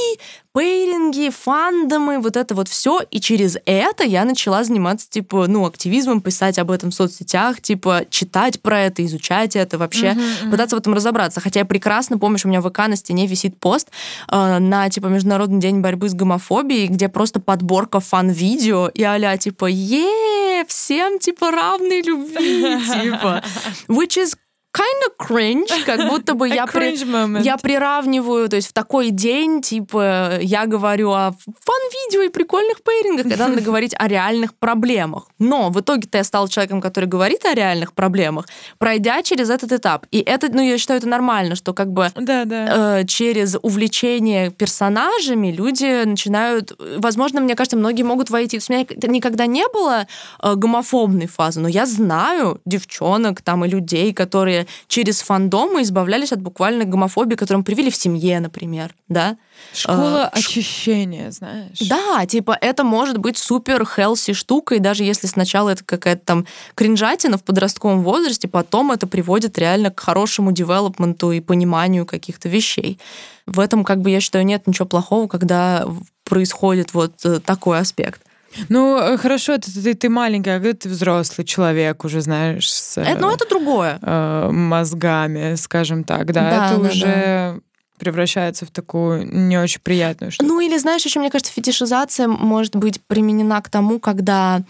пейринги, 0.55 1.31
фандомы, 1.31 2.21
вот 2.21 2.37
это 2.37 2.55
вот 2.55 2.69
все. 2.69 3.01
И 3.11 3.21
через 3.21 3.57
это 3.67 4.05
я 4.05 4.25
начала 4.25 4.62
заниматься, 4.62 5.11
типа, 5.11 5.47
ну, 5.49 5.67
активизмом, 5.67 6.21
писать 6.21 6.61
об 6.61 6.71
этом 6.71 6.90
в 6.90 6.95
соцсетях, 6.95 7.61
типа, 7.61 8.03
читать 8.09 8.62
про 8.62 8.83
это, 8.83 9.05
изучать 9.05 9.57
это 9.57 9.79
вообще, 9.79 10.12
uh-huh. 10.12 10.51
пытаться 10.51 10.77
в 10.77 10.79
этом 10.79 10.95
разобраться. 10.95 11.40
Хотя 11.40 11.61
я 11.61 11.67
прекрасно 11.67 12.19
помню, 12.19 12.38
что 12.38 12.47
у 12.47 12.51
меня 12.51 12.61
в 12.61 12.71
ВК 12.71 12.87
на 12.87 12.95
стене 12.95 13.27
висит 13.27 13.59
пост 13.59 13.90
э, 14.31 14.59
на, 14.59 14.88
типа, 14.88 15.09
Международный 15.09 15.59
день 15.59 15.81
борьбы 15.81 16.09
с 16.09 16.14
гомофобией, 16.14 16.87
где 16.87 17.09
просто 17.09 17.40
подборка 17.40 17.99
фан-видео 17.99 18.88
и 18.95 19.03
а 19.03 19.37
типа, 19.37 19.67
е 19.67 20.64
всем, 20.69 21.19
типа, 21.19 21.51
равной 21.51 22.03
любви, 22.03 22.79
типа. 23.03 23.43
Which 23.88 24.17
is 24.17 24.37
kind 24.75 25.01
of 25.07 25.15
cringe, 25.17 25.85
как 25.87 26.09
будто 26.09 26.35
бы 26.35 26.49
я, 26.49 26.67
при, 26.73 27.43
я 27.43 27.57
приравниваю, 27.57 28.49
то 28.49 28.57
есть 28.57 28.69
в 28.69 28.73
такой 28.73 29.11
день, 29.11 29.63
типа, 29.63 30.39
я 30.41 30.67
говорю 30.67 31.13
о 31.13 31.33
фан-видео 31.33 32.23
и 32.23 32.29
прикольных 32.29 32.83
пейрингах, 32.83 33.29
когда 33.29 33.49
надо 33.49 33.61
говорить 33.71 33.95
о 33.97 34.09
реальных 34.09 34.55
проблемах. 34.55 35.29
Но 35.39 35.71
в 35.71 35.81
итоге-то 35.81 36.19
я 36.19 36.25
стала 36.25 36.49
человеком, 36.49 36.81
который 36.81 37.07
говорит 37.07 37.45
о 37.45 37.55
реальных 37.55 37.93
проблемах, 37.93 38.47
пройдя 38.79 39.23
через 39.23 39.49
этот 39.49 39.73
этап. 39.73 40.07
И 40.11 40.19
это, 40.19 40.49
ну, 40.53 40.61
я 40.61 40.77
считаю, 40.77 40.99
это 40.99 41.09
нормально, 41.09 41.55
что 41.55 41.73
как 41.73 41.93
бы 41.93 42.11
да, 42.17 42.45
да. 42.45 43.01
Э, 43.01 43.05
через 43.07 43.57
увлечение 43.63 44.51
персонажами 44.51 45.53
люди 45.53 46.05
начинают, 46.05 46.77
возможно, 46.97 47.41
мне 47.41 47.55
кажется, 47.55 47.77
многие 47.77 48.03
могут 48.03 48.31
войти. 48.31 48.59
У 48.59 48.73
меня 48.73 48.87
никогда 49.07 49.47
не 49.47 49.67
было 49.69 50.07
э, 50.43 50.55
гомофобной 50.55 51.27
фазы, 51.27 51.61
но 51.61 51.69
я 51.69 51.87
знаю 51.87 52.61
девчонок 52.65 53.43
там 53.43 53.65
и 53.65 53.69
людей, 53.69 54.13
которые 54.13 54.63
через 54.88 55.20
фандомы 55.20 55.83
избавлялись 55.83 56.33
от 56.33 56.40
буквально 56.40 56.85
гомофобии, 56.85 57.35
которую 57.35 57.61
мы 57.61 57.64
привили 57.64 57.90
в 57.90 57.96
семье, 57.96 58.40
например, 58.40 58.94
да. 59.09 59.37
Школа 59.72 60.24
а, 60.24 60.29
очищения, 60.29 61.31
знаешь. 61.31 61.79
Да, 61.81 62.24
типа 62.27 62.57
это 62.61 62.85
может 62.85 63.18
быть 63.18 63.38
супер 63.38 63.87
хелси 63.87 64.33
штукой, 64.33 64.79
даже 64.79 65.05
если 65.05 65.27
сначала 65.27 65.70
это 65.70 65.85
какая-то 65.85 66.24
там 66.24 66.46
кринжатина 66.74 67.38
в 67.38 67.44
подростковом 67.44 68.03
возрасте, 68.03 68.48
потом 68.48 68.92
это 68.92 69.07
приводит 69.07 69.59
реально 69.59 69.90
к 69.90 70.00
хорошему 70.00 70.53
девелопменту 70.53 71.33
и 71.33 71.40
пониманию 71.40 72.07
каких-то 72.07 72.48
вещей. 72.48 72.98
В 73.46 73.61
этом, 73.61 73.85
как 73.85 74.00
бы, 74.00 74.11
я 74.11 74.20
считаю, 74.20 74.44
нет 74.46 74.66
ничего 74.66 74.87
плохого, 74.87 75.29
когда 75.29 75.87
происходит 76.24 76.94
вот 76.94 77.12
э, 77.24 77.40
такой 77.40 77.79
аспект. 77.79 78.22
Ну, 78.69 78.99
э, 78.99 79.17
хорошо, 79.17 79.59
ты, 79.59 79.71
ты, 79.71 79.95
ты 79.95 80.09
маленькая, 80.09 80.57
а 80.57 80.61
когда 80.61 80.75
ты 80.75 80.88
взрослый 80.88 81.45
человек, 81.45 82.05
уже 82.05 82.21
знаешь, 82.21 82.73
с... 82.73 82.99
Это, 82.99 83.21
ну, 83.21 83.31
это 83.31 83.49
другое. 83.49 83.99
Э, 84.03 84.51
мозгами, 84.51 85.55
скажем 85.57 86.05
так, 86.05 86.33
да, 86.33 86.51
да 86.51 86.67
это 86.67 86.81
да, 86.81 86.88
уже... 86.88 87.07
Да 87.07 87.55
превращается 87.99 88.67
в 88.67 88.71
такую 88.71 89.25
не 89.33 89.57
очень 89.57 89.81
приятную 89.81 90.33
штуку. 90.33 90.47
Ну 90.49 90.61
или 90.61 90.77
знаешь, 90.79 91.05
еще 91.05 91.21
мне 91.21 91.31
кажется, 91.31 91.53
фетишизация 91.53 92.27
может 92.27 92.77
быть 92.77 93.01
применена 93.07 93.61
к 93.62 93.71
тому, 93.71 94.01
когда 94.01 94.62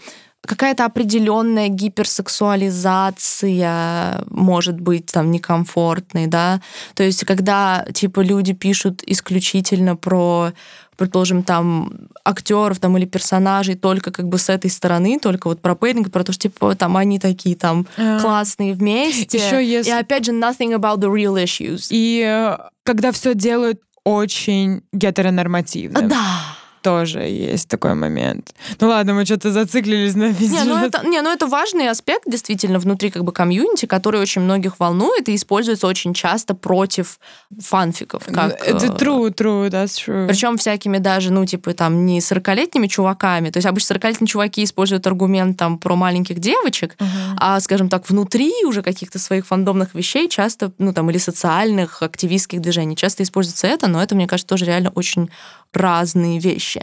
какая-то 0.45 0.85
определенная 0.85 1.69
гиперсексуализация 1.69 4.23
может 4.29 4.79
быть 4.79 5.07
там 5.07 5.31
некомфортной, 5.31 6.27
да. 6.27 6.61
То 6.93 7.01
есть 7.03 7.25
когда 7.25 7.83
типа 7.93 8.19
люди 8.21 8.53
пишут 8.53 9.01
исключительно 9.05 9.95
про 9.95 10.51
предположим, 10.97 11.43
там, 11.43 11.91
актеров 12.23 12.79
там, 12.79 12.97
или 12.97 13.05
персонажей 13.05 13.75
только 13.75 14.11
как 14.11 14.29
бы 14.29 14.37
с 14.37 14.47
этой 14.47 14.71
стороны, 14.71 15.19
только 15.19 15.49
вот 15.49 15.61
про 15.61 15.75
пейринг, 15.75 16.09
про 16.09 16.23
то, 16.23 16.31
что 16.31 16.43
типа 16.43 16.73
там 16.75 16.95
они 16.95 17.19
такие 17.19 17.57
там 17.57 17.85
а. 17.97 18.21
классные 18.21 18.73
вместе. 18.73 19.37
Еще 19.37 19.61
если... 19.65 19.89
И 19.89 19.93
опять 19.93 20.23
же, 20.25 20.31
nothing 20.31 20.73
about 20.73 20.99
the 20.99 21.13
real 21.13 21.35
issues. 21.35 21.87
И 21.89 22.23
э, 22.25 22.57
когда 22.83 23.11
все 23.11 23.35
делают 23.35 23.81
очень 24.05 24.83
гетеронормативно. 24.93 26.03
Да 26.03 26.54
тоже 26.85 27.21
есть 27.21 27.67
такой 27.67 27.95
момент. 27.95 28.53
Ну 28.79 28.89
ладно, 28.89 29.15
мы 29.15 29.25
что-то 29.25 29.51
зациклились 29.51 30.13
на 30.13 30.29
не 30.29 30.63
ну, 30.65 30.85
это, 30.85 31.03
не, 31.03 31.19
ну 31.21 31.31
это 31.31 31.47
важный 31.47 31.89
аспект 31.89 32.29
действительно 32.29 32.77
внутри 32.77 33.09
как 33.09 33.23
бы 33.23 33.31
комьюнити, 33.31 33.87
который 33.87 34.21
очень 34.21 34.43
многих 34.43 34.79
волнует 34.79 35.27
и 35.27 35.33
используется 35.35 35.87
очень 35.87 36.13
часто 36.13 36.53
против 36.53 37.19
фанфиков. 37.59 38.25
Как, 38.25 38.61
это 38.67 38.85
э, 38.85 38.89
true, 38.89 39.33
true, 39.33 39.69
that's 39.71 39.97
true. 40.05 40.27
Причем 40.27 40.57
всякими 40.57 40.99
даже, 40.99 41.33
ну, 41.33 41.43
типа, 41.45 41.73
там, 41.73 42.05
не 42.05 42.19
40-летними 42.19 42.85
чуваками. 42.85 43.49
То 43.49 43.57
есть 43.57 43.65
обычно 43.65 43.95
40-летние 43.95 44.27
чуваки 44.27 44.63
используют 44.63 45.07
аргумент 45.07 45.57
там 45.57 45.79
про 45.79 45.95
маленьких 45.95 46.37
девочек, 46.37 46.95
uh-huh. 46.99 47.07
а, 47.37 47.59
скажем 47.61 47.89
так, 47.89 48.07
внутри 48.07 48.51
уже 48.63 48.83
каких-то 48.83 49.17
своих 49.17 49.47
фандомных 49.47 49.95
вещей 49.95 50.29
часто, 50.29 50.71
ну, 50.77 50.93
там, 50.93 51.09
или 51.09 51.17
социальных, 51.17 52.03
активистских 52.03 52.61
движений, 52.61 52.95
часто 52.95 53.23
используется 53.23 53.65
это, 53.65 53.87
но 53.87 54.03
это, 54.03 54.13
мне 54.13 54.27
кажется, 54.27 54.47
тоже 54.47 54.65
реально 54.65 54.91
очень 54.91 55.29
разные 55.75 56.39
вещи. 56.39 56.74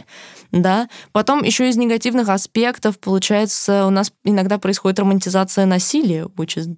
Да? 0.51 0.87
Потом 1.11 1.43
еще 1.43 1.69
из 1.69 1.77
негативных 1.77 2.29
аспектов, 2.29 2.99
получается, 2.99 3.85
у 3.85 3.89
нас 3.89 4.11
иногда 4.23 4.57
происходит 4.59 4.99
романтизация 4.99 5.65
насилия, 5.65 6.25
which 6.35 6.57
is 6.57 6.75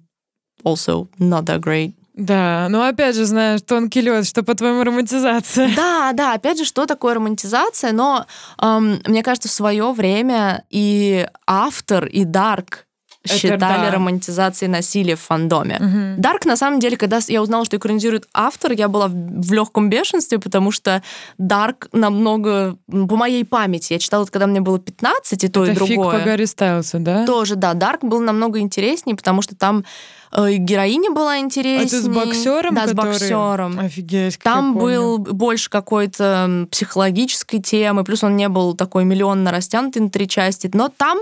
also 0.64 1.08
not 1.18 1.44
that 1.44 1.60
great. 1.60 1.94
Да, 2.16 2.68
ну 2.70 2.82
опять 2.82 3.14
же, 3.14 3.26
знаешь, 3.26 3.60
тонкий 3.60 4.00
лед, 4.00 4.26
что 4.26 4.42
по-твоему 4.42 4.84
романтизация? 4.84 5.70
Да, 5.76 6.12
да, 6.14 6.32
опять 6.32 6.56
же, 6.56 6.64
что 6.64 6.86
такое 6.86 7.14
романтизация, 7.14 7.92
но 7.92 8.24
эм, 8.62 9.00
мне 9.06 9.22
кажется, 9.22 9.50
в 9.50 9.52
свое 9.52 9.92
время 9.92 10.64
и 10.70 11.28
автор, 11.46 12.06
и 12.06 12.24
Дарк 12.24 12.85
считали 13.26 13.86
да. 13.86 13.90
романтизацией 13.90 14.70
насилия 14.70 15.16
в 15.16 15.20
фандоме. 15.20 16.16
Дарк, 16.18 16.44
на 16.44 16.56
самом 16.56 16.80
деле, 16.80 16.96
когда 16.96 17.20
я 17.28 17.42
узнала, 17.42 17.64
что 17.64 17.76
экранизирует 17.76 18.28
автор, 18.32 18.72
я 18.72 18.88
была 18.88 19.08
в, 19.08 19.12
в 19.12 19.52
легком 19.52 19.90
бешенстве, 19.90 20.38
потому 20.38 20.70
что 20.70 21.02
Дарк 21.38 21.88
намного, 21.92 22.76
по 22.88 23.16
моей 23.16 23.44
памяти, 23.44 23.94
я 23.94 23.98
читала 23.98 24.22
это, 24.22 24.32
когда 24.32 24.46
мне 24.46 24.60
было 24.60 24.78
15, 24.78 25.44
и 25.44 25.48
то, 25.48 25.64
Это 25.64 25.72
и 25.72 25.74
фиг 25.74 25.88
другое. 25.88 26.18
по 26.18 26.24
Гарри 26.24 26.44
Стайлсу, 26.44 26.98
да? 26.98 27.26
Тоже, 27.26 27.56
да, 27.56 27.74
Дарк 27.74 28.04
был 28.04 28.20
намного 28.20 28.58
интереснее, 28.58 29.16
потому 29.16 29.42
что 29.42 29.56
там 29.56 29.84
героиня 30.32 31.10
была 31.10 31.38
интереснее. 31.38 31.86
Это 31.86 32.00
с 32.00 32.08
боксером, 32.08 32.74
Да, 32.74 32.86
с 32.86 32.90
который- 32.90 33.12
боксером. 33.12 33.78
Офигеть, 33.78 34.38
Там 34.42 34.76
был 34.76 35.18
больше 35.18 35.70
какой-то 35.70 36.66
психологической 36.70 37.60
темы, 37.60 38.04
плюс 38.04 38.22
он 38.24 38.36
не 38.36 38.48
был 38.48 38.74
такой 38.74 39.04
миллионно 39.04 39.50
растянутый 39.50 40.02
на 40.02 40.10
три 40.10 40.28
части. 40.28 40.70
Но 40.72 40.88
там, 40.88 41.18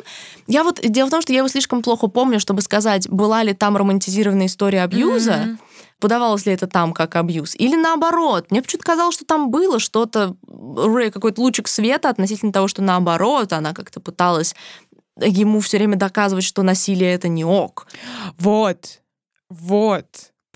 я 0.47 0.65
вот, 0.65 0.81
дело 0.83 1.09
в 1.09 1.11
том, 1.11 1.23
что 1.23 1.33
я 1.33 1.39
его 1.39 1.49
слишком 1.49 1.83
плохо 1.83 2.07
помню, 2.09 2.41
чтобы 2.41 2.63
сказать, 2.63 3.09
была 3.09 3.43
ли 3.43 3.53
там 3.55 3.77
романтизированная 3.77 4.47
история 4.47 4.83
абьюза, 4.83 5.37
Мгм. 5.47 5.59
подавалось 6.01 6.45
ли 6.45 6.53
это 6.53 6.67
там 6.67 6.93
как 6.93 7.17
абьюз, 7.17 7.55
или 7.57 7.77
наоборот. 7.77 8.51
Мне 8.51 8.61
почему-то 8.63 8.85
казалось, 8.85 9.15
что 9.15 9.25
там 9.25 9.51
было 9.51 9.79
что-то, 9.79 10.35
какой-то 11.13 11.41
лучик 11.41 11.67
света 11.69 12.11
относительно 12.11 12.53
того, 12.53 12.69
что 12.69 12.83
наоборот, 12.83 13.53
она 13.53 13.73
как-то 13.73 14.01
пыталась 14.01 14.55
ему 15.21 15.61
все 15.61 15.79
время 15.79 15.97
доказывать, 15.97 16.45
что 16.45 16.63
насилие 16.63 17.13
это 17.15 17.29
не 17.29 17.45
ок. 17.45 17.87
Вот, 18.39 19.01
вот. 19.49 20.07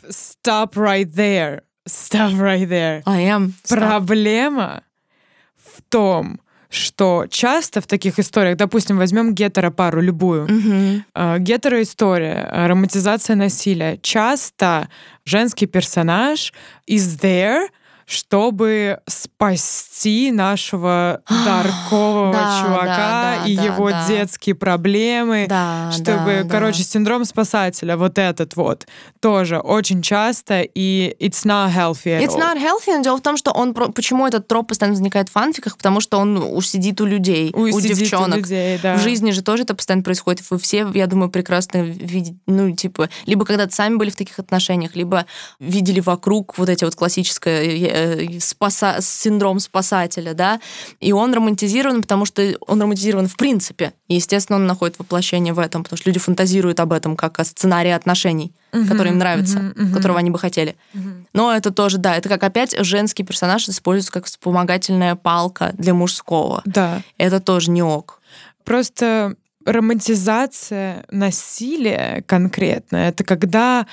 Stop 0.09 0.73
right 0.75 1.11
there. 1.13 1.63
Stop 1.89 2.33
right 2.39 2.69
there. 2.69 3.03
I 3.07 3.25
am. 3.25 3.53
Проблема 3.69 4.83
в 5.57 5.83
том, 5.89 6.41
что 6.71 7.27
часто 7.31 7.81
в 7.81 7.87
таких 7.87 8.19
историях, 8.19 8.57
допустим, 8.59 8.99
возьмем 8.99 9.35
гетеропару 9.35 10.03
любую, 10.03 10.47
Мгм. 10.51 11.05
э, 11.15 11.39
гетероистория, 11.39 12.47
э, 12.53 12.67
романтизация 12.67 13.37
насилия, 13.37 13.99
часто 14.03 14.89
женский 15.25 15.67
персонаж 15.67 16.53
is 16.87 17.19
there, 17.23 17.69
чтобы 18.09 19.01
спасти 19.07 20.33
нашего 20.33 21.21
даркового 21.29 22.33
Да, 22.33 22.63
чувака 22.65 22.87
да, 22.87 23.39
да, 23.43 23.47
и 23.47 23.53
его 23.53 23.91
детские 24.09 24.55
проблемы. 24.55 25.47
Чтобы, 25.93 26.47
короче, 26.51 26.85
синдром 26.85 27.27
спасателя, 27.27 27.99
вот 27.99 28.17
этот 28.17 28.57
вот, 28.57 28.87
тоже 29.21 29.59
очень 29.59 30.01
часто, 30.01 30.63
и 30.63 31.15
it's 31.21 31.45
not 31.45 31.71
healthy 31.71 32.19
at 32.19 32.23
It's 32.23 32.35
all. 32.35 32.41
not 32.41 32.57
healthy, 32.57 32.97
но 32.97 33.03
дело 33.03 33.19
в 33.19 33.21
том, 33.21 33.37
что 33.37 33.51
он... 33.51 33.75
Почему 33.75 34.27
этот 34.27 34.49
троп 34.49 34.69
постоянно 34.69 34.95
возникает 34.95 35.29
в 35.29 35.33
фанфиках? 35.33 35.77
Потому 35.77 36.01
что 36.01 36.17
он 36.17 36.39
уж 36.39 36.67
сидит 36.67 37.03
у 37.03 37.05
людей, 37.05 37.53
у, 37.53 37.79
девчонок. 37.79 38.39
людей, 38.39 38.81
да. 38.83 38.97
В 38.97 39.03
жизни 39.03 39.33
же 39.33 39.43
тоже 39.43 39.65
это 39.65 39.75
постоянно 39.75 40.03
происходит. 40.03 40.43
Вы 40.49 40.59
все, 40.59 40.91
я 40.95 41.07
думаю, 41.07 41.31
прекрасно 41.31 41.83
видите, 41.83 42.37
ну, 42.47 42.75
типа, 42.75 43.11
либо 43.27 43.45
когда-то 43.45 43.75
сами 43.75 43.97
были 43.97 44.09
в 44.09 44.17
таких 44.17 44.39
отношениях, 44.39 44.97
либо 44.97 45.27
видели 45.61 46.01
вокруг 46.01 46.57
вот 46.57 46.71
эти 46.71 46.85
вот 46.85 46.95
классическое 46.95 47.98
э, 47.99 48.39
спаса- 48.39 49.01
синдром 49.01 49.61
спасателя, 49.61 50.35
да, 50.35 50.61
и 51.01 51.13
он 51.13 51.35
романтизирован, 51.35 52.03
потому 52.03 52.25
что 52.25 52.55
он 52.67 52.81
романтизирован 52.81 53.29
в 53.29 53.37
принципе. 53.37 53.93
И, 54.09 54.15
естественно, 54.15 54.57
он 54.57 54.67
находит 54.67 54.99
воплощение 54.99 55.53
в 55.53 55.59
этом, 55.59 55.83
потому 55.83 55.99
что 55.99 56.09
люди 56.09 56.19
фантазируют 56.19 56.81
об 56.81 56.93
этом 56.93 57.17
как 57.17 57.39
о 57.41 57.45
сценарии 57.45 57.91
отношений, 57.91 58.53
который 58.71 59.13
им 59.13 59.19
нравится, 59.19 59.59
мгм, 59.59 59.85
мгм. 59.85 59.95
которого 59.95 60.19
они 60.19 60.31
бы 60.31 60.39
хотели. 60.39 60.77
Но 61.33 61.55
это 61.55 61.71
тоже, 61.71 61.99
да, 61.99 62.17
это 62.17 62.29
как 62.29 62.43
опять 62.43 62.75
женский 62.85 63.23
персонаж 63.23 63.69
используется 63.69 64.13
как 64.13 64.27
вспомогательная 64.27 65.15
палка 65.15 65.73
для 65.77 65.95
мужского. 65.95 66.63
Да. 66.65 67.03
Это 67.19 67.41
тоже 67.41 67.71
не 67.71 67.83
ок. 67.83 68.21
Просто 68.65 69.35
романтизация 69.65 71.05
насилия 71.11 72.23
конкретно, 72.27 72.97
это 72.97 73.25
когда 73.25 73.87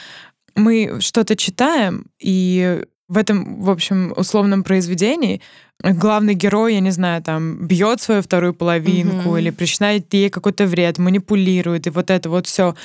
мы 0.56 1.02
что-то 1.02 1.36
читаем, 1.36 2.06
и 2.20 2.84
в 3.08 3.18
этом, 3.18 3.62
в 3.62 3.70
общем, 3.70 4.14
условном 4.16 4.64
произведении 4.64 5.42
главный 5.84 6.34
герой, 6.34 6.76
я 6.76 6.80
не 6.80 6.92
знаю, 6.92 7.22
там, 7.22 7.68
бьет 7.68 8.02
свою 8.02 8.22
вторую 8.22 8.54
половинку 8.54 9.30
Мгм. 9.30 9.38
или 9.38 9.50
причиняет 9.50 10.12
ей 10.14 10.30
какой-то 10.30 10.66
вред, 10.66 10.98
манипулирует, 10.98 11.86
и 11.88 11.90
вот 11.90 12.10
это 12.10 12.30
вот 12.30 12.48
все. 12.48 12.76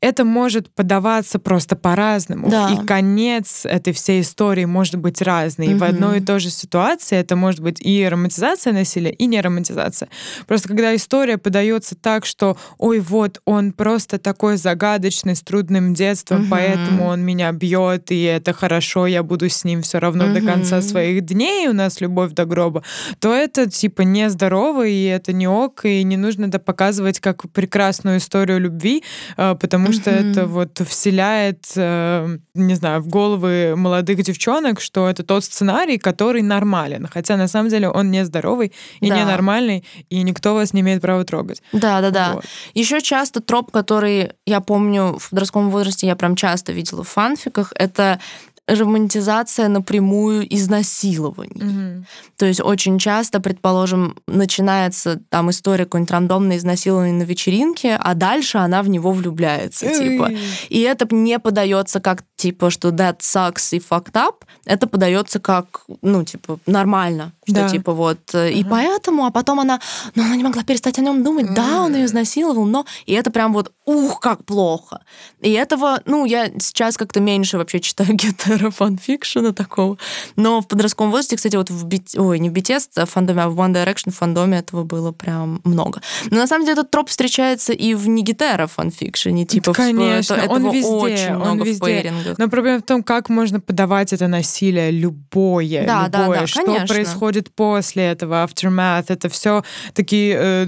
Это 0.00 0.24
может 0.24 0.70
подаваться 0.70 1.38
просто 1.38 1.76
по-разному. 1.76 2.48
Да. 2.48 2.70
И 2.70 2.86
конец 2.86 3.66
этой 3.66 3.92
всей 3.92 4.20
истории 4.22 4.64
может 4.64 4.96
быть 4.96 5.20
разный. 5.20 5.72
И 5.72 5.74
в 5.74 5.82
одной 5.82 6.18
и 6.18 6.20
той 6.20 6.40
же 6.40 6.50
ситуации 6.50 7.18
это 7.18 7.36
может 7.36 7.60
быть 7.60 7.80
и 7.80 8.06
романтизация 8.08 8.72
насилия, 8.72 9.10
и 9.10 9.26
не 9.26 9.40
романтизация. 9.40 10.08
Просто 10.46 10.68
когда 10.68 10.94
история 10.94 11.38
подается 11.38 11.94
так, 11.96 12.24
что 12.24 12.56
ой, 12.78 13.00
вот 13.00 13.40
он 13.44 13.72
просто 13.72 14.18
такой 14.18 14.56
загадочный, 14.56 15.34
с 15.34 15.42
трудным 15.42 15.94
детством, 15.94 16.42
Мгм. 16.42 16.50
поэтому 16.50 17.04
он 17.06 17.22
меня 17.22 17.50
бьет, 17.52 18.10
и 18.12 18.22
это 18.22 18.52
хорошо, 18.52 19.06
я 19.06 19.22
буду 19.22 19.48
с 19.48 19.64
ним 19.64 19.82
все 19.82 19.98
равно 19.98 20.32
до 20.32 20.40
конца 20.40 20.80
своих 20.80 21.24
дней, 21.24 21.68
у 21.68 21.72
нас 21.72 22.00
любовь 22.00 22.32
до 22.36 22.44
гроба, 22.44 22.82
то 23.18 23.34
это 23.34 23.68
типа 23.68 24.02
нездорово, 24.02 24.86
и 24.86 25.04
это 25.04 25.32
не 25.32 25.48
ок, 25.48 25.84
и 25.84 26.04
не 26.04 26.16
нужно 26.16 26.46
это 26.46 26.58
показывать 26.60 27.18
как 27.20 27.50
прекрасную 27.52 28.18
историю 28.18 28.60
любви, 28.60 29.02
э, 29.36 29.56
потому 29.60 29.92
что 29.92 30.10
Мгм. 30.10 30.30
это 30.30 30.46
вот 30.46 30.80
вселяет, 30.88 31.64
э, 31.76 32.38
не 32.54 32.74
знаю, 32.74 33.00
в 33.00 33.08
головы 33.08 33.74
молодых 33.76 34.22
девчонок, 34.22 34.80
что 34.80 35.08
это 35.08 35.22
тот 35.24 35.44
сценарий, 35.44 35.98
который 35.98 36.42
нормален, 36.42 37.08
хотя 37.10 37.36
на 37.36 37.48
самом 37.48 37.70
деле 37.70 37.88
он 37.88 38.10
нездоровый 38.10 38.72
и 39.00 39.08
Да. 39.08 39.16
ненормальный, 39.16 39.84
и 40.10 40.22
никто 40.22 40.54
вас 40.54 40.72
не 40.74 40.82
имеет 40.82 41.02
права 41.02 41.24
трогать. 41.24 41.62
Да, 41.72 42.00
да, 42.00 42.10
да. 42.10 42.32
Вот. 42.34 42.44
Еще 42.74 43.00
часто 43.00 43.40
троп, 43.40 43.70
который 43.70 44.32
я 44.46 44.60
помню 44.60 45.16
в 45.18 45.30
подростковом 45.30 45.70
возрасте, 45.70 46.06
я 46.06 46.16
прям 46.16 46.36
часто 46.36 46.72
видела 46.72 47.02
в 47.02 47.08
фанфиках, 47.08 47.72
это 47.74 48.20
романтизация 48.68 49.68
напрямую 49.68 50.46
изнасилований. 50.54 51.62
Мгм. 51.62 52.06
То 52.36 52.46
есть 52.46 52.60
очень 52.60 52.98
часто, 52.98 53.40
предположим, 53.40 54.16
начинается 54.26 55.20
там 55.30 55.50
история 55.50 55.84
какой-нибудь 55.84 56.10
рандомной 56.10 56.56
изнасилования 56.56 57.12
на 57.12 57.22
вечеринке, 57.22 57.96
а 58.00 58.14
дальше 58.14 58.58
она 58.58 58.82
в 58.82 58.88
него 58.88 59.12
влюбляется, 59.12 59.86
типа. 59.86 60.30
Эй. 60.30 60.38
И 60.68 60.80
это 60.80 61.06
не 61.14 61.38
подается 61.38 62.00
как 62.00 62.22
типа, 62.36 62.70
что 62.70 62.88
that 62.90 63.18
sucks 63.20 63.74
и 63.76 63.78
fucked 63.78 64.12
up. 64.12 64.34
Это 64.66 64.86
подается 64.86 65.38
как, 65.40 65.82
ну, 66.02 66.22
типа, 66.24 66.58
нормально. 66.66 67.32
Что 67.44 67.54
Да. 67.54 67.68
типа 67.68 67.92
вот. 67.92 68.18
э, 68.34 68.52
И 68.52 68.64
поэтому, 68.64 69.24
а 69.24 69.30
потом 69.30 69.60
она, 69.60 69.80
ну, 70.14 70.24
она 70.24 70.36
не 70.36 70.42
могла 70.44 70.62
перестать 70.64 70.98
о 70.98 71.02
нем 71.02 71.22
думать. 71.24 71.54
Да, 71.54 71.82
он 71.82 71.94
ее 71.94 72.04
изнасиловал, 72.04 72.64
но. 72.66 72.84
И 73.06 73.12
это 73.14 73.30
прям 73.30 73.52
вот, 73.52 73.72
ух, 73.84 74.20
как 74.20 74.44
плохо. 74.44 75.00
И 75.40 75.50
этого, 75.52 76.00
ну, 76.06 76.24
я 76.24 76.46
сейчас 76.58 76.96
как-то 76.96 77.20
меньше 77.20 77.56
вообще 77.58 77.80
читаю 77.80 78.10
гетеро 78.14 78.70
фанфикшена 78.70 79.52
такого. 79.52 79.96
Но 80.36 80.60
в 80.60 80.66
подростковом 80.68 81.10
возрасте, 81.12 81.36
кстати, 81.36 81.56
вот 81.56 81.70
в 81.70 81.86
BT... 81.86 82.18
ой, 82.20 82.38
не 82.38 82.50
в 82.50 82.52
BTS 82.52 82.88
а 82.96 83.06
в 83.06 83.10
фандоме, 83.10 83.42
а 83.42 83.48
в 83.48 83.58
One 83.58 83.72
Direction 83.72 84.10
в 84.10 84.16
фандоме 84.16 84.58
этого 84.58 84.84
было 84.84 85.12
прям 85.12 85.60
много. 85.64 86.02
Но 86.30 86.38
на 86.38 86.46
самом 86.46 86.64
деле 86.66 86.72
этот 86.80 86.90
троп 86.90 87.08
встречается 87.08 87.72
и 87.72 87.94
в 87.94 88.08
не 88.08 88.22
гетеро 88.22 88.66
фанфикшене. 88.66 89.46
Типа, 89.46 89.72
в- 89.72 89.76
Конечно, 89.76 90.34
это- 90.34 90.50
он 90.50 90.60
этого 90.62 90.72
везде, 90.74 90.90
очень 90.90 91.32
он 91.34 91.40
много 91.40 91.62
в 91.62 91.66
везде. 91.66 92.12
Пейрингах. 92.26 92.38
Но 92.38 92.48
проблема 92.48 92.78
в 92.78 92.82
том, 92.82 93.02
как 93.02 93.28
можно 93.28 93.60
подавать 93.60 94.12
это 94.12 94.26
насилие, 94.28 94.90
любое, 94.90 95.86
Да, 95.86 96.08
да, 96.08 96.22
любое, 96.22 96.40
да, 96.40 96.46
что 96.46 96.64
конечно. 96.64 96.86
происходит 96.86 97.54
после 97.54 98.04
этого, 98.04 98.44
aftermath, 98.44 99.06
это 99.08 99.28
все 99.28 99.62
такие 99.94 100.36
э, 100.38 100.66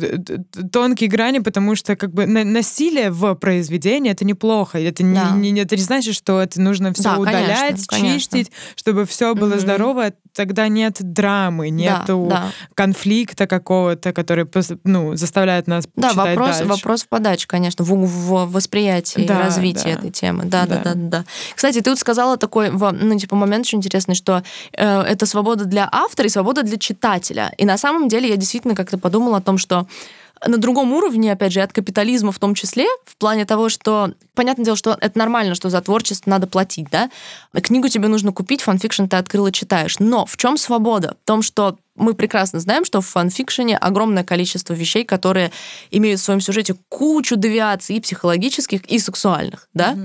тонкие 0.73 1.09
грани, 1.11 1.39
потому 1.41 1.75
что 1.77 1.97
как 1.97 2.13
бы 2.13 2.27
на- 2.27 2.45
насилие 2.45 3.11
в 3.11 3.35
произведении 3.35 4.11
это 4.13 4.25
неплохо, 4.25 4.79
это 4.79 5.03
не, 5.03 5.15
Да. 5.15 5.31
не- 5.33 5.61
это 5.61 5.77
не 5.77 5.83
значит, 5.83 6.15
что 6.15 6.41
это 6.41 6.61
нужно 6.61 6.93
все 6.93 7.03
Да, 7.03 7.17
конечно, 7.17 7.43
удалять, 7.43 7.87
конечно. 7.87 8.15
чистить, 8.19 8.53
чтобы 8.77 9.05
все 9.07 9.35
было 9.35 9.51
Мгм. 9.51 9.61
здорово, 9.61 10.13
тогда 10.39 10.69
нет 10.69 10.99
драмы, 11.01 11.69
нету 11.69 12.29
да. 12.31 12.53
конфликта 12.75 13.49
какого-то, 13.49 14.13
который 14.13 14.47
ну, 14.85 15.17
заставляет 15.17 15.67
нас 15.67 15.89
Да, 15.97 16.13
вопрос, 16.13 16.59
дальше. 16.59 16.65
вопрос 16.65 17.03
в 17.03 17.09
подаче, 17.09 17.49
конечно, 17.49 17.85
в, 17.85 17.89
в 17.89 18.53
восприятии 18.53 19.27
Да, 19.27 19.41
и 19.41 19.43
развитии 19.43 19.83
да. 19.83 19.91
этой 19.91 20.11
темы. 20.13 20.45
Да, 20.45 20.65
да, 20.65 20.77
Да. 20.77 20.83
да, 20.85 20.93
да, 20.95 21.25
Кстати, 21.57 21.81
ты 21.81 21.91
вот 21.91 21.99
сказала 21.99 22.37
такой, 22.37 22.71
ну, 22.71 23.19
типа, 23.19 23.35
момент 23.35 23.67
очень 23.67 23.79
интересный, 23.79 24.15
что 24.15 24.45
э, 24.75 25.01
это 25.01 25.27
свобода 25.27 25.65
для 25.65 25.89
автора 25.91 26.29
и 26.29 26.31
свобода 26.31 26.63
для 26.63 26.79
читателя. 26.79 27.53
И 27.59 27.65
на 27.65 27.77
самом 27.77 28.07
деле 28.07 28.29
я 28.29 28.37
действительно 28.37 28.77
как-то 28.77 28.97
подумала 28.97 29.39
о 29.39 29.41
том, 29.41 29.59
что 29.59 29.89
на 30.47 30.59
другом 30.59 30.93
уровне, 30.93 31.33
опять 31.33 31.53
же, 31.53 31.61
от 31.61 31.73
капитализма 31.73 32.33
в 32.33 32.39
том 32.39 32.55
числе, 32.55 32.87
в 33.05 33.17
плане 33.17 33.45
того, 33.45 33.69
что, 33.69 34.13
понятное 34.35 34.65
дело, 34.65 34.77
что 34.77 34.97
это 35.01 35.19
нормально, 35.19 35.55
что 35.55 35.71
за 35.71 35.81
творчество 35.81 36.31
надо 36.31 36.47
платить, 36.47 36.89
да? 36.91 37.11
Книгу 37.53 37.89
тебе 37.89 38.09
нужно 38.09 38.33
купить, 38.33 38.63
fanfiction 38.63 39.07
ты 39.07 39.17
открыл 39.17 39.47
и 39.47 39.53
читаешь. 39.53 39.99
Но 39.99 40.27
в 40.27 40.37
чем 40.37 40.57
свобода? 40.57 41.17
В 41.25 41.27
том, 41.27 41.43
что 41.43 41.79
мы 41.95 42.15
прекрасно 42.15 42.61
знаем, 42.61 42.85
что 42.85 43.01
в 43.01 43.07
fanfiction 43.07 43.70
е 43.70 43.77
огромное 43.77 44.25
количество 44.25 44.73
вещей, 44.75 45.05
которые 45.05 45.51
имеют 45.91 46.21
в 46.21 46.23
своем 46.25 46.41
сюжете 46.41 46.77
кучу 46.89 47.37
девиаций 47.37 47.97
и 47.97 48.01
психологических, 48.01 48.85
и 48.85 48.99
сексуальных, 48.99 49.69
да? 49.75 49.97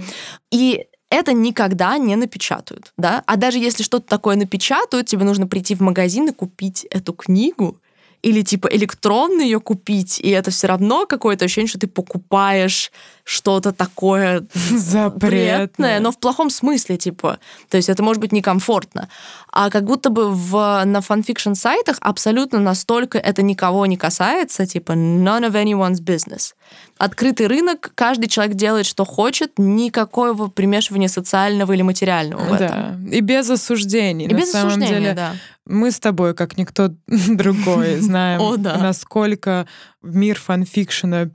И 0.51 0.87
это 1.09 1.33
никогда 1.33 1.97
не 1.99 2.15
напечатают, 2.15 2.91
да? 2.97 3.21
А 3.27 3.35
даже 3.35 3.59
если 3.59 3.83
что-то 3.83 4.07
такое 4.07 4.35
напечатают, 4.35 5.07
тебе 5.07 5.25
нужно 5.25 5.45
прийти 5.45 5.75
в 5.75 5.81
магазин 5.81 6.29
и 6.29 6.33
купить 6.33 6.85
эту 6.89 7.13
книгу, 7.13 7.77
или 8.23 8.41
типа 8.41 8.67
электронно 8.67 9.41
ее 9.41 9.59
купить, 9.59 10.19
и 10.19 10.29
это 10.29 10.49
все 10.49 10.67
равно 10.67 11.05
какое-то 11.05 11.45
ощущение, 11.45 11.67
что 11.67 11.77
ты 11.77 11.87
покупаешь 11.87 12.91
что-то 13.25 13.71
такое 13.71 14.45
запретное, 14.53 15.99
но 15.99 16.11
в 16.11 16.19
плохом 16.19 16.49
смысле, 16.49 16.97
типа. 16.97 17.39
То 17.69 17.77
есть 17.77 17.89
это 17.89 18.01
может 18.01 18.21
быть 18.21 18.31
некомфортно. 18.31 19.09
А 19.51 19.69
как 19.69 19.85
будто 19.85 20.09
бы 20.09 20.31
в, 20.31 20.83
на 20.85 21.01
фанфикшн 21.01 21.53
сайтах 21.53 21.97
абсолютно 22.01 22.59
настолько 22.59 23.17
это 23.17 23.41
никого 23.41 23.85
не 23.85 23.97
касается, 23.97 24.65
типа 24.65 24.93
none 24.93 25.49
of 25.49 25.53
anyone's 25.53 26.01
business. 26.01 26.53
Открытый 26.97 27.47
рынок, 27.47 27.91
каждый 27.95 28.27
человек 28.27 28.55
делает, 28.55 28.85
что 28.85 29.05
хочет, 29.05 29.53
никакого 29.57 30.47
примешивания 30.47 31.07
социального 31.07 31.73
или 31.73 31.81
материального 31.81 32.41
в 32.41 32.53
этом. 32.53 32.67
Да, 32.69 33.15
и 33.15 33.19
без 33.21 33.49
осуждений. 33.49 34.25
И 34.25 34.33
на 34.33 34.37
без 34.37 34.51
самом 34.51 34.67
осуждения, 34.67 34.99
деле, 34.99 35.13
да. 35.13 35.33
Мы 35.65 35.91
с 35.91 35.99
тобой, 35.99 36.33
как 36.33 36.57
никто 36.57 36.89
другой, 37.07 37.97
знаем, 37.99 38.41
О, 38.41 38.57
да. 38.57 38.77
насколько 38.77 39.67
мир 40.01 40.39
фанфикшена 40.39 41.29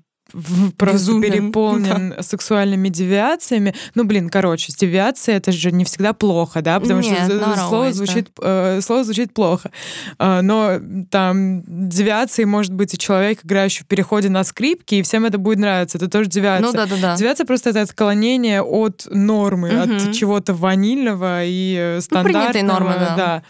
просто 0.76 1.12
Безумен. 1.12 1.32
переполнен 1.32 2.14
да. 2.16 2.22
сексуальными 2.22 2.88
девиациями. 2.88 3.74
Ну, 3.94 4.04
блин, 4.04 4.28
короче, 4.28 4.72
девиация 4.76 5.36
это 5.36 5.52
же 5.52 5.72
не 5.72 5.84
всегда 5.84 6.12
плохо, 6.12 6.60
да, 6.60 6.78
потому 6.78 7.00
Нет, 7.00 7.24
что 7.24 7.56
слово 7.68 7.92
звучит, 7.92 8.28
э, 8.42 8.80
слово 8.82 9.04
звучит 9.04 9.32
плохо. 9.32 9.70
Э, 10.18 10.40
но 10.42 10.78
там 11.10 11.62
девиацией 11.66 12.44
может 12.44 12.74
быть 12.74 12.92
и 12.92 12.98
человек, 12.98 13.44
играющий 13.44 13.84
в 13.84 13.86
переходе 13.86 14.28
на 14.28 14.44
скрипке, 14.44 14.98
и 14.98 15.02
всем 15.02 15.24
это 15.24 15.38
будет 15.38 15.58
нравиться. 15.58 15.96
Это 15.96 16.08
тоже 16.08 16.28
девиация. 16.28 16.66
Ну, 16.66 16.72
да, 16.72 16.86
да, 16.86 16.96
да. 17.00 17.16
Девиация 17.16 17.46
просто 17.46 17.70
это 17.70 17.80
отклонение 17.80 18.62
от 18.62 19.06
нормы, 19.10 19.70
угу. 19.70 19.94
от 19.94 20.12
чего-то 20.12 20.52
ванильного 20.52 21.44
и 21.44 21.98
стандартного. 22.00 22.44
Ну, 22.44 22.52
принятой 22.52 22.62
нормы, 22.62 22.94
да. 22.98 23.14
да. 23.16 23.42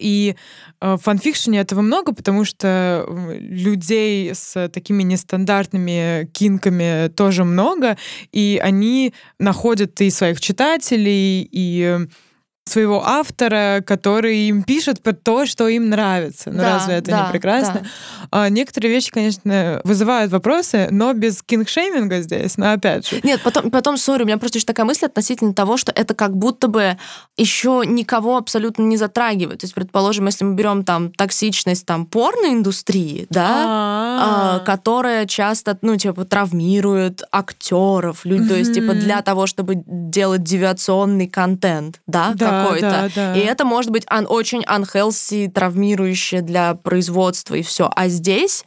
И 0.00 0.36
э, 0.80 0.94
в 0.94 0.98
фанфикшене 0.98 1.60
этого 1.60 1.82
много, 1.82 2.12
потому 2.12 2.44
что 2.44 3.06
людей 3.30 4.34
с 4.34 4.68
такими 4.68 5.02
нестандартными 5.02 6.28
кинками 6.32 7.08
тоже 7.08 7.44
много, 7.44 7.96
и 8.32 8.60
они 8.62 9.14
находят 9.38 10.00
и 10.00 10.10
своих 10.10 10.40
читателей, 10.40 11.48
и 11.50 12.06
своего 12.70 13.02
автора, 13.04 13.82
который 13.86 14.38
им 14.48 14.62
пишет 14.62 15.02
про 15.02 15.12
то, 15.12 15.46
что 15.46 15.68
им 15.68 15.88
нравится. 15.88 16.50
Ну 16.50 16.58
да, 16.58 16.74
разве 16.74 16.94
это 16.94 17.10
да, 17.10 17.26
не 17.26 17.32
прекрасно? 17.32 17.80
Да. 17.82 17.88
А, 18.30 18.48
некоторые 18.48 18.92
вещи, 18.92 19.10
конечно, 19.10 19.80
вызывают 19.84 20.32
вопросы, 20.32 20.88
но 20.90 21.12
без 21.12 21.42
кингшейминга 21.42 22.20
здесь, 22.22 22.56
но 22.56 22.72
опять 22.72 23.08
же. 23.08 23.20
Нет, 23.22 23.40
потом, 23.42 23.70
потом, 23.70 23.96
сори, 23.96 24.22
у 24.22 24.26
меня 24.26 24.38
просто 24.38 24.58
еще 24.58 24.66
такая 24.66 24.86
мысль 24.86 25.06
относительно 25.06 25.54
того, 25.54 25.76
что 25.76 25.92
это 25.92 26.14
как 26.14 26.36
будто 26.36 26.68
бы 26.68 26.96
еще 27.36 27.82
никого 27.86 28.36
абсолютно 28.36 28.82
не 28.82 28.96
затрагивает. 28.96 29.60
То 29.60 29.64
есть, 29.64 29.74
предположим, 29.74 30.26
если 30.26 30.44
мы 30.44 30.54
берем 30.54 30.84
там 30.84 31.12
токсичность 31.12 31.86
там 31.86 32.06
порноиндустрии, 32.06 33.26
да, 33.30 33.66
а, 34.20 34.58
которая 34.60 35.26
часто, 35.26 35.76
ну, 35.82 35.96
типа, 35.96 36.24
травмирует 36.24 37.22
актеров, 37.32 38.24
люди, 38.24 38.48
то 38.48 38.54
есть, 38.54 38.74
типа, 38.74 38.94
для 38.94 39.22
того, 39.22 39.46
чтобы 39.46 39.82
делать 39.86 40.42
девиационный 40.42 41.28
контент, 41.28 42.00
да, 42.06 42.32
да 42.34 42.59
какой-то. 42.62 42.90
Да, 42.90 43.10
да. 43.14 43.36
И 43.36 43.40
это 43.40 43.64
может 43.64 43.90
быть 43.90 44.04
un- 44.06 44.26
очень 44.26 44.62
unhealthy, 44.62 45.50
травмирующее 45.50 46.42
для 46.42 46.74
производства 46.74 47.54
и 47.54 47.62
все. 47.62 47.90
А 47.94 48.08
здесь 48.08 48.64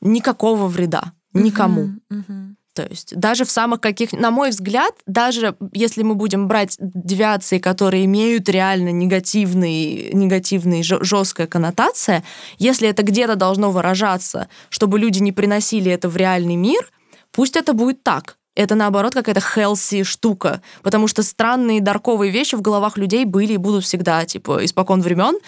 никакого 0.00 0.66
вреда 0.66 1.12
никому. 1.32 1.90
Uh-huh, 2.10 2.24
uh-huh. 2.28 2.46
То 2.76 2.82
есть 2.82 3.16
даже 3.16 3.46
в 3.46 3.50
самых 3.50 3.80
каких, 3.80 4.12
на 4.12 4.30
мой 4.30 4.50
взгляд, 4.50 4.92
даже 5.06 5.56
если 5.72 6.02
мы 6.02 6.14
будем 6.14 6.46
брать 6.46 6.76
девиации, 6.78 7.58
которые 7.58 8.04
имеют 8.04 8.50
реально 8.50 8.90
негативный, 8.90 10.10
негативный 10.12 10.82
жесткая 10.82 11.46
коннотация, 11.46 12.22
если 12.58 12.86
это 12.86 13.02
где-то 13.02 13.34
должно 13.34 13.70
выражаться, 13.70 14.48
чтобы 14.68 14.98
люди 14.98 15.20
не 15.20 15.32
приносили 15.32 15.90
это 15.90 16.10
в 16.10 16.18
реальный 16.18 16.56
мир, 16.56 16.90
пусть 17.32 17.56
это 17.56 17.72
будет 17.72 18.02
так 18.02 18.36
это 18.56 18.74
наоборот 18.74 19.14
какая-то 19.14 19.40
healthy 19.40 20.02
штука, 20.02 20.62
потому 20.82 21.06
что 21.06 21.22
странные 21.22 21.80
дарковые 21.80 22.32
вещи 22.32 22.56
в 22.56 22.62
головах 22.62 22.96
людей 22.96 23.24
были 23.24 23.52
и 23.52 23.58
будут 23.58 23.84
всегда, 23.84 24.24
типа, 24.24 24.64
испокон 24.64 25.02
времен. 25.02 25.38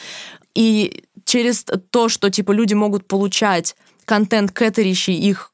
И 0.54 1.04
через 1.24 1.64
то, 1.90 2.08
что, 2.08 2.30
типа, 2.30 2.52
люди 2.52 2.74
могут 2.74 3.08
получать 3.08 3.74
контент, 4.04 4.52
кэтерящий 4.52 5.14
их 5.14 5.52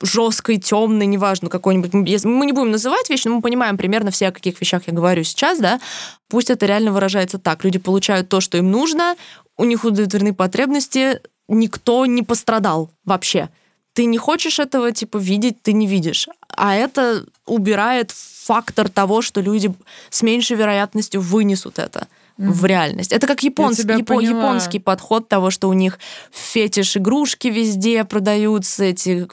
жесткой, 0.00 0.58
темной, 0.58 1.06
неважно, 1.06 1.48
какой-нибудь. 1.48 1.92
Мы 1.92 2.46
не 2.46 2.52
будем 2.52 2.70
называть 2.70 3.10
вещи, 3.10 3.28
но 3.28 3.36
мы 3.36 3.42
понимаем 3.42 3.76
примерно 3.76 4.10
все, 4.10 4.28
о 4.28 4.32
каких 4.32 4.60
вещах 4.60 4.82
я 4.86 4.92
говорю 4.92 5.22
сейчас, 5.24 5.58
да. 5.58 5.80
Пусть 6.28 6.50
это 6.50 6.66
реально 6.66 6.92
выражается 6.92 7.38
так. 7.38 7.64
Люди 7.64 7.78
получают 7.78 8.28
то, 8.28 8.40
что 8.40 8.58
им 8.58 8.70
нужно, 8.70 9.16
у 9.56 9.64
них 9.64 9.84
удовлетворены 9.84 10.34
потребности, 10.34 11.20
никто 11.48 12.06
не 12.06 12.22
пострадал 12.22 12.90
вообще 13.04 13.48
ты 13.94 14.06
не 14.06 14.18
хочешь 14.18 14.58
этого, 14.58 14.92
типа, 14.92 15.18
видеть, 15.18 15.62
ты 15.62 15.72
не 15.72 15.86
видишь. 15.86 16.28
А 16.48 16.74
это 16.74 17.24
убирает 17.46 18.10
фактор 18.10 18.88
того, 18.88 19.22
что 19.22 19.40
люди 19.40 19.72
с 20.10 20.22
меньшей 20.22 20.56
вероятностью 20.56 21.20
вынесут 21.20 21.78
это 21.78 22.08
mm-hmm. 22.38 22.50
в 22.50 22.64
реальность. 22.64 23.12
Это 23.12 23.26
как 23.26 23.42
японский, 23.42 23.82
япо- 23.84 24.22
японский 24.22 24.78
подход 24.78 25.28
того, 25.28 25.50
что 25.50 25.68
у 25.68 25.72
них 25.72 25.98
фетиш 26.32 26.96
игрушки 26.96 27.48
везде 27.48 28.04
продаются, 28.04 28.84
эти 28.84 29.26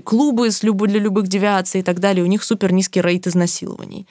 клубы 0.00 0.50
с 0.50 0.62
люб- 0.62 0.86
для 0.86 1.00
любых 1.00 1.28
девиаций 1.28 1.80
и 1.80 1.84
так 1.84 2.00
далее. 2.00 2.24
У 2.24 2.28
них 2.28 2.42
супер 2.42 2.72
низкий 2.72 3.00
рейд 3.00 3.26
изнасилований 3.26 4.06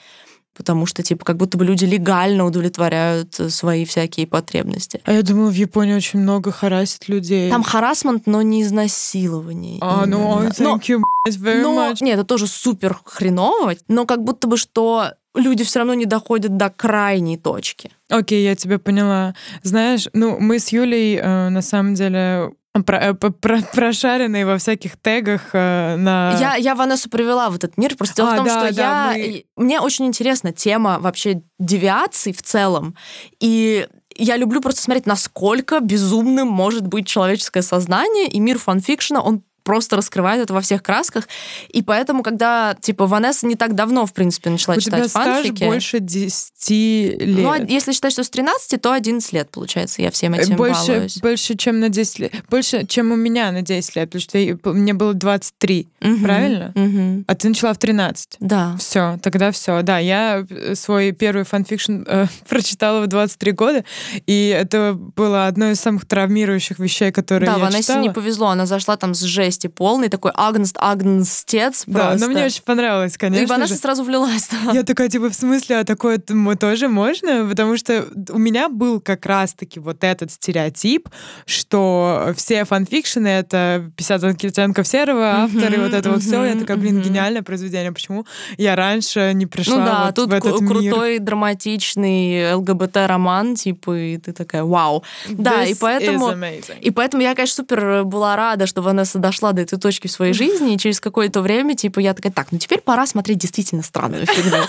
потому 0.56 0.86
что, 0.86 1.02
типа, 1.02 1.24
как 1.24 1.36
будто 1.36 1.58
бы 1.58 1.64
люди 1.64 1.84
легально 1.84 2.44
удовлетворяют 2.44 3.38
э, 3.38 3.50
свои 3.50 3.84
всякие 3.84 4.26
потребности. 4.26 5.00
А 5.04 5.12
я 5.12 5.22
думаю, 5.22 5.50
в 5.50 5.54
Японии 5.54 5.94
очень 5.94 6.20
много 6.20 6.50
харасит 6.50 7.08
людей. 7.08 7.50
Там 7.50 7.62
харасмент, 7.62 8.26
но 8.26 8.42
не 8.42 8.62
изнасилование. 8.62 9.78
А, 9.80 10.06
ну, 10.06 10.42
thank 10.48 10.82
you 10.88 11.00
very 11.28 11.62
но, 11.62 11.90
much. 11.90 11.98
Нет, 12.00 12.18
это 12.18 12.24
тоже 12.24 12.46
супер 12.46 12.98
хреново, 13.04 13.74
но 13.88 14.06
как 14.06 14.22
будто 14.22 14.48
бы 14.48 14.56
что 14.56 15.12
люди 15.34 15.64
все 15.64 15.80
равно 15.80 15.94
не 15.94 16.06
доходят 16.06 16.56
до 16.56 16.70
крайней 16.70 17.36
точки. 17.36 17.90
Окей, 18.08 18.42
okay, 18.42 18.44
я 18.44 18.56
тебя 18.56 18.78
поняла. 18.78 19.34
Знаешь, 19.62 20.08
ну, 20.12 20.38
мы 20.38 20.58
с 20.58 20.68
Юлей, 20.68 21.16
э, 21.16 21.48
на 21.48 21.62
самом 21.62 21.94
деле, 21.94 22.52
про, 22.84 22.98
э, 22.98 23.14
про, 23.14 23.60
прошаренные 23.62 24.46
во 24.46 24.58
всяких 24.58 24.96
тегах 24.96 25.50
э, 25.52 25.96
на... 25.96 26.36
Я, 26.38 26.56
я 26.56 26.74
Ванессу 26.74 27.10
привела 27.10 27.50
в 27.50 27.56
этот 27.56 27.76
мир, 27.78 27.96
просто 27.96 28.16
дело 28.16 28.30
а, 28.30 28.32
в 28.34 28.36
том, 28.36 28.46
да, 28.46 28.66
что 28.66 28.74
да, 28.74 29.12
я... 29.12 29.18
Мы... 29.18 29.44
Мне 29.56 29.80
очень 29.80 30.06
интересна 30.06 30.52
тема 30.52 30.98
вообще 31.00 31.42
девиаций 31.58 32.32
в 32.32 32.42
целом, 32.42 32.96
и 33.40 33.86
я 34.18 34.36
люблю 34.36 34.60
просто 34.60 34.82
смотреть, 34.82 35.06
насколько 35.06 35.80
безумным 35.80 36.48
может 36.48 36.86
быть 36.86 37.06
человеческое 37.06 37.62
сознание, 37.62 38.28
и 38.28 38.40
мир 38.40 38.58
фанфикшена, 38.58 39.20
он 39.20 39.42
просто 39.66 39.96
раскрывает 39.96 40.40
это 40.40 40.54
во 40.54 40.60
всех 40.60 40.82
красках. 40.82 41.28
И 41.70 41.82
поэтому, 41.82 42.22
когда, 42.22 42.76
типа, 42.80 43.06
Ванесса 43.06 43.46
не 43.46 43.56
так 43.56 43.74
давно, 43.74 44.06
в 44.06 44.12
принципе, 44.12 44.48
начала 44.48 44.76
У 44.76 44.80
читать 44.80 45.10
тебя 45.10 45.24
фанфики... 45.24 45.56
стаж 45.56 45.68
больше 45.68 45.98
10 45.98 46.70
лет. 46.70 47.38
Ну, 47.38 47.50
а 47.50 47.58
если 47.58 47.92
считать, 47.92 48.12
что 48.12 48.22
с 48.22 48.30
13, 48.30 48.80
то 48.80 48.92
11 48.92 49.32
лет, 49.32 49.50
получается, 49.50 50.02
я 50.02 50.12
всем 50.12 50.34
этим 50.34 50.56
больше, 50.56 50.86
балуюсь. 50.86 51.18
Больше, 51.18 51.56
чем 51.56 51.80
на 51.80 51.88
10 51.88 52.18
лет. 52.20 52.32
Больше, 52.48 52.86
чем 52.86 53.10
у 53.10 53.16
меня 53.16 53.50
на 53.50 53.62
10 53.62 53.96
лет, 53.96 54.08
потому 54.08 54.22
что 54.22 54.38
я, 54.38 54.56
мне 54.62 54.94
было 54.94 55.14
23, 55.14 55.88
угу, 56.00 56.18
правильно? 56.22 56.72
Угу. 56.76 57.24
А 57.26 57.34
ты 57.34 57.48
начала 57.48 57.74
в 57.74 57.78
13? 57.78 58.36
Да. 58.38 58.76
Все, 58.78 59.18
тогда 59.20 59.50
все. 59.50 59.82
Да, 59.82 59.98
я 59.98 60.46
свой 60.74 61.10
первый 61.10 61.44
фанфикшн 61.44 62.02
э, 62.06 62.26
прочитала 62.48 63.02
в 63.02 63.08
23 63.08 63.50
года, 63.50 63.84
и 64.26 64.56
это 64.56 64.94
было 64.94 65.48
одно 65.48 65.72
из 65.72 65.80
самых 65.80 66.06
травмирующих 66.06 66.78
вещей, 66.78 67.10
которые 67.10 67.50
да, 67.50 67.56
я 67.56 67.58
Ванессе 67.58 67.82
читала. 67.82 68.02
не 68.02 68.10
повезло, 68.10 68.46
она 68.48 68.66
зашла 68.66 68.96
там 68.96 69.12
с 69.12 69.22
жесть 69.22 69.55
жести 69.56 69.66
полный, 69.68 70.08
такой 70.08 70.32
ангст 70.34 70.76
ангстец 70.78 71.84
Да, 71.86 72.16
но 72.18 72.28
мне 72.28 72.44
очень 72.44 72.62
понравилось, 72.62 73.16
конечно 73.16 73.42
И 73.42 73.46
Ванесса 73.46 73.76
сразу 73.76 74.04
влилась, 74.04 74.48
да. 74.50 74.72
Я 74.72 74.82
такая, 74.82 75.08
типа, 75.08 75.30
в 75.30 75.34
смысле, 75.34 75.78
а 75.78 75.84
такое 75.84 76.18
тоже 76.18 76.88
можно? 76.88 77.46
Потому 77.48 77.76
что 77.76 78.06
у 78.30 78.38
меня 78.38 78.68
был 78.68 79.00
как 79.00 79.26
раз-таки 79.26 79.80
вот 79.80 80.04
этот 80.04 80.30
стереотип, 80.30 81.08
что 81.46 82.32
все 82.36 82.64
фанфикшены— 82.64 83.28
это 83.28 83.90
50 83.96 84.24
оттенков 84.24 84.86
серого, 84.86 85.44
авторы, 85.44 85.80
вот 85.80 85.92
это 85.92 86.10
вот 86.10 86.22
все. 86.22 86.44
Я 86.44 86.54
такая, 86.54 86.76
блин, 86.76 87.00
гениальное 87.00 87.42
произведение. 87.42 87.92
Почему 87.92 88.26
я 88.58 88.76
раньше 88.76 89.32
не 89.34 89.46
пришла 89.46 89.78
Ну 89.78 89.84
да, 89.84 90.04
вот 90.06 90.14
тут 90.14 90.30
в 90.30 90.32
этот 90.32 90.58
крутой, 90.58 91.14
мир? 91.14 91.22
драматичный 91.22 92.54
ЛГБТ-роман, 92.54 93.56
типа, 93.56 93.96
и 93.96 94.18
ты 94.18 94.32
такая, 94.32 94.64
вау. 94.64 95.02
Да, 95.28 95.64
и 95.64 95.74
поэтому... 95.74 96.32
И 96.80 96.90
поэтому 96.90 97.22
я, 97.22 97.34
конечно, 97.34 97.56
супер 97.56 98.04
была 98.04 98.36
рада, 98.36 98.66
что 98.66 98.82
Ванесса 98.82 99.18
дошла 99.18 99.45
до 99.52 99.62
этой 99.62 99.78
точки 99.78 100.06
в 100.06 100.10
своей 100.10 100.32
жизни, 100.32 100.74
и 100.74 100.78
через 100.78 101.00
какое-то 101.00 101.40
время, 101.40 101.74
типа, 101.74 102.00
я 102.00 102.14
такая, 102.14 102.32
так, 102.32 102.48
ну 102.50 102.58
теперь 102.58 102.80
пора 102.80 103.06
смотреть 103.06 103.38
действительно 103.38 103.82
странную 103.82 104.26
фигню. 104.26 104.62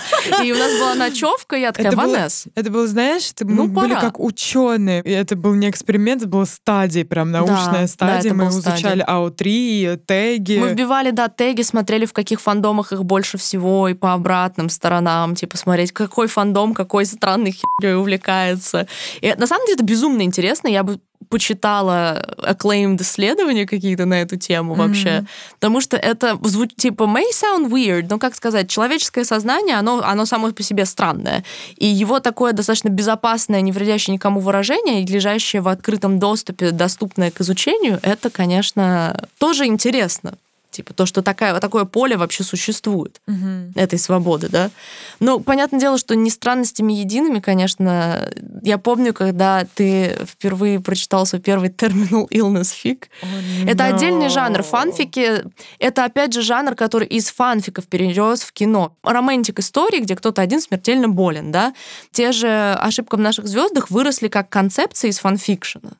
И 0.44 0.52
у 0.52 0.56
нас 0.56 0.72
была 0.78 0.94
ночевка, 0.94 1.56
я 1.56 1.72
такая, 1.72 1.92
Ванесс. 1.92 2.46
Это 2.54 2.70
было, 2.70 2.86
знаешь, 2.86 3.30
это 3.30 3.46
мы 3.46 3.68
были 3.68 3.94
как 3.94 4.20
ученые. 4.20 5.02
И 5.02 5.10
это 5.10 5.36
был 5.36 5.54
не 5.54 5.68
эксперимент, 5.68 6.22
это 6.22 6.30
была 6.30 6.46
стадия, 6.46 7.04
прям 7.04 7.30
научная 7.30 7.86
стадия. 7.86 8.34
мы 8.34 8.48
изучали 8.48 9.04
АО3, 9.04 9.96
теги. 10.06 10.58
Мы 10.58 10.70
вбивали, 10.70 11.10
да, 11.10 11.28
теги, 11.28 11.62
смотрели, 11.62 12.06
в 12.06 12.12
каких 12.12 12.40
фандомах 12.40 12.92
их 12.92 13.04
больше 13.04 13.38
всего, 13.38 13.88
и 13.88 13.94
по 13.94 14.12
обратным 14.12 14.68
сторонам, 14.68 15.34
типа, 15.34 15.56
смотреть, 15.56 15.92
какой 15.92 16.28
фандом, 16.28 16.74
какой 16.74 17.06
странный 17.06 17.52
херней 17.52 17.96
увлекается. 17.96 18.86
И 19.20 19.34
на 19.36 19.46
самом 19.46 19.66
деле 19.66 19.74
это 19.74 19.84
безумно 19.84 20.22
интересно. 20.22 20.68
Я 20.68 20.82
бы 20.82 21.00
почитала 21.28 22.34
acclaimed 22.38 23.00
исследования 23.02 23.66
какие-то 23.66 24.06
на 24.06 24.22
эту 24.22 24.36
тему 24.36 24.74
вообще. 24.74 25.08
Mm-hmm. 25.08 25.26
Потому 25.54 25.80
что 25.80 25.96
это 25.96 26.38
звучит 26.42 26.76
типа 26.76 27.04
may 27.04 27.30
sound 27.32 27.70
weird, 27.70 28.06
но 28.10 28.18
как 28.18 28.34
сказать, 28.34 28.68
человеческое 28.68 29.24
сознание, 29.24 29.76
оно, 29.76 30.02
оно 30.04 30.26
само 30.26 30.52
по 30.52 30.62
себе 30.62 30.84
странное. 30.84 31.44
И 31.76 31.86
его 31.86 32.20
такое 32.20 32.52
достаточно 32.52 32.88
безопасное, 32.88 33.60
не 33.60 33.72
вредящее 33.72 34.14
никому 34.14 34.40
выражение, 34.40 35.04
лежащее 35.04 35.62
в 35.62 35.68
открытом 35.68 36.18
доступе, 36.18 36.70
доступное 36.70 37.30
к 37.30 37.40
изучению, 37.40 37.98
это, 38.02 38.30
конечно, 38.30 39.28
тоже 39.38 39.66
интересно. 39.66 40.34
Типа 40.70 40.92
то, 40.92 41.06
что 41.06 41.22
такая, 41.22 41.58
такое 41.60 41.84
поле 41.84 42.16
вообще 42.16 42.44
существует, 42.44 43.22
угу. 43.26 43.72
этой 43.74 43.98
свободы, 43.98 44.48
да. 44.50 44.70
Но 45.18 45.38
понятное 45.40 45.80
дело, 45.80 45.96
что 45.96 46.14
не 46.14 46.30
странностями 46.30 46.92
едиными, 46.92 47.40
конечно. 47.40 48.30
Я 48.62 48.76
помню, 48.76 49.14
когда 49.14 49.66
ты 49.74 50.18
впервые 50.26 50.80
прочитал 50.80 51.24
свой 51.24 51.40
первый 51.40 51.70
терминал 51.70 52.26
illness 52.30 52.74
fic. 52.84 53.04
Oh, 53.22 53.64
no. 53.64 53.70
Это 53.70 53.86
отдельный 53.86 54.28
жанр. 54.28 54.62
Фанфики— 54.62 55.44
это, 55.78 56.04
опять 56.04 56.34
же, 56.34 56.42
жанр, 56.42 56.74
который 56.74 57.08
из 57.08 57.30
фанфиков 57.30 57.86
перерос 57.86 58.42
в 58.42 58.52
кино. 58.52 58.94
Романтик 59.02 59.60
истории, 59.60 60.00
где 60.00 60.16
кто-то 60.16 60.42
один 60.42 60.60
смертельно 60.60 61.08
болен, 61.08 61.50
да. 61.50 61.72
Те 62.12 62.32
же 62.32 62.74
«Ошибка 62.74 63.16
в 63.16 63.20
наших 63.20 63.48
звездах» 63.48 63.90
выросли 63.90 64.28
как 64.28 64.50
концепция 64.50 65.10
из 65.10 65.18
фанфикшена. 65.18 65.92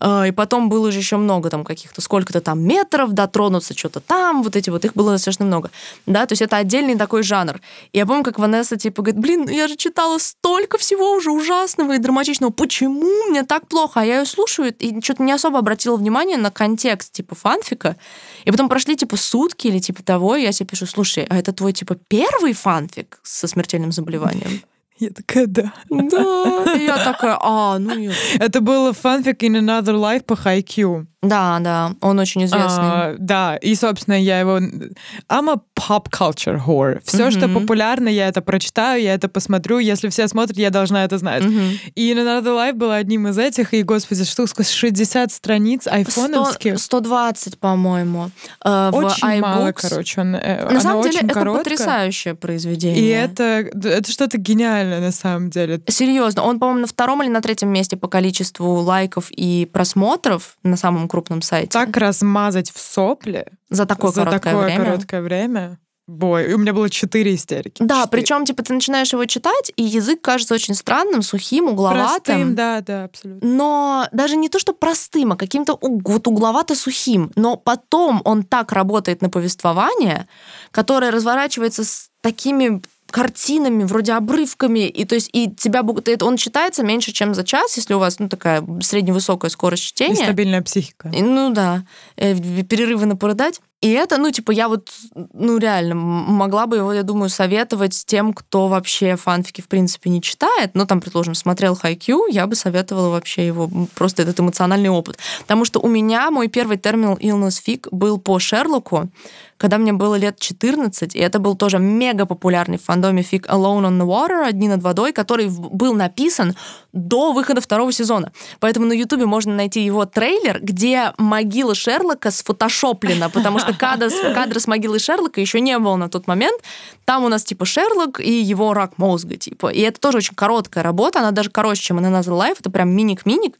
А, 0.00 0.26
и 0.26 0.30
потом 0.30 0.68
было 0.68 0.90
же 0.90 0.98
еще 0.98 1.16
много 1.16 1.50
там 1.50 1.64
каких-то, 1.64 2.00
сколько-то 2.00 2.40
там 2.40 2.60
метров, 2.60 3.12
дотронуться 3.12 3.76
что-то 3.76 4.00
там, 4.00 4.42
вот 4.42 4.56
эти 4.56 4.70
вот, 4.70 4.84
их 4.84 4.94
было 4.94 5.12
достаточно 5.12 5.44
много. 5.44 5.70
Да, 6.06 6.26
то 6.26 6.32
есть 6.32 6.42
это 6.42 6.56
отдельный 6.56 6.96
такой 6.96 7.22
жанр. 7.22 7.60
И 7.92 7.98
я 7.98 8.06
помню, 8.06 8.24
как 8.24 8.38
Ванесса 8.38 8.76
типа 8.76 9.02
говорит, 9.02 9.20
блин, 9.20 9.48
я 9.48 9.68
же 9.68 9.76
читала 9.76 10.18
столько 10.18 10.78
всего 10.78 11.12
уже 11.12 11.30
ужасного 11.30 11.94
и 11.94 11.98
драматичного, 11.98 12.50
почему 12.50 13.28
мне 13.28 13.42
так 13.42 13.68
плохо? 13.68 14.00
А 14.00 14.04
я 14.04 14.20
ее 14.20 14.26
слушаю 14.26 14.74
и 14.78 15.00
что-то 15.00 15.22
не 15.22 15.32
особо 15.32 15.58
обратила 15.58 15.96
внимание 15.96 16.36
на 16.36 16.50
контекст 16.50 17.12
типа 17.12 17.34
фанфика. 17.34 17.96
И 18.44 18.50
потом 18.50 18.68
прошли 18.68 18.96
типа 18.96 19.16
сутки 19.16 19.68
или 19.68 19.78
типа 19.78 20.02
того, 20.02 20.36
и 20.36 20.42
я 20.42 20.52
себе 20.52 20.66
пишу, 20.66 20.86
слушай, 20.86 21.26
а 21.28 21.38
это 21.38 21.52
твой 21.52 21.72
типа 21.72 21.96
первый 22.08 22.52
фанфик 22.52 23.18
со 23.22 23.46
смертельным 23.46 23.92
заболеванием? 23.92 24.62
Я 24.98 25.10
такая, 25.10 25.46
да. 25.46 25.72
Да. 25.90 26.74
И 26.76 26.84
я 26.84 26.98
такая, 27.04 27.36
а, 27.40 27.78
ну... 27.78 28.10
Это 28.38 28.60
было 28.60 28.92
фанфик 28.92 29.42
in 29.42 29.56
Another 29.58 29.94
Life 29.94 30.24
по 30.24 30.34
Haikyuu. 30.34 31.06
Да, 31.24 31.58
да, 31.60 31.92
он 32.00 32.18
очень 32.18 32.44
известный. 32.44 32.84
А, 32.84 33.16
да, 33.18 33.56
и, 33.56 33.74
собственно, 33.74 34.20
я 34.20 34.40
его... 34.40 34.58
I'm 34.58 35.50
a 35.50 35.60
pop 35.74 36.10
culture 36.10 36.60
whore. 36.64 37.00
Все, 37.04 37.28
mm-hmm. 37.28 37.30
что 37.30 37.48
популярно, 37.48 38.08
я 38.08 38.28
это 38.28 38.42
прочитаю, 38.42 39.02
я 39.02 39.14
это 39.14 39.28
посмотрю. 39.28 39.78
Если 39.78 40.08
все 40.08 40.28
смотрят, 40.28 40.56
я 40.58 40.70
должна 40.70 41.04
это 41.04 41.18
знать. 41.18 41.42
Mm-hmm. 41.42 41.92
И 41.94 42.12
Another 42.12 42.54
Life 42.54 42.74
был 42.74 42.90
одним 42.90 43.28
из 43.28 43.38
этих, 43.38 43.74
и, 43.74 43.82
господи, 43.82 44.24
что 44.24 44.46
60 44.46 45.32
страниц 45.32 45.86
айфоновских. 45.86 46.78
120, 46.78 47.58
по-моему. 47.58 48.30
Э, 48.64 48.90
очень 48.92 49.26
iBooks. 49.26 49.40
мало, 49.40 49.72
короче. 49.72 50.20
Он, 50.20 50.36
э, 50.36 50.70
на 50.70 50.80
самом 50.80 51.02
деле, 51.02 51.20
это 51.20 51.34
короткая. 51.34 51.64
потрясающее 51.64 52.34
произведение. 52.34 53.00
И 53.00 53.08
это, 53.08 53.68
это 53.72 54.10
что-то 54.10 54.38
гениальное, 54.38 55.00
на 55.00 55.12
самом 55.12 55.50
деле. 55.50 55.80
Серьезно, 55.88 56.42
он, 56.42 56.58
по-моему, 56.58 56.80
на 56.82 56.86
втором 56.86 57.22
или 57.22 57.30
на 57.30 57.40
третьем 57.40 57.70
месте 57.70 57.96
по 57.96 58.08
количеству 58.08 58.74
лайков 58.80 59.30
и 59.30 59.68
просмотров 59.72 60.56
на 60.62 60.76
самом 60.76 61.08
крупном 61.14 61.42
сайте. 61.42 61.68
Так 61.68 61.96
размазать 61.96 62.72
в 62.72 62.80
сопле 62.80 63.46
за 63.70 63.86
такое, 63.86 64.10
за 64.10 64.24
короткое, 64.24 64.52
такое 64.52 64.64
время. 64.64 64.84
короткое 64.84 65.22
время. 65.22 65.78
Бой. 66.06 66.50
И 66.50 66.52
у 66.52 66.58
меня 66.58 66.74
было 66.74 66.90
четыре 66.90 67.34
истерики. 67.34 67.82
Да, 67.82 68.06
причем, 68.06 68.44
типа, 68.44 68.62
ты 68.62 68.74
начинаешь 68.74 69.12
его 69.12 69.24
читать, 69.24 69.72
и 69.76 69.84
язык 69.84 70.20
кажется 70.20 70.54
очень 70.54 70.74
странным, 70.74 71.22
сухим, 71.22 71.68
угловатым. 71.68 72.08
Простым, 72.08 72.54
да, 72.54 72.80
да, 72.80 73.04
абсолютно. 73.04 73.48
Но 73.48 74.08
даже 74.12 74.36
не 74.36 74.48
то, 74.48 74.58
что 74.58 74.74
простым, 74.74 75.32
а 75.32 75.36
каким-то 75.36 75.78
вот 75.80 76.26
угловато-сухим. 76.26 77.30
Но 77.36 77.56
потом 77.56 78.20
он 78.24 78.42
так 78.42 78.72
работает 78.72 79.22
на 79.22 79.30
повествование, 79.30 80.26
которое 80.72 81.10
разворачивается 81.10 81.84
с 81.84 82.10
такими 82.20 82.82
картинами, 83.14 83.84
вроде 83.84 84.12
обрывками, 84.14 84.88
и 84.88 85.04
то 85.04 85.14
есть 85.14 85.30
и 85.32 85.48
тебя 85.48 85.84
он 86.20 86.36
читается 86.36 86.82
меньше, 86.82 87.12
чем 87.12 87.32
за 87.32 87.44
час, 87.44 87.76
если 87.76 87.94
у 87.94 88.00
вас 88.00 88.18
ну 88.18 88.28
такая 88.28 88.64
средневысокая 88.80 89.52
скорость 89.52 89.84
чтения. 89.84 90.14
И 90.14 90.24
стабильная 90.24 90.62
психика. 90.62 91.10
И, 91.10 91.22
ну 91.22 91.52
да, 91.52 91.84
э, 92.16 92.34
перерывы 92.64 93.06
на 93.06 93.14
порыдать. 93.14 93.60
И 93.84 93.90
это, 93.90 94.16
ну, 94.16 94.30
типа, 94.30 94.50
я 94.50 94.68
вот, 94.68 94.90
ну, 95.34 95.58
реально 95.58 95.94
могла 95.94 96.66
бы 96.66 96.76
его, 96.76 96.90
я 96.94 97.02
думаю, 97.02 97.28
советовать 97.28 98.04
тем, 98.06 98.32
кто 98.32 98.68
вообще 98.68 99.14
фанфики, 99.16 99.60
в 99.60 99.68
принципе, 99.68 100.08
не 100.08 100.22
читает. 100.22 100.70
Ну, 100.72 100.86
там, 100.86 101.02
предположим, 101.02 101.34
смотрел 101.34 101.76
Хайкю, 101.76 102.26
я 102.30 102.46
бы 102.46 102.54
советовала 102.54 103.10
вообще 103.10 103.46
его, 103.46 103.70
просто 103.94 104.22
этот 104.22 104.40
эмоциональный 104.40 104.88
опыт. 104.88 105.18
Потому 105.40 105.66
что 105.66 105.80
у 105.80 105.88
меня 105.88 106.30
мой 106.30 106.48
первый 106.48 106.78
терминал 106.78 107.16
Illness 107.16 107.62
Fic 107.62 107.88
был 107.90 108.16
по 108.16 108.38
Шерлоку, 108.38 109.10
когда 109.58 109.78
мне 109.78 109.92
было 109.92 110.14
лет 110.16 110.38
14, 110.38 111.14
и 111.14 111.18
это 111.18 111.38
был 111.38 111.54
тоже 111.54 111.78
мега 111.78 112.26
популярный 112.26 112.78
в 112.78 112.82
фандоме 112.82 113.22
фиг 113.22 113.46
Alone 113.48 113.88
on 113.88 114.00
the 114.00 114.06
Water, 114.06 114.46
«Одни 114.46 114.68
над 114.68 114.82
водой», 114.82 115.12
который 115.12 115.48
был 115.48 115.94
написан 115.94 116.54
до 116.92 117.32
выхода 117.32 117.60
второго 117.60 117.92
сезона. 117.92 118.32
Поэтому 118.60 118.86
на 118.86 118.92
Ютубе 118.92 119.26
можно 119.26 119.54
найти 119.54 119.84
его 119.84 120.06
трейлер, 120.06 120.60
где 120.60 121.12
могила 121.18 121.74
Шерлока 121.74 122.30
сфотошоплена, 122.30 123.28
потому 123.28 123.58
что 123.58 123.73
кадра, 123.78 124.10
кадра 124.34 124.58
с 124.58 124.66
могилой 124.66 124.98
Шерлока 124.98 125.40
еще 125.40 125.60
не 125.60 125.78
было 125.78 125.96
на 125.96 126.08
тот 126.08 126.26
момент. 126.26 126.62
Там 127.04 127.24
у 127.24 127.28
нас 127.28 127.44
типа 127.44 127.64
Шерлок 127.64 128.20
и 128.20 128.30
его 128.30 128.74
рак 128.74 128.98
мозга, 128.98 129.36
типа. 129.36 129.68
И 129.68 129.80
это 129.80 130.00
тоже 130.00 130.18
очень 130.18 130.34
короткая 130.34 130.84
работа, 130.84 131.20
она 131.20 131.30
даже 131.30 131.50
короче, 131.50 131.82
чем 131.82 131.98
Another 131.98 132.38
Life, 132.38 132.56
это 132.60 132.70
прям 132.70 132.90
миник-миник. 132.90 133.58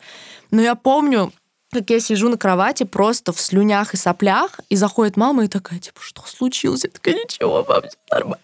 Но 0.50 0.62
я 0.62 0.74
помню, 0.74 1.32
как 1.72 1.90
я 1.90 2.00
сижу 2.00 2.28
на 2.28 2.36
кровати 2.36 2.84
просто 2.84 3.32
в 3.32 3.40
слюнях 3.40 3.94
и 3.94 3.96
соплях, 3.96 4.60
и 4.68 4.76
заходит 4.76 5.16
мама 5.16 5.44
и 5.44 5.48
такая, 5.48 5.80
типа, 5.80 6.00
что 6.00 6.22
случилось? 6.26 6.84
Я 6.84 6.90
такая, 6.90 7.14
ничего, 7.14 7.64
мам, 7.68 7.82
все 7.82 7.98
нормально. 8.10 8.38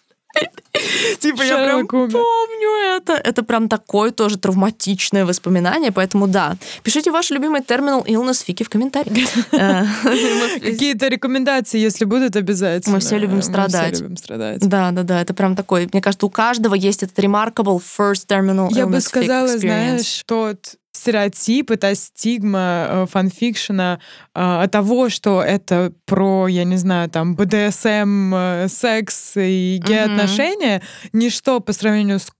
Типа 1.20 1.42
я 1.42 1.56
прям 1.56 1.86
помню 1.86 2.96
это. 2.96 3.14
Это 3.14 3.42
прям 3.42 3.68
такое 3.68 4.10
тоже 4.10 4.38
травматичное 4.38 5.24
воспоминание, 5.24 5.92
поэтому 5.92 6.26
да. 6.26 6.56
Пишите 6.82 7.10
ваш 7.10 7.30
любимый 7.30 7.62
терминал 7.62 8.02
illness 8.04 8.44
фики 8.44 8.62
в 8.62 8.68
комментариях. 8.68 9.28
Э, 9.52 9.84
Какие-то 10.60 11.08
рекомендации, 11.08 11.78
если 11.78 12.04
будут, 12.04 12.36
обязательно. 12.36 12.96
Мы 12.96 13.00
все 13.00 13.18
любим 13.18 13.42
страдать. 13.42 13.90
Мы 13.90 13.94
все 13.94 14.02
любим 14.04 14.16
страдать. 14.16 14.60
Да, 14.60 14.90
да, 14.92 15.02
да. 15.02 15.20
Это 15.20 15.34
прям 15.34 15.56
такой. 15.56 15.88
Мне 15.92 16.00
кажется, 16.00 16.26
у 16.26 16.30
каждого 16.30 16.74
есть 16.74 17.02
этот 17.02 17.18
remarkable 17.18 17.80
first 17.80 18.26
terminal 18.28 18.68
illness 18.68 18.76
Я 18.76 18.86
бы 18.86 19.00
сказала, 19.00 19.58
знаешь, 19.58 20.22
тот 20.26 20.76
стереотип, 20.92 21.70
это 21.70 21.94
стигма 21.94 22.86
э, 22.88 23.06
фанфикшена 23.10 24.00
э, 24.34 24.68
того, 24.70 25.08
что 25.08 25.42
это 25.42 25.92
про, 26.04 26.48
я 26.48 26.64
не 26.64 26.76
знаю, 26.76 27.08
там, 27.08 27.36
БДСМ, 27.36 28.34
э, 28.34 28.68
секс 28.68 29.32
и 29.36 29.80
гей-отношения, 29.84 30.78
mm-hmm. 30.78 31.08
ничто 31.12 31.60
по 31.60 31.72
сравнению 31.72 32.18
с 32.18 32.30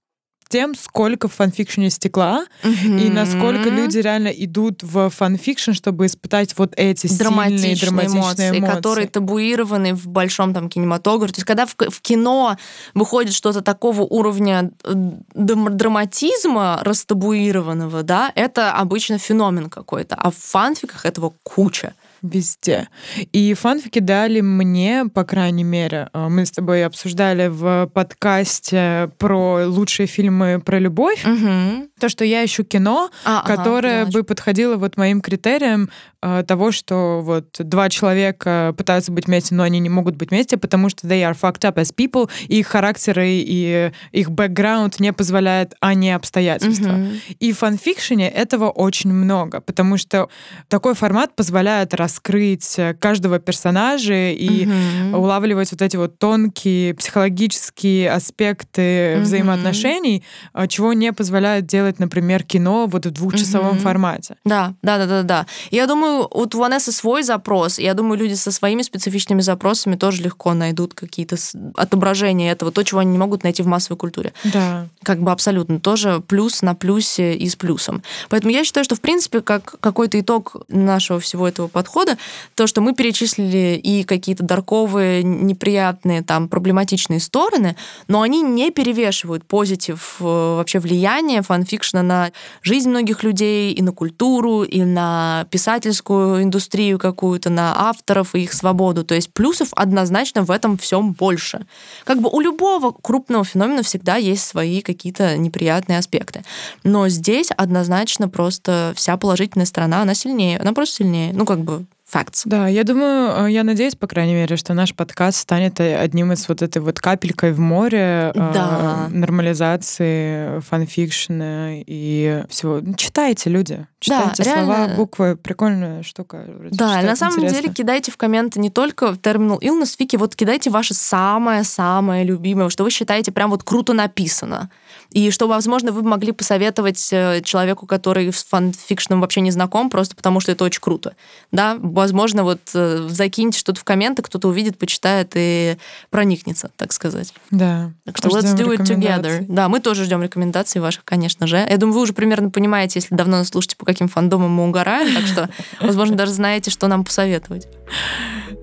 тем, 0.50 0.74
сколько 0.74 1.28
в 1.28 1.32
фанфикшене 1.34 1.90
стекла 1.90 2.44
mm-hmm. 2.62 3.06
и 3.06 3.08
насколько 3.08 3.70
люди 3.70 3.98
реально 3.98 4.28
идут 4.28 4.82
в 4.82 5.08
фанфикшн, 5.08 5.72
чтобы 5.72 6.06
испытать 6.06 6.58
вот 6.58 6.74
эти 6.76 7.06
драматичные, 7.06 7.76
сильные 7.76 7.80
драматичные 7.80 8.20
эмоции, 8.20 8.58
эмоции, 8.58 8.74
которые 8.74 9.06
табуированы 9.06 9.94
в 9.94 10.08
большом 10.08 10.52
там 10.52 10.68
кинематографе. 10.68 11.34
То 11.34 11.38
есть 11.38 11.46
когда 11.46 11.66
в, 11.66 11.76
в 11.76 12.00
кино 12.02 12.56
выходит 12.94 13.32
что-то 13.32 13.60
такого 13.62 14.02
уровня 14.02 14.72
э, 14.84 14.92
драматизма 15.34 16.80
растабуированного, 16.82 18.02
да, 18.02 18.32
это 18.34 18.72
обычно 18.72 19.18
феномен 19.18 19.70
какой-то, 19.70 20.16
а 20.16 20.32
в 20.32 20.36
фанфиках 20.36 21.06
этого 21.06 21.32
куча 21.44 21.94
везде. 22.22 22.88
И 23.32 23.54
фанфики 23.54 23.98
дали 23.98 24.40
мне, 24.40 25.04
по 25.12 25.24
крайней 25.24 25.64
мере, 25.64 26.08
э, 26.12 26.28
мы 26.28 26.46
с 26.46 26.50
тобой 26.50 26.84
обсуждали 26.84 27.48
в 27.48 27.90
подкасте 27.92 29.10
про 29.18 29.66
лучшие 29.66 30.06
фильмы 30.06 30.60
про 30.64 30.78
любовь, 30.78 31.24
угу. 31.24 31.88
То, 32.00 32.08
что 32.08 32.24
я 32.24 32.44
ищу 32.44 32.64
кино, 32.64 33.10
а, 33.24 33.42
которое 33.46 34.02
ага, 34.02 34.10
бы 34.10 34.24
подходило 34.24 34.76
вот 34.76 34.96
моим 34.96 35.20
критериям 35.20 35.90
э, 36.22 36.42
того, 36.46 36.72
что 36.72 37.20
вот 37.22 37.56
два 37.58 37.88
человека 37.88 38.74
пытаются 38.76 39.12
быть 39.12 39.26
вместе, 39.26 39.54
но 39.54 39.62
они 39.62 39.78
не 39.78 39.88
могут 39.88 40.16
быть 40.16 40.30
вместе, 40.30 40.56
потому 40.56 40.88
что 40.88 41.06
they 41.06 41.22
are 41.22 41.36
fucked 41.38 41.62
up 41.62 41.74
as 41.74 41.94
people, 41.94 42.30
и 42.48 42.60
их 42.60 42.66
характеры 42.66 43.28
и 43.28 43.92
их 44.12 44.30
бэкграунд 44.30 45.00
не 45.00 45.12
позволяет, 45.12 45.74
а 45.80 45.94
не 45.94 46.10
обстоятельства. 46.12 46.92
Угу. 46.92 47.08
И 47.38 47.52
в 47.52 47.58
фанфикшене 47.58 48.28
этого 48.28 48.70
очень 48.70 49.12
много, 49.12 49.60
потому 49.60 49.96
что 49.96 50.28
такой 50.68 50.94
формат 50.94 51.34
позволяет 51.36 51.94
раскрыть 51.94 52.76
каждого 52.98 53.38
персонажа 53.38 54.30
и 54.30 54.66
угу. 54.66 55.18
улавливать 55.18 55.70
вот 55.72 55.82
эти 55.82 55.96
вот 55.96 56.18
тонкие 56.18 56.94
психологические 56.94 58.10
аспекты 58.10 59.14
угу. 59.16 59.22
взаимоотношений, 59.22 60.24
э, 60.54 60.66
чего 60.66 60.92
не 60.92 61.12
позволяет 61.12 61.66
делать 61.66 61.89
делать, 61.90 62.00
например, 62.00 62.42
кино 62.42 62.86
вот 62.86 63.06
в 63.06 63.10
двухчасовом 63.10 63.74
Мгм. 63.74 63.78
формате. 63.80 64.36
Да, 64.44 64.74
да, 64.82 64.98
да, 64.98 65.06
да, 65.06 65.22
да. 65.22 65.46
Я 65.70 65.86
думаю, 65.86 66.28
вот 66.30 66.54
у 66.54 66.58
Ванессы 66.58 66.92
свой 66.92 67.22
запрос. 67.22 67.78
Я 67.78 67.94
думаю, 67.94 68.18
люди 68.18 68.34
со 68.34 68.52
своими 68.52 68.82
специфичными 68.82 69.42
запросами 69.42 69.96
тоже 69.96 70.22
легко 70.22 70.54
найдут 70.54 70.94
какие-то 70.94 71.36
отображения 71.76 72.52
этого, 72.52 72.70
то, 72.70 72.82
чего 72.82 73.00
они 73.00 73.12
не 73.12 73.18
могут 73.18 73.44
найти 73.44 73.62
в 73.62 73.66
массовой 73.66 73.96
культуре. 73.96 74.32
Да. 74.44 74.86
Как 75.02 75.20
бы 75.20 75.32
абсолютно 75.32 75.80
тоже 75.80 76.20
плюс 76.26 76.62
на 76.62 76.74
плюсе 76.74 77.34
и 77.34 77.48
с 77.48 77.56
плюсом. 77.56 78.02
Поэтому 78.28 78.52
я 78.52 78.64
считаю, 78.64 78.84
что, 78.84 78.94
в 78.94 79.00
принципе, 79.00 79.40
как 79.40 79.76
какой-то 79.80 80.18
итог 80.20 80.56
нашего 80.68 81.18
всего 81.18 81.48
этого 81.48 81.68
подхода, 81.68 82.16
то, 82.54 82.66
что 82.66 82.80
мы 82.80 82.94
перечислили 82.94 83.80
и 83.82 84.04
какие-то 84.04 84.44
дарковые, 84.44 85.22
неприятные, 85.22 86.22
там, 86.22 86.48
проблематичные 86.48 87.20
стороны, 87.20 87.76
но 88.08 88.22
они 88.22 88.42
не 88.42 88.70
перевешивают 88.70 89.44
позитив 89.44 90.16
э, 90.20 90.24
вообще 90.24 90.78
влияние 90.78 91.42
фанфикшена 91.80 92.02
на 92.02 92.32
жизнь 92.62 92.88
многих 92.88 93.22
людей, 93.22 93.72
и 93.72 93.82
на 93.82 93.92
культуру, 93.92 94.62
и 94.62 94.84
на 94.84 95.46
писательскую 95.50 96.42
индустрию 96.42 96.98
какую-то, 96.98 97.50
на 97.50 97.88
авторов 97.88 98.34
и 98.34 98.40
их 98.40 98.52
свободу. 98.52 99.04
То 99.04 99.14
есть 99.14 99.32
плюсов 99.32 99.68
однозначно 99.72 100.42
в 100.42 100.50
этом 100.50 100.76
всем 100.76 101.12
больше. 101.12 101.66
Как 102.04 102.20
бы 102.20 102.28
у 102.30 102.40
любого 102.40 102.92
крупного 102.92 103.44
феномена 103.44 103.82
всегда 103.82 104.16
есть 104.16 104.44
свои 104.46 104.80
какие-то 104.80 105.36
неприятные 105.36 105.98
аспекты. 105.98 106.42
Но 106.84 107.08
здесь 107.08 107.50
однозначно 107.56 108.28
просто 108.28 108.92
вся 108.96 109.16
положительная 109.16 109.66
сторона, 109.66 110.02
она 110.02 110.14
сильнее. 110.14 110.58
Она 110.58 110.72
просто 110.72 110.96
сильнее. 110.96 111.32
Ну, 111.32 111.44
как 111.44 111.60
бы, 111.60 111.84
facts. 112.12 112.42
Да, 112.44 112.66
я 112.68 112.84
думаю, 112.84 113.46
э, 113.46 113.50
я 113.52 113.64
надеюсь, 113.64 113.94
по 113.94 114.06
крайней 114.06 114.34
мере, 114.34 114.56
что 114.56 114.74
наш 114.74 114.94
подкаст 114.94 115.38
станет 115.38 115.78
э, 115.80 115.96
одним 115.96 116.32
из 116.32 116.48
вот 116.48 116.62
этой 116.62 116.78
вот 116.82 116.98
капелькой 117.00 117.52
в 117.52 117.58
море 117.60 118.32
э, 118.34 118.52
Да. 118.54 119.08
нормализации 119.10 120.60
фанфикшена 120.60 121.82
и 121.86 122.44
всего. 122.48 122.80
Ну, 122.82 122.94
Читайте, 122.94 123.50
люди. 123.50 123.86
Читайте 124.00 124.44
слова, 124.44 124.78
реально. 124.78 124.96
буквы. 124.96 125.36
Прикольная 125.36 126.02
штука. 126.02 126.44
вроде 126.46 126.76
Да, 126.76 126.88
читать 126.90 127.04
на 127.06 127.16
самом 127.16 127.36
интересно. 127.38 127.60
деле 127.62 127.74
кидайте 127.74 128.10
в 128.12 128.16
комменты 128.16 128.60
не 128.60 128.70
только 128.70 129.12
в 129.12 129.18
Terminal 129.18 129.60
Illness, 129.60 129.96
Вики, 129.98 130.16
вот 130.16 130.34
кидайте 130.34 130.70
ваше 130.70 130.94
самое-самое 130.94 132.24
любимое, 132.24 132.68
что 132.70 132.84
вы 132.84 132.90
считаете 132.90 133.32
прям 133.32 133.50
вот 133.50 133.62
круто 133.62 133.92
написано. 133.92 134.70
И 135.10 135.30
что, 135.30 135.48
возможно, 135.48 135.90
вы 135.92 136.02
могли 136.02 136.32
посоветовать 136.32 137.08
э, 137.12 137.40
человеку, 137.42 137.86
который 137.86 138.32
с 138.32 138.44
фанфикшеном 138.44 139.20
вообще 139.20 139.40
не 139.40 139.50
знаком, 139.50 139.90
просто 139.90 140.14
потому 140.14 140.40
что 140.40 140.52
это 140.52 140.64
очень 140.64 140.80
круто. 140.80 141.14
Да, 141.50 141.76
возможно, 141.80 142.44
вот 142.44 142.60
э, 142.74 143.08
закиньте 143.08 143.58
что-то 143.58 143.80
в 143.80 143.84
комменты, 143.84 144.22
кто-то 144.22 144.48
увидит, 144.48 144.78
почитает 144.78 145.32
и 145.34 145.76
проникнется, 146.10 146.70
так 146.76 146.92
сказать. 146.92 147.34
Да. 147.50 147.92
Так 148.04 148.18
что 148.18 148.28
let's 148.28 148.56
do 148.56 148.72
it 148.76 148.84
together. 148.84 149.44
Да, 149.48 149.68
мы 149.68 149.80
тоже 149.80 150.04
ждем 150.04 150.22
рекомендаций 150.22 150.80
ваших, 150.80 151.04
конечно 151.04 151.46
же. 151.46 151.56
Я 151.56 151.76
думаю, 151.76 151.96
вы 151.96 152.02
уже 152.02 152.12
примерно 152.12 152.50
понимаете, 152.50 153.00
если 153.00 153.14
давно 153.14 153.38
нас 153.38 153.48
слушаете, 153.48 153.76
по 153.76 153.84
каким 153.84 154.08
фандомам 154.08 154.52
мы 154.52 154.68
угораем, 154.68 155.14
так 155.14 155.26
что, 155.26 155.50
возможно, 155.80 156.16
даже 156.16 156.32
знаете, 156.32 156.70
что 156.70 156.86
нам 156.86 157.04
посоветовать. 157.04 157.66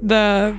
Да. 0.01 0.55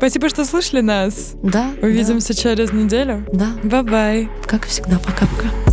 Спасибо, 0.00 0.30
что 0.30 0.46
слушали 0.46 0.80
нас. 0.80 1.34
Да. 1.42 1.72
Увидимся 1.82 2.32
через 2.32 2.72
неделю. 2.72 3.22
Да, 3.34 3.48
Bye-bye. 3.62 4.30
да, 4.42 4.48
как 4.48 4.64
всегда. 4.64 4.98
Пока-пока. 4.98 5.69